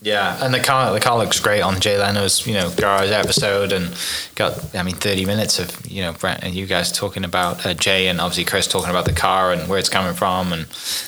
Yeah, 0.01 0.37
and 0.45 0.53
the 0.53 0.59
car 0.59 0.93
the 0.93 0.99
car 0.99 1.17
looks 1.17 1.39
great 1.39 1.61
on 1.61 1.79
Jay 1.79 1.97
Leno's 1.97 2.45
you 2.45 2.53
know 2.53 2.69
garage 2.77 3.09
episode, 3.09 3.71
and 3.71 3.93
got 4.35 4.75
I 4.75 4.83
mean 4.83 4.95
thirty 4.95 5.25
minutes 5.25 5.59
of 5.59 5.85
you 5.89 6.01
know 6.03 6.13
Brent 6.13 6.43
and 6.43 6.53
you 6.53 6.67
guys 6.67 6.91
talking 6.91 7.25
about 7.25 7.65
uh, 7.65 7.73
Jay 7.73 8.07
and 8.07 8.21
obviously 8.21 8.45
Chris 8.45 8.67
talking 8.67 8.91
about 8.91 9.05
the 9.05 9.13
car 9.13 9.51
and 9.51 9.67
where 9.67 9.79
it's 9.79 9.89
coming 9.89 10.13
from 10.13 10.53
and 10.53 10.67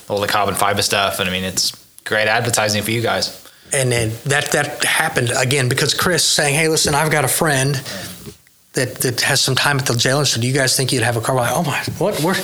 all 0.10 0.20
the 0.20 0.28
carbon 0.28 0.56
fiber 0.56 0.82
stuff, 0.82 1.20
and 1.20 1.30
I 1.30 1.32
mean 1.32 1.44
it's 1.44 1.87
great 2.08 2.28
advertising 2.28 2.82
for 2.84 2.92
you 2.92 3.02
guys 3.02 3.48
and 3.74 3.92
then 3.92 4.12
that 4.26 4.52
that 4.52 4.84
happened 4.84 5.32
again 5.36 5.70
because 5.70 5.94
Chris 5.94 6.24
saying, 6.24 6.56
"Hey, 6.56 6.68
listen, 6.68 6.96
I've 6.96 7.12
got 7.12 7.26
a 7.26 7.30
friend 7.30 7.76
that 8.74 8.96
that 8.96 9.22
has 9.22 9.42
some 9.42 9.56
time 9.56 9.78
at 9.80 9.86
the 9.86 9.96
jail. 9.96 10.24
So 10.26 10.40
do 10.40 10.48
you 10.48 10.54
guys 10.54 10.76
think 10.76 10.92
you'd 10.92 11.04
have 11.04 11.18
a 11.18 11.22
car?" 11.22 11.36
like, 11.36 11.52
oh 11.54 11.64
my, 11.64 11.80
what? 11.98 12.22
We're, 12.22 12.36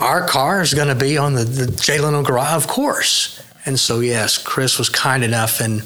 our 0.00 0.26
car 0.26 0.62
is 0.62 0.74
going 0.74 0.88
to 0.88 0.94
be 0.94 1.18
on 1.18 1.34
the 1.34 1.44
the 1.44 1.66
Jay 1.66 1.98
Leno 1.98 2.22
garage, 2.22 2.54
of 2.54 2.66
course. 2.66 3.42
And 3.66 3.78
so 3.78 4.00
yes, 4.00 4.38
Chris 4.38 4.78
was 4.78 4.88
kind 4.88 5.22
enough, 5.22 5.60
and 5.60 5.82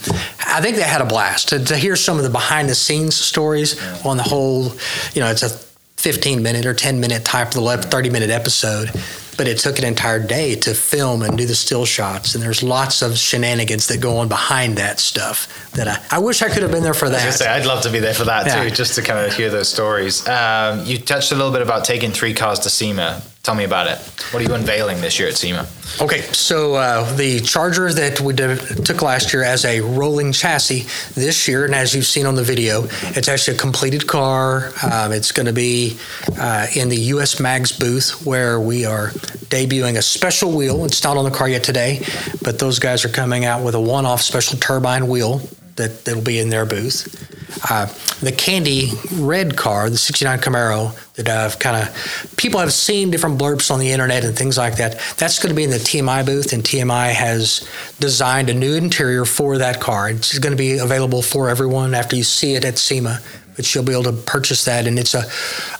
I 0.46 0.61
think 0.61 0.77
they 0.77 0.83
had 0.83 1.01
a 1.01 1.07
blast 1.07 1.48
to, 1.48 1.64
to 1.64 1.77
hear 1.77 1.96
some 1.96 2.16
of 2.16 2.22
the 2.22 2.31
behind 2.31 2.68
the 2.68 2.75
scenes 2.75 3.16
stories 3.16 3.81
on 4.05 4.16
the 4.16 4.22
whole. 4.22 4.72
You 5.14 5.20
know, 5.20 5.31
it's 5.31 5.42
a 5.42 5.51
15 5.96 6.42
minute 6.42 6.64
or 6.64 6.75
10 6.75 7.01
minute 7.01 7.25
type 7.25 7.48
of 7.48 7.55
the 7.55 7.77
30 7.88 8.11
minute 8.11 8.31
episode 8.31 8.90
but 9.36 9.48
it 9.48 9.58
took 9.58 9.78
an 9.78 9.84
entire 9.84 10.18
day 10.18 10.54
to 10.56 10.74
film 10.74 11.22
and 11.22 11.37
do 11.37 11.46
the 11.46 11.54
still 11.54 11.85
shots. 11.85 12.35
And 12.35 12.42
there's 12.42 12.62
lots 12.62 13.02
of 13.02 13.16
shenanigans 13.16 13.87
that 13.88 14.00
go 14.00 14.18
on 14.18 14.28
behind 14.28 14.78
that 14.78 15.00
stuff 15.00 15.70
that 15.72 15.88
I, 15.88 16.16
I 16.16 16.18
wish 16.18 16.42
I 16.42 16.48
could 16.48 16.62
have 16.62 16.72
been 16.72 16.83
there 16.83 16.94
for 16.94 17.08
that. 17.08 17.22
I 17.22 17.26
was 17.26 17.37
say, 17.37 17.48
I'd 17.48 17.66
love 17.66 17.83
to 17.83 17.90
be 17.90 17.98
there 17.98 18.14
for 18.14 18.24
that 18.24 18.46
yeah. 18.46 18.64
too, 18.64 18.70
just 18.70 18.94
to 18.96 19.02
kind 19.02 19.26
of 19.26 19.35
hear 19.35 19.50
those 19.50 19.68
stories. 19.68 20.26
Um, 20.28 20.85
you 20.85 20.98
touched 20.98 21.33
a 21.33 21.35
little 21.35 21.52
bit 21.52 21.62
about 21.62 21.85
taking 21.85 22.10
three 22.10 22.35
cars 22.35 22.58
to 22.60 22.70
SEMA. 22.70 23.22
Tell 23.42 23.56
me 23.56 23.64
about 23.64 23.88
it. 23.88 23.98
What 24.30 24.40
are 24.40 24.46
you 24.46 24.54
unveiling 24.54 25.00
this 25.00 25.18
year 25.18 25.26
at 25.26 25.34
SEMA? 25.34 25.66
Okay, 26.00 26.20
so 26.20 26.74
uh, 26.74 27.12
the 27.16 27.40
Charger 27.40 27.92
that 27.92 28.20
we 28.20 28.34
did, 28.34 28.60
took 28.86 29.02
last 29.02 29.32
year 29.32 29.42
as 29.42 29.64
a 29.64 29.80
rolling 29.80 30.30
chassis 30.30 30.86
this 31.14 31.48
year, 31.48 31.64
and 31.64 31.74
as 31.74 31.92
you've 31.92 32.06
seen 32.06 32.24
on 32.24 32.36
the 32.36 32.44
video, 32.44 32.84
it's 33.16 33.28
actually 33.28 33.56
a 33.56 33.60
completed 33.60 34.06
car. 34.06 34.70
Um, 34.88 35.10
it's 35.10 35.32
going 35.32 35.46
to 35.46 35.52
be 35.52 35.98
uh, 36.38 36.68
in 36.76 36.88
the 36.88 36.96
US 36.96 37.40
Mags 37.40 37.76
booth 37.76 38.24
where 38.24 38.60
we 38.60 38.84
are 38.84 39.08
debuting 39.50 39.98
a 39.98 40.02
special 40.02 40.52
wheel. 40.52 40.84
It's 40.84 41.02
not 41.02 41.16
on 41.16 41.24
the 41.24 41.36
car 41.36 41.48
yet 41.48 41.64
today, 41.64 42.06
but 42.42 42.60
those 42.60 42.78
guys 42.78 43.04
are 43.04 43.08
coming 43.08 43.44
out 43.44 43.64
with 43.64 43.74
a 43.74 43.80
one 43.80 44.06
off 44.06 44.22
special 44.22 44.56
turbine 44.56 45.08
wheel 45.08 45.40
that, 45.74 46.04
that'll 46.04 46.22
be 46.22 46.38
in 46.38 46.50
their 46.50 46.64
booth. 46.64 47.41
Uh, 47.69 47.87
the 48.21 48.33
candy 48.33 48.90
red 49.15 49.57
car, 49.57 49.90
the 49.90 49.98
69 49.98 50.38
Camaro, 50.38 51.15
that 51.15 51.29
I've 51.29 51.59
kind 51.59 51.77
of 51.77 52.35
people 52.37 52.61
have 52.61 52.73
seen 52.73 53.11
different 53.11 53.38
blurbs 53.38 53.71
on 53.71 53.81
the 53.81 53.90
internet 53.90 54.25
and 54.25 54.37
things 54.37 54.57
like 54.57 54.77
that. 54.77 55.00
That's 55.17 55.38
going 55.38 55.50
to 55.50 55.57
be 55.57 55.65
in 55.65 55.71
the 55.71 55.77
TMI 55.77 56.25
booth, 56.25 56.53
and 56.53 56.63
TMI 56.63 57.13
has 57.13 57.69
designed 58.00 58.50
a 58.50 58.55
new 58.55 58.75
interior 58.75 59.25
for 59.25 59.59
that 59.59 59.81
car. 59.81 60.11
It's 60.11 60.38
going 60.38 60.53
to 60.53 60.57
be 60.57 60.79
available 60.79 61.23
for 61.23 61.48
everyone 61.48 61.94
after 61.94 62.17
you 62.17 62.25
see 62.25 62.55
it 62.55 62.65
at 62.65 62.79
SEMA. 62.79 63.21
But 63.55 63.75
you'll 63.75 63.85
be 63.85 63.92
able 63.92 64.05
to 64.05 64.13
purchase 64.13 64.65
that, 64.65 64.87
and 64.87 64.98
it's 64.98 65.13
a, 65.13 65.25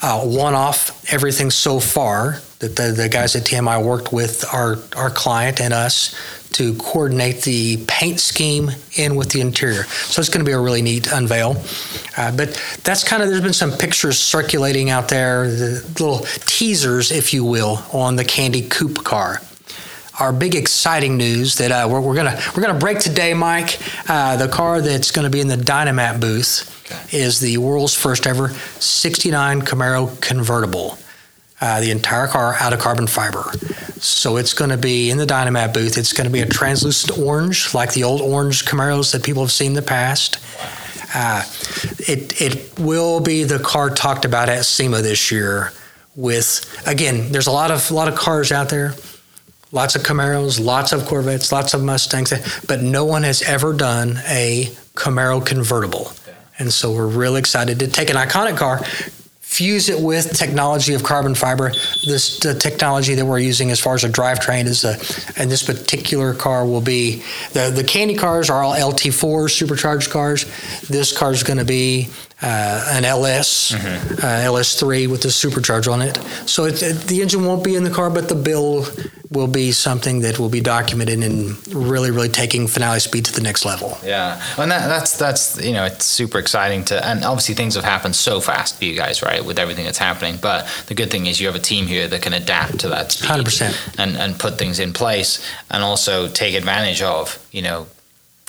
a 0.03 0.19
one-off. 0.19 1.11
Everything 1.11 1.49
so 1.49 1.79
far 1.79 2.39
that 2.59 2.75
the, 2.75 2.91
the 2.91 3.09
guys 3.09 3.35
at 3.35 3.43
TMI 3.43 3.83
worked 3.83 4.13
with 4.13 4.45
our 4.53 4.77
our 4.95 5.09
client 5.09 5.59
and 5.59 5.73
us 5.73 6.15
to 6.53 6.73
coordinate 6.75 7.41
the 7.41 7.83
paint 7.87 8.19
scheme 8.19 8.71
in 8.95 9.15
with 9.15 9.31
the 9.31 9.41
interior. 9.41 9.83
So 9.83 10.19
it's 10.19 10.29
going 10.29 10.45
to 10.45 10.49
be 10.49 10.53
a 10.53 10.59
really 10.59 10.81
neat 10.81 11.11
unveil. 11.11 11.57
Uh, 12.17 12.35
but 12.35 12.59
that's 12.83 13.03
kind 13.03 13.23
of, 13.23 13.29
there's 13.29 13.41
been 13.41 13.53
some 13.53 13.71
pictures 13.71 14.19
circulating 14.19 14.89
out 14.89 15.09
there, 15.09 15.49
the 15.49 15.83
little 15.99 16.19
teasers, 16.45 17.11
if 17.11 17.33
you 17.33 17.43
will, 17.43 17.83
on 17.91 18.15
the 18.15 18.25
Candy 18.25 18.61
Coupe 18.67 19.03
car. 19.03 19.41
Our 20.19 20.31
big 20.31 20.53
exciting 20.53 21.17
news 21.17 21.55
that 21.55 21.71
uh, 21.71 21.87
we're, 21.89 21.99
we're, 21.99 22.15
gonna 22.15 22.39
we're 22.55 22.61
gonna 22.61 22.77
break 22.77 22.99
today, 22.99 23.33
Mike. 23.33 23.79
Uh, 24.07 24.37
the 24.37 24.47
car 24.47 24.79
that's 24.79 25.09
going 25.09 25.23
to 25.23 25.31
be 25.31 25.41
in 25.41 25.47
the 25.47 25.55
Dynamat 25.55 26.21
booth 26.21 26.85
okay. 26.85 27.17
is 27.17 27.39
the 27.39 27.57
world's 27.57 27.95
first 27.95 28.27
ever 28.27 28.49
'69 28.49 29.63
Camaro 29.63 30.21
convertible. 30.21 30.99
Uh, 31.63 31.79
the 31.79 31.91
entire 31.91 32.27
car 32.27 32.55
out 32.59 32.73
of 32.73 32.79
carbon 32.79 33.07
fiber. 33.07 33.49
So 34.01 34.35
it's 34.35 34.53
going 34.53 34.71
to 34.71 34.77
be 34.77 35.09
in 35.09 35.17
the 35.17 35.25
Dynamat 35.25 35.73
booth. 35.73 35.97
It's 35.97 36.11
going 36.11 36.25
to 36.25 36.29
be 36.29 36.41
a 36.41 36.45
translucent 36.45 37.17
orange, 37.17 37.73
like 37.73 37.93
the 37.93 38.03
old 38.03 38.19
orange 38.19 38.65
Camaros 38.65 39.13
that 39.13 39.23
people 39.23 39.43
have 39.43 39.51
seen 39.51 39.67
in 39.67 39.73
the 39.73 39.81
past. 39.81 40.39
Uh, 41.15 41.41
it 41.99 42.41
it 42.41 42.77
will 42.77 43.21
be 43.21 43.45
the 43.45 43.59
car 43.59 43.89
talked 43.89 44.25
about 44.25 44.49
at 44.49 44.65
SEMA 44.65 45.01
this 45.01 45.31
year. 45.31 45.71
With 46.17 46.69
again, 46.85 47.31
there's 47.31 47.47
a 47.47 47.51
lot 47.51 47.71
of 47.71 47.89
a 47.89 47.93
lot 47.93 48.09
of 48.09 48.15
cars 48.15 48.51
out 48.51 48.67
there, 48.67 48.93
lots 49.71 49.95
of 49.95 50.03
Camaros, 50.03 50.59
lots 50.59 50.91
of 50.91 51.05
Corvettes, 51.05 51.53
lots 51.53 51.73
of 51.73 51.81
Mustangs, 51.81 52.33
but 52.67 52.81
no 52.81 53.05
one 53.05 53.23
has 53.23 53.41
ever 53.41 53.71
done 53.71 54.19
a 54.27 54.65
Camaro 54.95 55.39
convertible. 55.45 56.11
And 56.59 56.73
so 56.73 56.91
we're 56.91 57.07
really 57.07 57.39
excited 57.39 57.79
to 57.79 57.87
take 57.87 58.09
an 58.09 58.17
iconic 58.17 58.57
car, 58.57 58.81
fuse 59.53 59.87
it 59.87 59.99
with 59.99 60.35
technology 60.35 60.95
of 60.95 61.03
carbon 61.03 61.35
fiber. 61.35 61.71
This 62.05 62.39
the 62.39 62.55
technology 62.55 63.13
that 63.13 63.23
we're 63.23 63.37
using 63.37 63.69
as 63.69 63.79
far 63.79 63.93
as 63.93 64.03
a 64.03 64.09
drivetrain 64.09 64.65
is 64.65 64.83
a, 64.83 64.93
and 65.39 65.51
this 65.51 65.61
particular 65.61 66.33
car 66.33 66.65
will 66.65 66.81
be 66.81 67.21
the 67.53 67.71
the 67.73 67.83
candy 67.83 68.15
cars 68.15 68.49
are 68.49 68.63
all 68.63 68.73
LT4 68.73 69.51
supercharged 69.51 70.09
cars. 70.09 70.45
This 70.87 71.15
car 71.15 71.31
is 71.31 71.43
going 71.43 71.59
to 71.59 71.65
be 71.65 72.09
uh, 72.43 72.89
an 72.91 73.05
LS, 73.05 73.71
mm-hmm. 73.71 74.13
uh, 74.15 74.51
LS3 74.51 75.07
with 75.07 75.21
the 75.21 75.29
supercharger 75.29 75.91
on 75.91 76.01
it. 76.01 76.17
So 76.47 76.65
it, 76.65 76.83
it, 76.83 76.97
the 77.07 77.21
engine 77.21 77.45
won't 77.45 77.63
be 77.63 77.75
in 77.75 77.83
the 77.83 77.89
car, 77.89 78.09
but 78.09 78.27
the 78.27 78.35
bill 78.35 78.85
will 79.31 79.47
be 79.47 79.71
something 79.71 80.19
that 80.19 80.37
will 80.37 80.49
be 80.49 80.59
documented 80.59 81.23
and 81.23 81.67
really, 81.73 82.11
really 82.11 82.29
taking 82.29 82.67
finale 82.67 82.99
speed 82.99 83.25
to 83.25 83.33
the 83.33 83.41
next 83.41 83.65
level. 83.65 83.97
Yeah, 84.03 84.41
and 84.57 84.69
that, 84.69 84.87
that's 84.87 85.17
that's 85.17 85.63
you 85.63 85.71
know 85.71 85.85
it's 85.85 86.05
super 86.05 86.37
exciting 86.37 86.83
to, 86.85 87.05
and 87.05 87.23
obviously 87.23 87.55
things 87.55 87.75
have 87.75 87.83
happened 87.85 88.15
so 88.15 88.41
fast 88.41 88.77
for 88.77 88.85
you 88.85 88.95
guys, 88.95 89.23
right, 89.23 89.43
with 89.43 89.57
everything 89.57 89.85
that's 89.85 89.97
happening. 89.97 90.37
But 90.41 90.67
the 90.87 90.95
good 90.95 91.09
thing 91.09 91.25
is 91.25 91.39
you 91.39 91.47
have 91.47 91.55
a 91.55 91.59
team 91.59 91.87
here 91.87 92.07
that 92.09 92.21
can 92.21 92.33
adapt 92.33 92.79
to 92.81 92.89
that 92.89 93.13
speed, 93.13 93.27
hundred 93.27 93.45
percent, 93.45 93.81
and 93.97 94.17
and 94.17 94.37
put 94.37 94.57
things 94.57 94.79
in 94.79 94.91
place, 94.91 95.43
and 95.71 95.81
also 95.81 96.27
take 96.27 96.55
advantage 96.55 97.01
of 97.01 97.43
you 97.51 97.61
know 97.61 97.87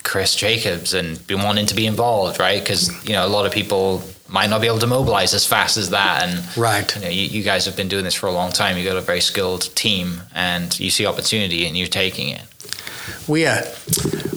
Chris 0.04 0.36
Jacobs 0.36 0.94
and 0.94 1.26
been 1.26 1.42
wanting 1.42 1.66
to 1.66 1.74
be 1.74 1.86
involved, 1.86 2.38
right? 2.38 2.60
Because 2.60 2.88
you 3.08 3.14
know 3.14 3.26
a 3.26 3.28
lot 3.28 3.46
of 3.46 3.52
people 3.52 4.02
might 4.28 4.50
not 4.50 4.60
be 4.60 4.66
able 4.66 4.78
to 4.78 4.86
mobilize 4.86 5.34
as 5.34 5.46
fast 5.46 5.76
as 5.76 5.90
that, 5.90 6.22
and 6.22 6.56
right. 6.56 6.94
You, 6.94 7.02
know, 7.02 7.08
you, 7.08 7.22
you 7.22 7.42
guys 7.42 7.64
have 7.66 7.76
been 7.76 7.88
doing 7.88 8.04
this 8.04 8.14
for 8.14 8.26
a 8.26 8.32
long 8.32 8.52
time. 8.52 8.76
You've 8.76 8.86
got 8.86 8.96
a 8.96 9.00
very 9.00 9.20
skilled 9.20 9.74
team, 9.74 10.22
and 10.34 10.78
you 10.78 10.90
see 10.90 11.06
opportunity, 11.06 11.66
and 11.66 11.76
you're 11.76 11.88
taking 11.88 12.28
it. 12.28 12.42
We 13.26 13.46
uh, 13.46 13.62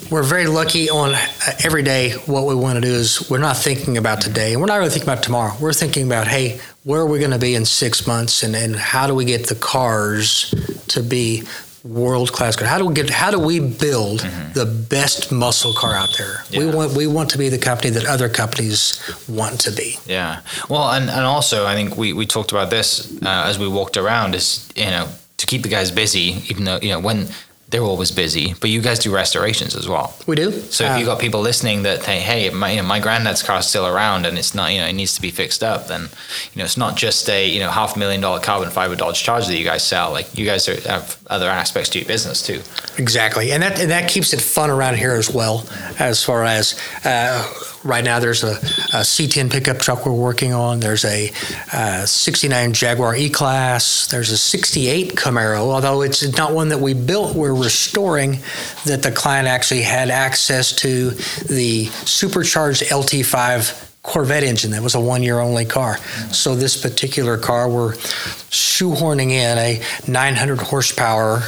we're 0.09 0.23
very 0.23 0.47
lucky 0.47 0.89
on 0.89 1.13
uh, 1.13 1.27
every 1.63 1.83
day. 1.83 2.11
What 2.11 2.45
we 2.45 2.55
want 2.55 2.75
to 2.75 2.81
do 2.81 2.93
is 2.93 3.29
we're 3.29 3.37
not 3.37 3.57
thinking 3.57 3.97
about 3.97 4.21
today, 4.21 4.53
and 4.53 4.61
we're 4.61 4.67
not 4.67 4.77
really 4.77 4.89
thinking 4.89 5.09
about 5.09 5.23
tomorrow. 5.23 5.53
We're 5.59 5.73
thinking 5.73 6.05
about 6.05 6.27
hey, 6.27 6.59
where 6.83 7.01
are 7.01 7.05
we 7.05 7.19
going 7.19 7.31
to 7.31 7.39
be 7.39 7.55
in 7.55 7.65
six 7.65 8.07
months, 8.07 8.43
and 8.43 8.55
and 8.55 8.75
how 8.75 9.07
do 9.07 9.13
we 9.13 9.25
get 9.25 9.47
the 9.47 9.55
cars 9.55 10.53
to 10.87 11.03
be 11.03 11.43
world 11.83 12.31
class 12.31 12.55
car. 12.55 12.67
How 12.67 12.77
do 12.77 12.85
we 12.85 12.93
get? 12.93 13.09
How 13.09 13.31
do 13.31 13.39
we 13.39 13.59
build 13.59 14.21
mm-hmm. 14.21 14.53
the 14.53 14.65
best 14.65 15.31
muscle 15.31 15.73
car 15.73 15.93
out 15.93 16.15
there? 16.17 16.43
Yeah. 16.49 16.59
We 16.59 16.75
want 16.75 16.93
we 16.93 17.07
want 17.07 17.29
to 17.31 17.37
be 17.37 17.49
the 17.49 17.57
company 17.57 17.89
that 17.91 18.05
other 18.05 18.29
companies 18.29 19.01
want 19.27 19.59
to 19.61 19.71
be. 19.71 19.97
Yeah. 20.05 20.41
Well, 20.69 20.89
and 20.91 21.09
and 21.09 21.25
also 21.25 21.65
I 21.65 21.73
think 21.75 21.97
we 21.97 22.13
we 22.13 22.25
talked 22.25 22.51
about 22.51 22.69
this 22.69 23.11
uh, 23.21 23.43
as 23.45 23.59
we 23.59 23.67
walked 23.67 23.97
around. 23.97 24.35
Is 24.35 24.69
you 24.75 24.85
know 24.85 25.07
to 25.37 25.45
keep 25.45 25.63
the 25.63 25.69
guys 25.69 25.91
busy, 25.91 26.41
even 26.49 26.63
though 26.65 26.79
you 26.81 26.89
know 26.89 26.99
when 26.99 27.27
they're 27.69 27.83
always 27.83 28.11
busy, 28.11 28.53
but 28.61 28.69
you 28.69 28.81
guys 28.81 28.99
do 28.99 29.13
restorations 29.13 29.75
as 29.75 29.89
well. 29.89 30.15
We 30.25 30.37
do. 30.37 30.51
So 30.51 30.85
if 30.85 30.91
uh, 30.91 30.95
you 30.95 31.05
got 31.05 31.19
people 31.19 31.41
listening 31.41 31.83
that 31.83 32.01
say, 32.01 32.19
"Hey, 32.19 32.49
my 32.49 32.71
you 32.71 32.77
know, 32.81 32.87
my 32.87 32.99
granddad's 32.99 33.43
car's 33.43 33.67
still 33.67 33.85
around 33.85 34.25
and 34.25 34.37
it's 34.37 34.55
not 34.55 34.71
you 34.71 34.79
know 34.79 34.87
it 34.87 34.93
needs 34.93 35.15
to 35.15 35.21
be 35.21 35.31
fixed 35.31 35.63
up," 35.63 35.87
then 35.87 36.03
you 36.03 36.59
know 36.59 36.63
it's 36.63 36.77
not 36.77 36.95
just 36.95 37.29
a 37.29 37.45
you 37.47 37.59
know 37.59 37.69
half 37.69 37.97
a 37.97 37.99
million 37.99 38.21
dollar 38.21 38.39
carbon 38.39 38.69
fiber 38.69 38.95
Dodge 38.95 39.21
Charger 39.21 39.47
that 39.47 39.57
you 39.57 39.65
guys 39.65 39.83
sell. 39.83 40.11
Like 40.11 40.37
you 40.37 40.45
guys 40.45 40.69
are, 40.69 40.79
have 40.87 41.17
other 41.27 41.49
aspects 41.49 41.89
to 41.89 41.99
your 41.99 42.07
business 42.07 42.41
too. 42.41 42.61
Exactly, 42.97 43.51
and 43.51 43.61
that 43.61 43.79
and 43.81 43.91
that 43.91 44.09
keeps 44.09 44.31
it 44.33 44.39
fun 44.39 44.69
around 44.69 44.95
here 44.95 45.13
as 45.13 45.29
well. 45.29 45.67
As 45.99 46.23
far 46.23 46.45
as 46.45 46.79
uh, 47.03 47.43
right 47.83 48.03
now, 48.03 48.19
there's 48.19 48.43
a 48.43 48.59
a 48.93 49.01
C10 49.01 49.51
pickup 49.51 49.79
truck 49.79 50.05
we're 50.05 50.13
working 50.13 50.53
on. 50.53 50.79
There's 50.79 51.03
a 51.03 51.31
uh, 51.73 52.05
69 52.05 52.73
Jaguar 52.73 53.15
E-Class. 53.15 54.07
There's 54.07 54.31
a 54.31 54.37
68 54.37 55.15
Camaro, 55.15 55.59
although 55.59 56.01
it's 56.01 56.37
not 56.37 56.53
one 56.53 56.69
that 56.69 56.79
we 56.79 56.93
built. 56.93 57.35
We're 57.35 57.53
restoring 57.53 58.39
that 58.85 59.03
the 59.03 59.11
client 59.11 59.47
actually 59.47 59.81
had 59.81 60.09
access 60.09 60.71
to 60.77 61.11
the 61.11 61.85
supercharged 62.05 62.83
LT5 62.83 63.85
Corvette 64.03 64.43
engine 64.43 64.71
that 64.71 64.81
was 64.81 64.95
a 64.95 65.01
one 65.01 65.21
year 65.21 65.39
only 65.39 65.65
car. 65.65 65.97
So 66.31 66.55
this 66.55 66.81
particular 66.81 67.37
car, 67.37 67.69
we're 67.69 67.93
shoehorning 67.93 69.31
in 69.31 69.57
a 69.57 69.81
900 70.07 70.59
horsepower 70.59 71.39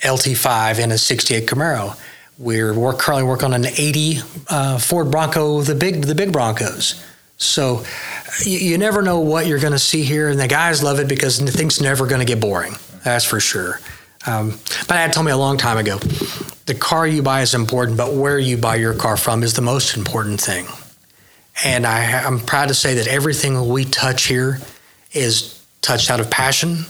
LT5 0.00 0.78
in 0.78 0.92
a 0.92 0.98
68 0.98 1.48
Camaro. 1.48 1.98
We're 2.42 2.74
work, 2.74 2.98
currently 2.98 3.22
working 3.22 3.54
on 3.54 3.64
an 3.64 3.66
80 3.66 4.18
uh, 4.48 4.78
Ford 4.78 5.12
Bronco, 5.12 5.60
the 5.60 5.76
big 5.76 6.02
the 6.02 6.16
big 6.16 6.32
Broncos. 6.32 7.00
So 7.36 7.84
you, 8.44 8.58
you 8.58 8.78
never 8.78 9.00
know 9.00 9.20
what 9.20 9.46
you're 9.46 9.60
going 9.60 9.74
to 9.74 9.78
see 9.78 10.02
here, 10.02 10.28
and 10.28 10.40
the 10.40 10.48
guys 10.48 10.82
love 10.82 10.98
it 10.98 11.06
because 11.06 11.38
thing's 11.38 11.80
never 11.80 12.04
going 12.04 12.18
to 12.18 12.24
get 12.24 12.40
boring. 12.40 12.74
That's 13.04 13.24
for 13.24 13.38
sure. 13.38 13.78
Um, 14.26 14.58
my 14.88 14.96
dad 14.96 15.12
told 15.12 15.26
me 15.26 15.30
a 15.30 15.36
long 15.36 15.56
time 15.56 15.78
ago, 15.78 15.98
the 16.66 16.74
car 16.74 17.06
you 17.06 17.22
buy 17.22 17.42
is 17.42 17.54
important, 17.54 17.96
but 17.96 18.12
where 18.12 18.40
you 18.40 18.56
buy 18.56 18.74
your 18.74 18.94
car 18.94 19.16
from 19.16 19.44
is 19.44 19.54
the 19.54 19.62
most 19.62 19.96
important 19.96 20.40
thing. 20.40 20.66
And 21.64 21.86
I, 21.86 22.24
I'm 22.24 22.40
proud 22.40 22.68
to 22.68 22.74
say 22.74 22.94
that 22.94 23.06
everything 23.06 23.68
we 23.68 23.84
touch 23.84 24.24
here 24.24 24.58
is 25.12 25.64
touched 25.80 26.10
out 26.10 26.18
of 26.18 26.28
passion 26.28 26.86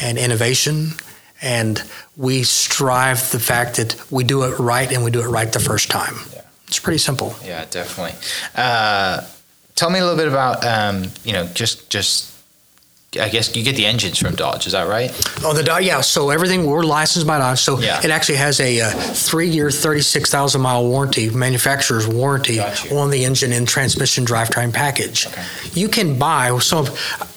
and 0.00 0.18
innovation 0.18 0.94
and 1.42 1.82
we 2.16 2.42
strive 2.42 3.30
the 3.30 3.40
fact 3.40 3.76
that 3.76 3.96
we 4.10 4.24
do 4.24 4.44
it 4.44 4.58
right 4.58 4.90
and 4.92 5.04
we 5.04 5.10
do 5.10 5.20
it 5.20 5.28
right 5.28 5.52
the 5.52 5.60
first 5.60 5.90
time. 5.90 6.14
Yeah. 6.32 6.42
It's 6.68 6.78
pretty 6.78 6.98
simple. 6.98 7.34
Yeah, 7.44 7.64
definitely. 7.64 8.18
Uh, 8.54 9.26
tell 9.74 9.90
me 9.90 9.98
a 9.98 10.02
little 10.02 10.18
bit 10.18 10.28
about 10.28 10.64
um, 10.64 11.10
you 11.24 11.32
know 11.32 11.46
just 11.46 11.90
just 11.90 12.30
I 13.18 13.28
guess 13.28 13.56
you 13.56 13.64
get 13.64 13.74
the 13.74 13.86
engines 13.86 14.20
from 14.20 14.36
Dodge. 14.36 14.68
Is 14.68 14.72
that 14.72 14.86
right? 14.86 15.10
Oh, 15.42 15.52
the 15.52 15.64
Dodge. 15.64 15.84
Yeah. 15.84 16.00
So 16.00 16.30
everything 16.30 16.64
we're 16.64 16.84
licensed 16.84 17.26
by 17.26 17.38
Dodge. 17.38 17.58
So 17.58 17.80
yeah. 17.80 18.00
it 18.04 18.10
actually 18.10 18.38
has 18.38 18.60
a, 18.60 18.82
uh, 18.82 18.90
three-year, 18.90 19.72
thirty-six 19.72 20.30
thousand 20.30 20.60
mile 20.60 20.86
warranty, 20.86 21.28
manufacturer's 21.28 22.06
warranty 22.06 22.60
on 22.60 23.10
the 23.10 23.24
engine 23.24 23.52
and 23.52 23.66
transmission 23.66 24.24
drivetrain 24.24 24.72
package. 24.72 25.26
Okay. 25.26 25.44
You 25.72 25.88
can 25.88 26.20
buy. 26.20 26.56
So 26.58 26.86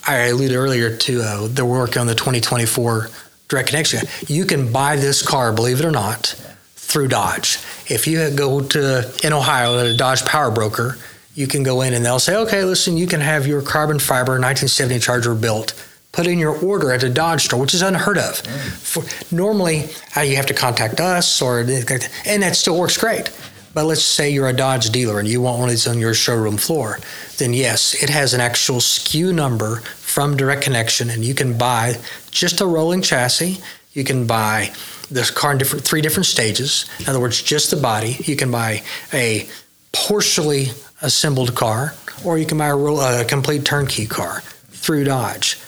I 0.06 0.28
alluded 0.28 0.56
earlier 0.56 0.96
to 0.96 1.22
uh, 1.22 1.48
the 1.48 1.66
work 1.66 1.98
on 1.98 2.06
the 2.06 2.16
2024 2.16 3.10
direct 3.54 3.70
connection. 3.70 4.08
You 4.28 4.46
can 4.46 4.72
buy 4.72 4.96
this 4.96 5.22
car, 5.22 5.54
believe 5.54 5.80
it 5.80 5.86
or 5.86 5.92
not, 5.92 6.28
through 6.76 7.10
Dodge. 7.10 7.60
If 7.88 8.08
you 8.08 8.32
go 8.32 8.62
to 8.62 9.14
in 9.24 9.32
Ohio 9.32 9.78
at 9.80 9.86
a 9.86 9.96
Dodge 9.96 10.26
Power 10.26 10.50
Broker, 10.50 10.98
you 11.36 11.46
can 11.46 11.62
go 11.62 11.82
in 11.82 11.94
and 11.94 12.04
they'll 12.04 12.20
say, 12.20 12.36
okay, 12.36 12.64
listen, 12.64 12.98
you 12.98 13.06
can 13.06 13.22
have 13.22 13.46
your 13.46 13.62
carbon 13.62 14.00
fiber 14.00 14.34
1970 14.34 15.00
Charger 15.00 15.36
built. 15.36 15.74
Put 16.12 16.26
in 16.26 16.40
your 16.40 16.58
order 16.64 16.92
at 16.92 17.04
a 17.04 17.10
Dodge 17.10 17.46
store, 17.46 17.60
which 17.60 17.76
is 17.76 17.84
unheard 17.84 18.18
of. 18.18 18.42
Mm. 18.42 18.72
For, 18.72 19.36
normally, 19.36 19.86
uh, 20.18 20.22
you 20.22 20.36
have 20.36 20.46
to 20.48 20.54
contact 20.54 21.00
us, 21.00 21.42
or 21.42 21.60
and 21.60 22.44
that 22.44 22.56
still 22.56 22.80
works 22.80 22.98
great. 22.98 23.32
But 23.74 23.86
let's 23.86 24.04
say 24.04 24.30
you're 24.30 24.48
a 24.48 24.54
Dodge 24.54 24.90
dealer 24.90 25.20
and 25.20 25.28
you 25.28 25.42
want 25.42 25.60
one 25.60 25.70
of 25.70 25.74
these 25.74 25.88
on 25.88 25.98
your 25.98 26.14
showroom 26.14 26.58
floor, 26.58 27.00
then 27.38 27.54
yes, 27.54 27.96
it 28.04 28.10
has 28.10 28.34
an 28.34 28.42
actual 28.42 28.78
SKU 28.78 29.34
number 29.34 29.82
from 30.14 30.38
Direct 30.38 30.62
Connection, 30.62 31.10
and 31.10 31.26
you 31.26 31.34
can 31.34 31.58
buy 31.58 31.96
just 32.30 32.62
a 32.62 32.68
rolling 32.68 33.02
chassis. 33.02 33.58
You 33.94 34.04
can 34.04 34.28
buy 34.28 34.72
this 35.10 35.32
car 35.32 35.54
in 35.54 35.58
different 35.58 35.84
three 35.84 36.02
different 36.02 36.28
stages. 36.28 36.88
In 37.00 37.10
other 37.10 37.20
words, 37.20 37.42
just 37.42 37.72
the 37.72 37.78
body. 37.78 38.18
You 38.20 38.36
can 38.36 38.52
buy 38.52 38.84
a 39.12 39.48
partially 39.92 40.68
assembled 41.02 41.56
car, 41.56 41.96
or 42.24 42.38
you 42.38 42.46
can 42.46 42.60
buy 42.60 42.68
a, 42.68 43.22
a 43.22 43.26
complete 43.26 43.66
turnkey 43.66 44.06
car 44.06 44.42
through 44.70 45.06
Dodge. 45.06 45.60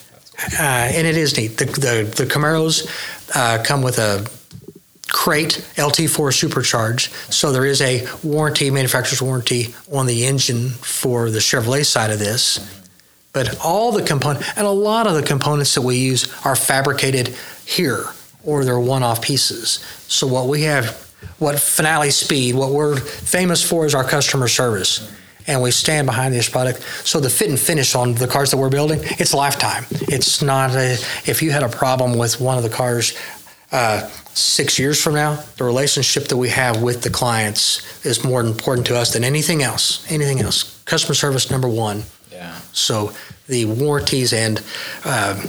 Uh, 0.56 0.62
and 0.62 1.08
it 1.08 1.16
is 1.16 1.36
neat. 1.36 1.58
The, 1.58 1.64
the, 1.64 2.14
the 2.16 2.24
Camaros 2.24 2.86
uh, 3.34 3.64
come 3.64 3.82
with 3.82 3.98
a 3.98 4.28
crate 5.08 5.66
LT4 5.74 6.32
supercharged, 6.32 7.12
so 7.32 7.50
there 7.50 7.64
is 7.64 7.80
a 7.80 8.06
warranty, 8.22 8.70
manufacturer's 8.70 9.22
warranty 9.22 9.74
on 9.92 10.06
the 10.06 10.24
engine 10.26 10.68
for 10.70 11.30
the 11.30 11.40
Chevrolet 11.40 11.84
side 11.84 12.10
of 12.10 12.20
this. 12.20 12.75
But 13.36 13.62
all 13.62 13.92
the 13.92 14.02
components, 14.02 14.50
and 14.56 14.66
a 14.66 14.70
lot 14.70 15.06
of 15.06 15.12
the 15.12 15.22
components 15.22 15.74
that 15.74 15.82
we 15.82 15.98
use 15.98 16.34
are 16.46 16.56
fabricated 16.56 17.36
here 17.66 18.06
or 18.42 18.64
they're 18.64 18.80
one 18.80 19.02
off 19.02 19.20
pieces. 19.20 19.84
So, 20.08 20.26
what 20.26 20.48
we 20.48 20.62
have, 20.62 21.12
what 21.38 21.60
Finale 21.60 22.08
Speed, 22.12 22.54
what 22.54 22.70
we're 22.70 22.96
famous 22.96 23.62
for 23.62 23.84
is 23.84 23.94
our 23.94 24.04
customer 24.04 24.48
service. 24.48 25.14
And 25.46 25.60
we 25.60 25.70
stand 25.70 26.06
behind 26.06 26.32
this 26.32 26.48
product. 26.48 26.80
So, 27.04 27.20
the 27.20 27.28
fit 27.28 27.50
and 27.50 27.60
finish 27.60 27.94
on 27.94 28.14
the 28.14 28.26
cars 28.26 28.52
that 28.52 28.56
we're 28.56 28.70
building, 28.70 29.00
it's 29.02 29.34
lifetime. 29.34 29.84
It's 29.90 30.40
not 30.40 30.70
a, 30.70 30.92
if 31.26 31.42
you 31.42 31.50
had 31.50 31.62
a 31.62 31.68
problem 31.68 32.16
with 32.16 32.40
one 32.40 32.56
of 32.56 32.62
the 32.62 32.70
cars, 32.70 33.18
uh, 33.70 34.08
six 34.32 34.78
years 34.78 35.02
from 35.02 35.12
now, 35.12 35.44
the 35.58 35.64
relationship 35.64 36.28
that 36.28 36.38
we 36.38 36.48
have 36.48 36.80
with 36.80 37.02
the 37.02 37.10
clients 37.10 38.06
is 38.06 38.24
more 38.24 38.40
important 38.40 38.86
to 38.86 38.96
us 38.96 39.12
than 39.12 39.24
anything 39.24 39.62
else. 39.62 40.10
Anything 40.10 40.40
else. 40.40 40.82
Customer 40.86 41.14
service 41.14 41.50
number 41.50 41.68
one. 41.68 42.04
So 42.76 43.12
the 43.48 43.64
warranties 43.64 44.32
and 44.32 44.62
uh, 45.04 45.40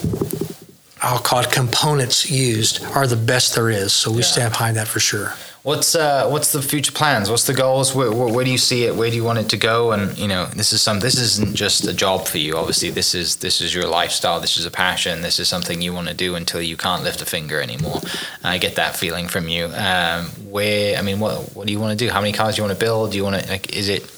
I'll 1.01 1.19
call 1.19 1.39
it 1.41 1.51
components 1.51 2.29
used 2.29 2.83
are 2.95 3.05
the 3.05 3.15
best 3.15 3.53
there 3.55 3.69
is. 3.69 3.93
So 3.93 4.11
we 4.11 4.17
Yeah. 4.19 4.23
stand 4.23 4.51
behind 4.53 4.77
that 4.77 4.87
for 4.87 4.99
sure. 4.99 5.33
What's 5.63 5.95
uh, 5.95 6.29
what's 6.29 6.53
the 6.53 6.61
future 6.61 6.93
plans? 6.93 7.29
What's 7.29 7.45
the 7.45 7.53
goals? 7.53 7.93
Where, 7.93 8.09
where, 8.09 8.33
where 8.33 8.45
do 8.45 8.51
you 8.51 8.57
see 8.57 8.85
it? 8.85 8.95
Where 8.95 9.09
do 9.09 9.17
you 9.17 9.25
want 9.25 9.39
it 9.39 9.49
to 9.49 9.57
go? 9.57 9.91
And 9.91 10.17
you 10.17 10.25
know, 10.29 10.45
this 10.45 10.71
is 10.71 10.81
some. 10.81 11.01
This 11.01 11.19
isn't 11.19 11.55
just 11.55 11.85
a 11.85 11.93
job 11.93 12.25
for 12.25 12.37
you. 12.37 12.55
Obviously, 12.55 12.89
this 12.89 13.13
is 13.13 13.35
this 13.37 13.59
is 13.59 13.75
your 13.75 13.85
lifestyle. 13.85 14.39
This 14.39 14.55
is 14.55 14.65
a 14.65 14.71
passion. 14.71 15.21
This 15.21 15.39
is 15.39 15.49
something 15.49 15.81
you 15.81 15.91
want 15.93 16.07
to 16.07 16.13
do 16.13 16.35
until 16.35 16.61
you 16.61 16.77
can't 16.77 17.03
lift 17.03 17.21
a 17.21 17.25
finger 17.25 17.59
anymore. 17.61 17.99
I 18.45 18.57
get 18.59 18.75
that 18.75 18.95
feeling 18.95 19.27
from 19.27 19.49
you. 19.49 19.65
Um, 19.75 20.27
where 20.49 20.97
I 20.97 21.01
mean, 21.01 21.19
what 21.19 21.53
what 21.53 21.67
do 21.67 21.73
you 21.73 21.81
want 21.81 21.99
to 21.99 22.05
do? 22.05 22.09
How 22.13 22.21
many 22.21 22.31
cars 22.31 22.55
do 22.55 22.61
you 22.61 22.67
want 22.67 22.79
to 22.79 22.85
build? 22.85 23.11
Do 23.11 23.17
you 23.17 23.25
want 23.25 23.43
to 23.43 23.49
like? 23.49 23.75
Is 23.75 23.89
it? 23.89 24.09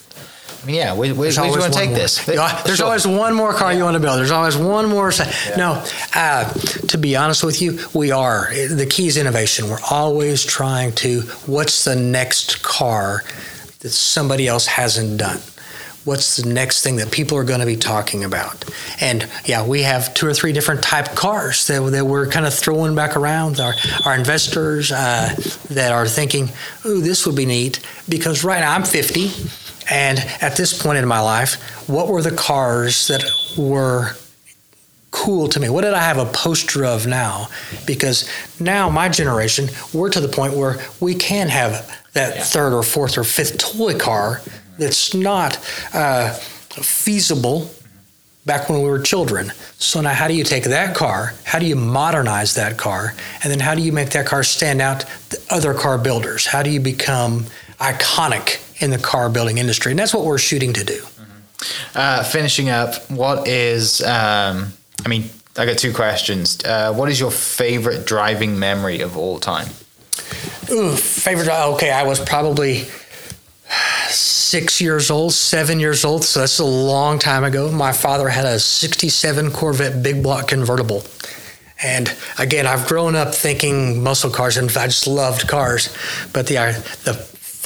I 0.62 0.66
mean, 0.66 0.76
yeah. 0.76 0.94
Where, 0.94 1.10
where, 1.16 1.16
where 1.16 1.32
do 1.32 1.46
you 1.46 1.52
want 1.60 1.74
to 1.74 1.80
take 1.80 1.90
more. 1.90 1.98
this? 2.00 2.28
Yeah, 2.28 2.62
there's 2.64 2.78
Sure. 2.78 2.88
always 2.88 3.08
one 3.08 3.34
more 3.34 3.54
car 3.54 3.72
you 3.74 3.84
want 3.84 3.96
to 3.96 4.00
build. 4.00 4.20
There's 4.20 4.32
always 4.32 4.58
one 4.58 4.90
more. 4.90 5.12
sa- 5.12 5.26
No, 5.58 5.84
uh, 6.16 6.52
to 6.54 6.98
be 6.98 7.16
honest 7.16 7.44
with 7.44 7.62
you, 7.62 7.80
we 7.94 8.12
are. 8.12 8.50
The 8.54 8.86
key 8.86 9.08
is 9.08 9.16
innovation. 9.18 9.70
We're 9.70 9.80
always 9.90 10.44
trying 10.44 10.94
to. 10.96 11.22
What's 11.46 11.86
the 11.86 11.96
next 11.96 12.62
car 12.62 13.24
that 13.80 13.90
somebody 13.92 14.48
else 14.48 14.66
hasn't 14.68 15.18
done? 15.18 15.40
What's 16.06 16.38
the 16.38 16.50
next 16.50 16.82
thing 16.82 16.96
that 16.96 17.12
people 17.12 17.38
are 17.38 17.44
going 17.44 17.60
to 17.60 17.66
be 17.66 17.76
talking 17.76 18.24
about? 18.24 18.66
And 19.00 19.30
yeah, 19.46 19.66
we 19.66 19.84
have 19.84 20.14
two 20.14 20.28
or 20.28 20.34
three 20.34 20.54
different 20.54 20.82
type 20.82 21.14
cars 21.14 21.68
that, 21.68 21.82
that 21.92 22.06
we're 22.06 22.28
kind 22.28 22.46
of 22.46 22.54
throwing 22.54 22.96
back 22.96 23.16
around. 23.16 23.60
Our, 23.60 23.76
our 24.06 24.16
investors 24.16 24.92
uh, 24.92 25.36
that 25.70 25.92
are 25.92 26.08
thinking, 26.08 26.50
ooh, 26.86 27.02
this 27.02 27.26
would 27.28 27.36
be 27.36 27.46
neat. 27.46 27.80
Because 28.08 28.44
right 28.44 28.62
now 28.62 28.74
I'm 28.74 28.84
50. 28.84 29.30
And 29.90 30.20
at 30.42 30.56
this 30.56 30.80
point 30.82 30.98
in 30.98 31.08
my 31.08 31.20
life, 31.20 31.56
what 31.90 32.08
were 32.08 32.22
the 32.22 32.32
cars 32.36 33.08
that 33.08 33.24
were 33.58 34.12
cool 35.12 35.48
to 35.50 35.60
me? 35.60 35.70
What 35.70 35.82
did 35.82 35.94
I 35.94 36.02
have 36.04 36.18
a 36.18 36.26
poster 36.26 36.86
of 36.86 37.08
now? 37.08 37.48
Because 37.88 38.30
now 38.60 38.90
my 38.90 39.10
generation, 39.10 39.70
we're 39.94 40.10
to 40.12 40.20
the 40.22 40.28
point 40.28 40.54
where 40.54 40.78
we 41.00 41.16
can 41.16 41.50
have 41.50 41.90
that 42.14 42.36
Yeah. 42.36 42.44
third 42.44 42.74
or 42.74 42.84
fourth 42.84 43.18
or 43.18 43.24
fifth 43.24 43.58
toy 43.58 43.96
car 43.98 44.42
that's 44.78 45.14
not 45.14 45.58
uh, 45.94 46.34
feasible 46.70 47.72
back 48.46 48.70
when 48.70 48.82
we 48.82 48.90
were 48.90 49.00
children. 49.00 49.52
So 49.78 50.02
now, 50.02 50.14
how 50.14 50.28
do 50.28 50.34
you 50.34 50.44
take 50.44 50.64
that 50.66 50.96
car? 50.96 51.34
How 51.44 51.60
do 51.60 51.66
you 51.66 51.76
modernize 51.76 52.54
that 52.56 52.78
car? 52.78 53.14
And 53.44 53.52
then 53.52 53.60
how 53.60 53.76
do 53.76 53.82
you 53.82 53.92
make 53.92 54.12
that 54.12 54.26
car 54.26 54.44
stand 54.44 54.82
out 54.82 55.06
to 55.32 55.40
other 55.50 55.74
car 55.74 55.98
builders? 55.98 56.46
How 56.46 56.64
do 56.64 56.70
you 56.70 56.80
become 56.80 57.46
iconic 57.80 58.60
in 58.80 58.92
the 58.92 58.98
car 58.98 59.30
building 59.30 59.58
industry? 59.58 59.92
And 59.92 60.00
that's 60.00 60.14
what 60.14 60.26
we're 60.26 60.38
shooting 60.38 60.74
to 60.74 60.84
do. 60.84 61.04
Uh, 61.94 62.24
finishing 62.24 62.70
up, 62.70 63.10
what 63.10 63.48
is? 63.48 64.02
Um, 64.02 64.74
I 65.06 65.10
mean, 65.10 65.30
I 65.58 65.66
got 65.66 65.78
two 65.78 65.94
questions. 65.94 66.64
Uh, 66.64 66.94
what 66.94 67.10
is 67.10 67.20
your 67.20 67.32
favorite 67.32 68.06
driving 68.06 68.58
memory 68.58 69.02
of 69.02 69.18
all 69.18 69.40
time? 69.40 69.68
Ooh, 70.72 70.96
favorite. 70.96 71.50
Okay, 71.50 71.92
I 71.92 72.04
was 72.04 72.20
probably 72.20 72.86
six 74.10 74.82
years 74.82 75.12
old, 75.12 75.34
seven 75.34 75.80
years 75.80 76.06
old. 76.06 76.24
So 76.24 76.40
that's 76.40 76.60
a 76.60 76.66
long 76.66 77.20
time 77.20 77.44
ago. 77.44 77.72
My 77.72 77.92
father 77.92 78.30
had 78.30 78.46
a 78.46 78.60
67 78.60 79.52
Corvette 79.52 80.02
big 80.02 80.24
block 80.24 80.48
convertible. 80.48 81.04
And 81.82 82.14
again, 82.38 82.68
I've 82.68 82.88
grown 82.88 83.16
up 83.16 83.34
thinking 83.34 84.04
muscle 84.04 84.30
cars, 84.30 84.58
and 84.58 84.70
I 84.76 84.88
just 84.88 85.08
loved 85.08 85.48
cars. 85.48 85.96
But 86.34 86.48
the, 86.48 86.56
the 87.04 87.14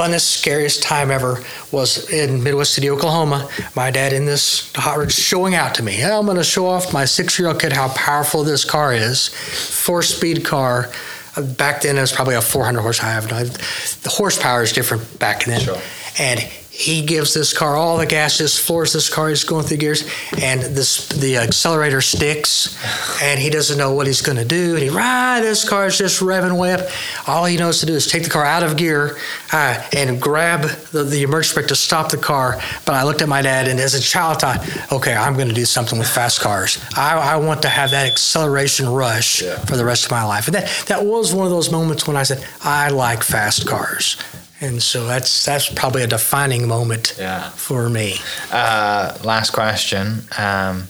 funnest, 0.04 0.22
scariest 0.38 0.84
time 0.84 1.12
ever 1.12 1.42
was 1.72 2.10
in 2.10 2.44
Midwest 2.44 2.74
City, 2.74 2.90
Oklahoma. 2.90 3.50
My 3.76 3.92
dad 3.92 4.14
in 4.14 4.26
this 4.26 4.72
hot 4.76 4.98
rod 4.98 5.12
showing 5.12 5.56
out 5.56 5.76
to 5.76 5.84
me. 5.84 5.94
"Hey, 5.94 6.12
I'm 6.12 6.26
going 6.26 6.38
to 6.38 6.44
show 6.44 6.68
off 6.68 6.92
my 6.94 7.06
six 7.06 7.40
year 7.40 7.48
old 7.48 7.60
kid 7.60 7.74
how 7.74 7.90
powerful 7.90 8.44
this 8.44 8.66
car 8.66 8.94
is. 8.94 9.30
Four 9.30 10.02
speed 10.04 10.44
car. 10.46 10.90
Uh, 11.36 11.42
Back 11.42 11.82
then, 11.82 11.98
it 11.98 12.02
was 12.02 12.12
probably 12.12 12.36
a 12.36 12.42
400 12.42 12.82
horsepower. 12.82 13.10
I 13.10 13.14
have 13.14 13.30
no- 13.32 13.44
The 13.44 14.10
horsepower 14.10 14.64
is 14.64 14.72
different 14.74 15.20
back 15.20 15.46
then. 15.46 15.62
Sure. 15.62 15.78
And 16.20 16.46
he 16.76 17.06
gives 17.06 17.36
this 17.36 17.56
car 17.56 17.76
all 17.76 17.98
the 18.00 18.06
gas, 18.08 18.40
just 18.40 18.60
floors 18.60 18.94
this 18.94 19.08
car. 19.08 19.30
He's 19.30 19.44
going 19.44 19.64
through 19.64 19.78
gears, 19.78 20.10
and 20.42 20.60
this 20.60 21.08
the 21.08 21.38
accelerator 21.38 22.02
sticks, 22.02 22.76
and 23.22 23.40
he 23.40 23.52
doesn't 23.52 23.78
know 23.78 23.94
what 23.94 24.08
he's 24.08 24.22
going 24.24 24.40
to 24.40 24.46
do. 24.46 24.74
And 24.74 24.82
he 24.84 24.90
ride 24.90 25.42
this 25.42 25.70
car 25.70 25.86
is 25.86 26.00
just 26.00 26.20
revving 26.20 26.58
way 26.58 26.74
up. 26.74 26.82
All 27.28 27.46
he 27.46 27.58
knows 27.58 27.80
to 27.82 27.86
do 27.86 27.94
is 27.94 28.08
take 28.08 28.24
the 28.24 28.30
car 28.32 28.44
out 28.44 28.64
of 28.64 28.76
gear 28.76 29.18
uh, 29.52 29.84
and 29.96 30.20
grab 30.20 30.62
the, 30.92 31.04
the 31.04 31.22
emergency 31.22 31.54
brake 31.54 31.68
to 31.68 31.76
stop 31.76 32.10
the 32.10 32.18
car. 32.18 32.60
But 32.88 32.96
I 32.96 33.04
looked 33.04 33.22
at 33.22 33.30
my 33.30 33.44
dad, 33.44 33.68
and 33.68 33.80
as 33.80 33.94
a 33.94 34.02
child, 34.02 34.44
I 34.44 34.56
thought, 34.58 34.94
okay, 34.94 35.14
I'm 35.14 35.36
going 35.36 35.50
to 35.50 35.54
do 35.54 35.66
something 35.66 36.00
with 36.00 36.10
fast 36.10 36.42
cars. 36.42 36.84
I, 36.98 37.34
I 37.34 37.36
want 37.38 37.62
to 37.62 37.70
have 37.70 37.92
that 37.92 38.08
acceleration 38.12 38.90
rush 38.90 39.44
Yeah. 39.44 39.60
for 39.60 39.78
the 39.78 39.86
rest 39.86 40.06
of 40.06 40.12
my 40.12 40.24
life. 40.24 40.48
And 40.48 40.56
that 40.56 40.86
that 40.88 41.06
was 41.06 41.36
one 41.36 41.46
of 41.46 41.52
those 41.52 41.72
moments 41.72 42.08
when 42.08 42.18
I 42.18 42.24
said, 42.24 42.44
I 42.64 42.90
like 42.90 43.22
fast 43.22 43.68
cars. 43.68 44.18
And 44.64 44.82
so 44.82 45.06
that's 45.06 45.44
that's 45.46 45.68
probably 45.70 46.04
a 46.04 46.08
defining 46.08 46.68
moment 46.70 47.16
Yeah. 47.20 47.50
for 47.50 47.90
me. 47.90 48.16
Uh, 48.50 49.18
last 49.24 49.52
question. 49.52 50.24
Um, 50.38 50.88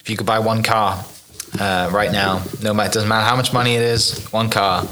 if 0.00 0.10
you 0.10 0.16
could 0.16 0.26
buy 0.26 0.40
one 0.40 0.64
car 0.64 1.04
uh, 1.60 1.88
right 1.92 2.10
now, 2.10 2.42
no 2.60 2.74
matter 2.74 2.94
doesn't 2.94 3.08
matter 3.08 3.24
how 3.24 3.36
much 3.36 3.52
money 3.52 3.76
it 3.76 3.82
is, 3.82 4.26
one 4.32 4.50
car, 4.50 4.82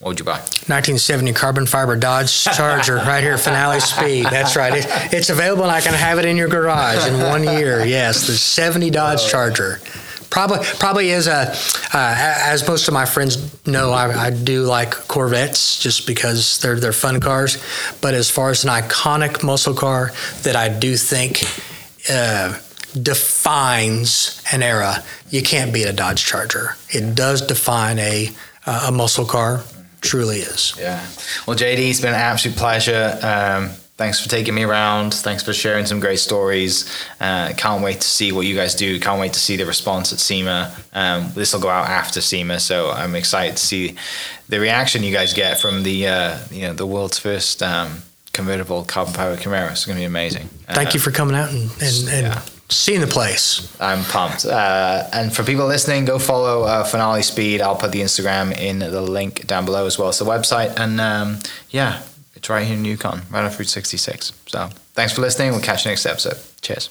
what 0.00 0.08
would 0.08 0.18
you 0.18 0.24
buy? 0.24 0.38
1970 0.66 1.32
carbon 1.34 1.64
fiber 1.64 1.94
Dodge 1.94 2.42
Charger 2.42 2.96
right 2.96 3.22
here, 3.22 3.38
Finale 3.38 3.78
Speed. 3.78 4.26
That's 4.26 4.56
right. 4.56 4.74
It, 4.74 4.86
it's 5.14 5.30
available 5.30 5.62
and 5.62 5.70
I 5.70 5.80
can 5.80 5.94
have 5.94 6.18
it 6.18 6.24
in 6.24 6.36
your 6.36 6.48
garage 6.48 7.06
in 7.06 7.20
one 7.20 7.44
year. 7.44 7.84
Yes, 7.86 8.26
the 8.26 8.32
70 8.32 8.90
Dodge 8.90 9.28
Charger. 9.28 9.78
Probably, 10.36 10.58
probably 10.78 11.08
is 11.08 11.28
a, 11.28 11.54
uh, 11.94 12.14
as 12.44 12.68
most 12.68 12.88
of 12.88 12.92
my 12.92 13.06
friends 13.06 13.66
know, 13.66 13.92
I, 13.92 14.26
I 14.26 14.28
do 14.28 14.64
like 14.64 14.90
Corvettes 15.08 15.80
just 15.80 16.06
because 16.06 16.58
they're 16.58 16.78
they're 16.78 16.92
fun 16.92 17.20
cars. 17.20 17.56
But 18.02 18.12
as 18.12 18.28
far 18.28 18.50
as 18.50 18.62
an 18.62 18.68
iconic 18.68 19.42
muscle 19.42 19.72
car 19.72 20.12
that 20.42 20.54
I 20.54 20.68
do 20.68 20.98
think 20.98 21.42
uh, 22.10 22.52
defines 23.00 24.42
an 24.52 24.62
era, 24.62 25.02
you 25.30 25.42
can't 25.42 25.72
beat 25.72 25.86
a 25.86 25.94
Dodge 25.94 26.22
Charger. 26.22 26.76
It 26.90 27.14
does 27.14 27.40
define 27.40 27.98
a 27.98 28.28
a 28.66 28.92
muscle 28.92 29.24
car. 29.24 29.64
Truly 30.02 30.40
is. 30.40 30.74
Yeah. 30.78 31.00
Well, 31.46 31.56
JD, 31.56 31.88
it's 31.88 32.00
been 32.02 32.10
an 32.10 32.20
absolute 32.20 32.58
pleasure. 32.58 33.18
Um, 33.22 33.70
thanks 33.96 34.20
for 34.20 34.28
taking 34.28 34.54
me 34.54 34.62
around. 34.64 35.14
Thanks 35.14 35.42
for 35.42 35.52
sharing 35.52 35.86
some 35.86 36.00
great 36.00 36.18
stories. 36.18 36.88
Uh, 37.20 37.52
can't 37.56 37.82
wait 37.82 38.00
to 38.02 38.08
see 38.08 38.32
what 38.32 38.46
you 38.46 38.54
guys 38.54 38.74
do. 38.74 38.98
Can't 39.00 39.20
wait 39.20 39.32
to 39.34 39.40
see 39.40 39.56
the 39.56 39.66
response 39.66 40.12
at 40.12 40.18
SEMA. 40.18 40.74
Um, 40.92 41.32
this 41.34 41.52
will 41.52 41.60
go 41.60 41.68
out 41.68 41.86
after 41.88 42.20
SEMA, 42.20 42.60
so 42.60 42.90
I'm 42.90 43.14
excited 43.14 43.56
to 43.56 43.62
see 43.64 43.96
the 44.48 44.60
reaction 44.60 45.02
you 45.02 45.12
guys 45.12 45.32
get 45.32 45.58
from 45.60 45.82
the 45.82 46.06
uh, 46.06 46.38
you 46.50 46.62
know 46.62 46.72
the 46.74 46.86
world's 46.86 47.18
first 47.18 47.62
um, 47.62 48.02
convertible 48.32 48.84
carbon 48.84 49.14
powered 49.14 49.38
Camaro. 49.40 49.70
It's 49.72 49.86
going 49.86 49.96
to 49.96 50.00
be 50.02 50.04
amazing. 50.06 50.48
Thank 50.68 50.94
you 50.94 51.00
for 51.00 51.10
coming 51.10 51.34
out 51.34 51.50
and, 51.50 51.70
and, 51.80 52.08
and 52.08 52.26
Yeah. 52.26 52.42
seeing 52.68 53.00
the 53.00 53.06
place. 53.06 53.74
I'm 53.80 54.04
pumped. 54.04 54.44
Uh, 54.44 55.04
and 55.12 55.34
for 55.34 55.42
people 55.42 55.66
listening, 55.66 56.04
go 56.04 56.18
follow 56.18 56.64
uh, 56.64 56.84
Finale 56.84 57.22
Speed. 57.22 57.60
I'll 57.62 57.76
put 57.76 57.92
the 57.92 58.00
Instagram 58.02 58.56
in 58.56 58.80
the 58.80 59.00
link 59.00 59.46
down 59.46 59.64
below 59.64 59.86
as 59.86 59.98
well 59.98 60.08
as 60.08 60.18
the 60.18 60.26
website. 60.26 60.78
And 60.78 61.00
um, 61.00 61.38
yeah, 61.70 62.02
it's 62.36 62.48
right 62.48 62.64
here 62.66 62.76
in 62.76 62.84
Yukon, 62.84 63.22
right 63.30 63.44
off 63.44 63.58
Route 63.58 63.68
66. 63.68 64.32
So 64.46 64.68
thanks 64.94 65.12
for 65.14 65.22
listening. 65.22 65.50
We'll 65.52 65.60
catch 65.60 65.84
you 65.84 65.90
next 65.90 66.06
episode. 66.06 66.38
Cheers. 66.60 66.90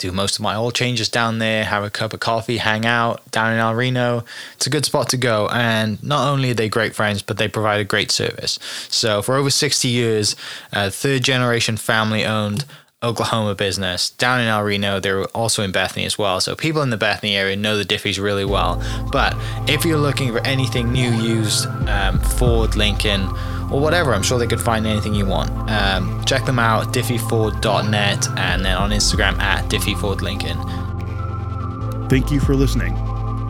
do 0.00 0.10
most 0.12 0.36
of 0.36 0.42
my 0.42 0.56
oil 0.56 0.70
changes 0.70 1.08
down 1.08 1.38
there, 1.38 1.64
have 1.64 1.84
a 1.84 1.90
cup 1.90 2.12
of 2.12 2.20
coffee, 2.20 2.56
hang 2.56 2.84
out 2.86 3.28
down 3.30 3.52
in 3.52 3.58
El 3.58 3.74
Reno. 3.74 4.24
It's 4.54 4.66
a 4.66 4.70
good 4.70 4.84
spot 4.84 5.08
to 5.10 5.16
go. 5.16 5.48
And 5.48 6.02
not 6.02 6.26
only 6.28 6.50
are 6.50 6.54
they 6.54 6.68
great 6.68 6.94
friends, 6.94 7.22
but 7.22 7.36
they 7.36 7.48
provide 7.48 7.80
a 7.80 7.84
great 7.84 8.10
service. 8.10 8.58
So 8.88 9.22
for 9.22 9.36
over 9.36 9.50
60 9.50 9.86
years, 9.86 10.34
a 10.72 10.90
third 10.90 11.22
generation 11.22 11.76
family 11.76 12.24
owned 12.24 12.64
Oklahoma 13.02 13.54
business 13.54 14.10
down 14.10 14.40
in 14.40 14.46
El 14.46 14.62
Reno. 14.62 15.00
They're 15.00 15.24
also 15.26 15.62
in 15.62 15.72
Bethany 15.72 16.04
as 16.04 16.18
well. 16.18 16.40
So 16.40 16.54
people 16.54 16.82
in 16.82 16.90
the 16.90 16.98
Bethany 16.98 17.36
area 17.36 17.56
know 17.56 17.76
the 17.76 17.84
Diffees 17.84 18.22
really 18.22 18.44
well. 18.44 18.82
But 19.10 19.34
if 19.68 19.84
you're 19.84 19.98
looking 19.98 20.32
for 20.32 20.44
anything 20.46 20.92
new, 20.92 21.10
used, 21.10 21.66
um, 21.88 22.18
Ford, 22.20 22.76
Lincoln, 22.76 23.28
or 23.70 23.80
whatever, 23.80 24.14
I'm 24.14 24.22
sure 24.22 24.38
they 24.38 24.46
could 24.46 24.60
find 24.60 24.86
anything 24.86 25.14
you 25.14 25.26
want. 25.26 25.50
Um, 25.70 26.22
check 26.24 26.44
them 26.44 26.58
out, 26.58 26.92
diffeeford.net, 26.92 28.28
and 28.38 28.64
then 28.64 28.76
on 28.76 28.90
Instagram 28.90 29.38
at 29.38 29.68
diffeefordlincoln. 29.70 32.08
Thank 32.10 32.30
you 32.30 32.40
for 32.40 32.54
listening. 32.54 32.94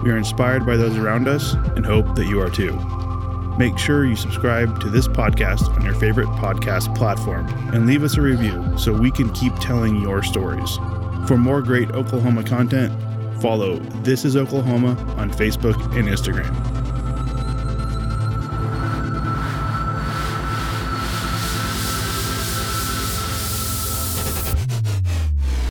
We 0.03 0.11
are 0.11 0.17
inspired 0.17 0.67
by 0.67 0.77
those 0.77 0.97
around 0.97 1.29
us 1.29 1.55
and 1.77 1.85
hope 1.85 2.15
that 2.15 2.27
you 2.27 2.41
are 2.41 2.51
too. 2.51 2.79
Make 3.59 3.77
sure 3.77 4.07
you 4.07 4.17
subscribe 4.17 4.81
to 4.81 4.89
this 4.89 5.07
podcast 5.07 5.69
on 5.77 5.85
your 5.85 5.95
favorite 5.95 6.29
podcast 6.29 6.95
platform 6.97 7.47
and 7.75 7.87
leave 7.87 8.05
us 8.05 8.17
a 8.17 8.23
review 8.23 8.65
so 8.79 8.93
we 8.93 9.11
can 9.11 9.31
keep 9.33 9.55
telling 9.57 10.01
your 10.01 10.23
stories. 10.23 10.77
For 11.27 11.37
more 11.37 11.61
great 11.61 11.91
Oklahoma 11.91 12.43
content, 12.43 12.93
follow 13.43 13.79
This 14.03 14.25
is 14.25 14.37
Oklahoma 14.37 14.91
on 15.19 15.31
Facebook 15.31 15.77
and 15.97 16.09
Instagram. 16.09 17.00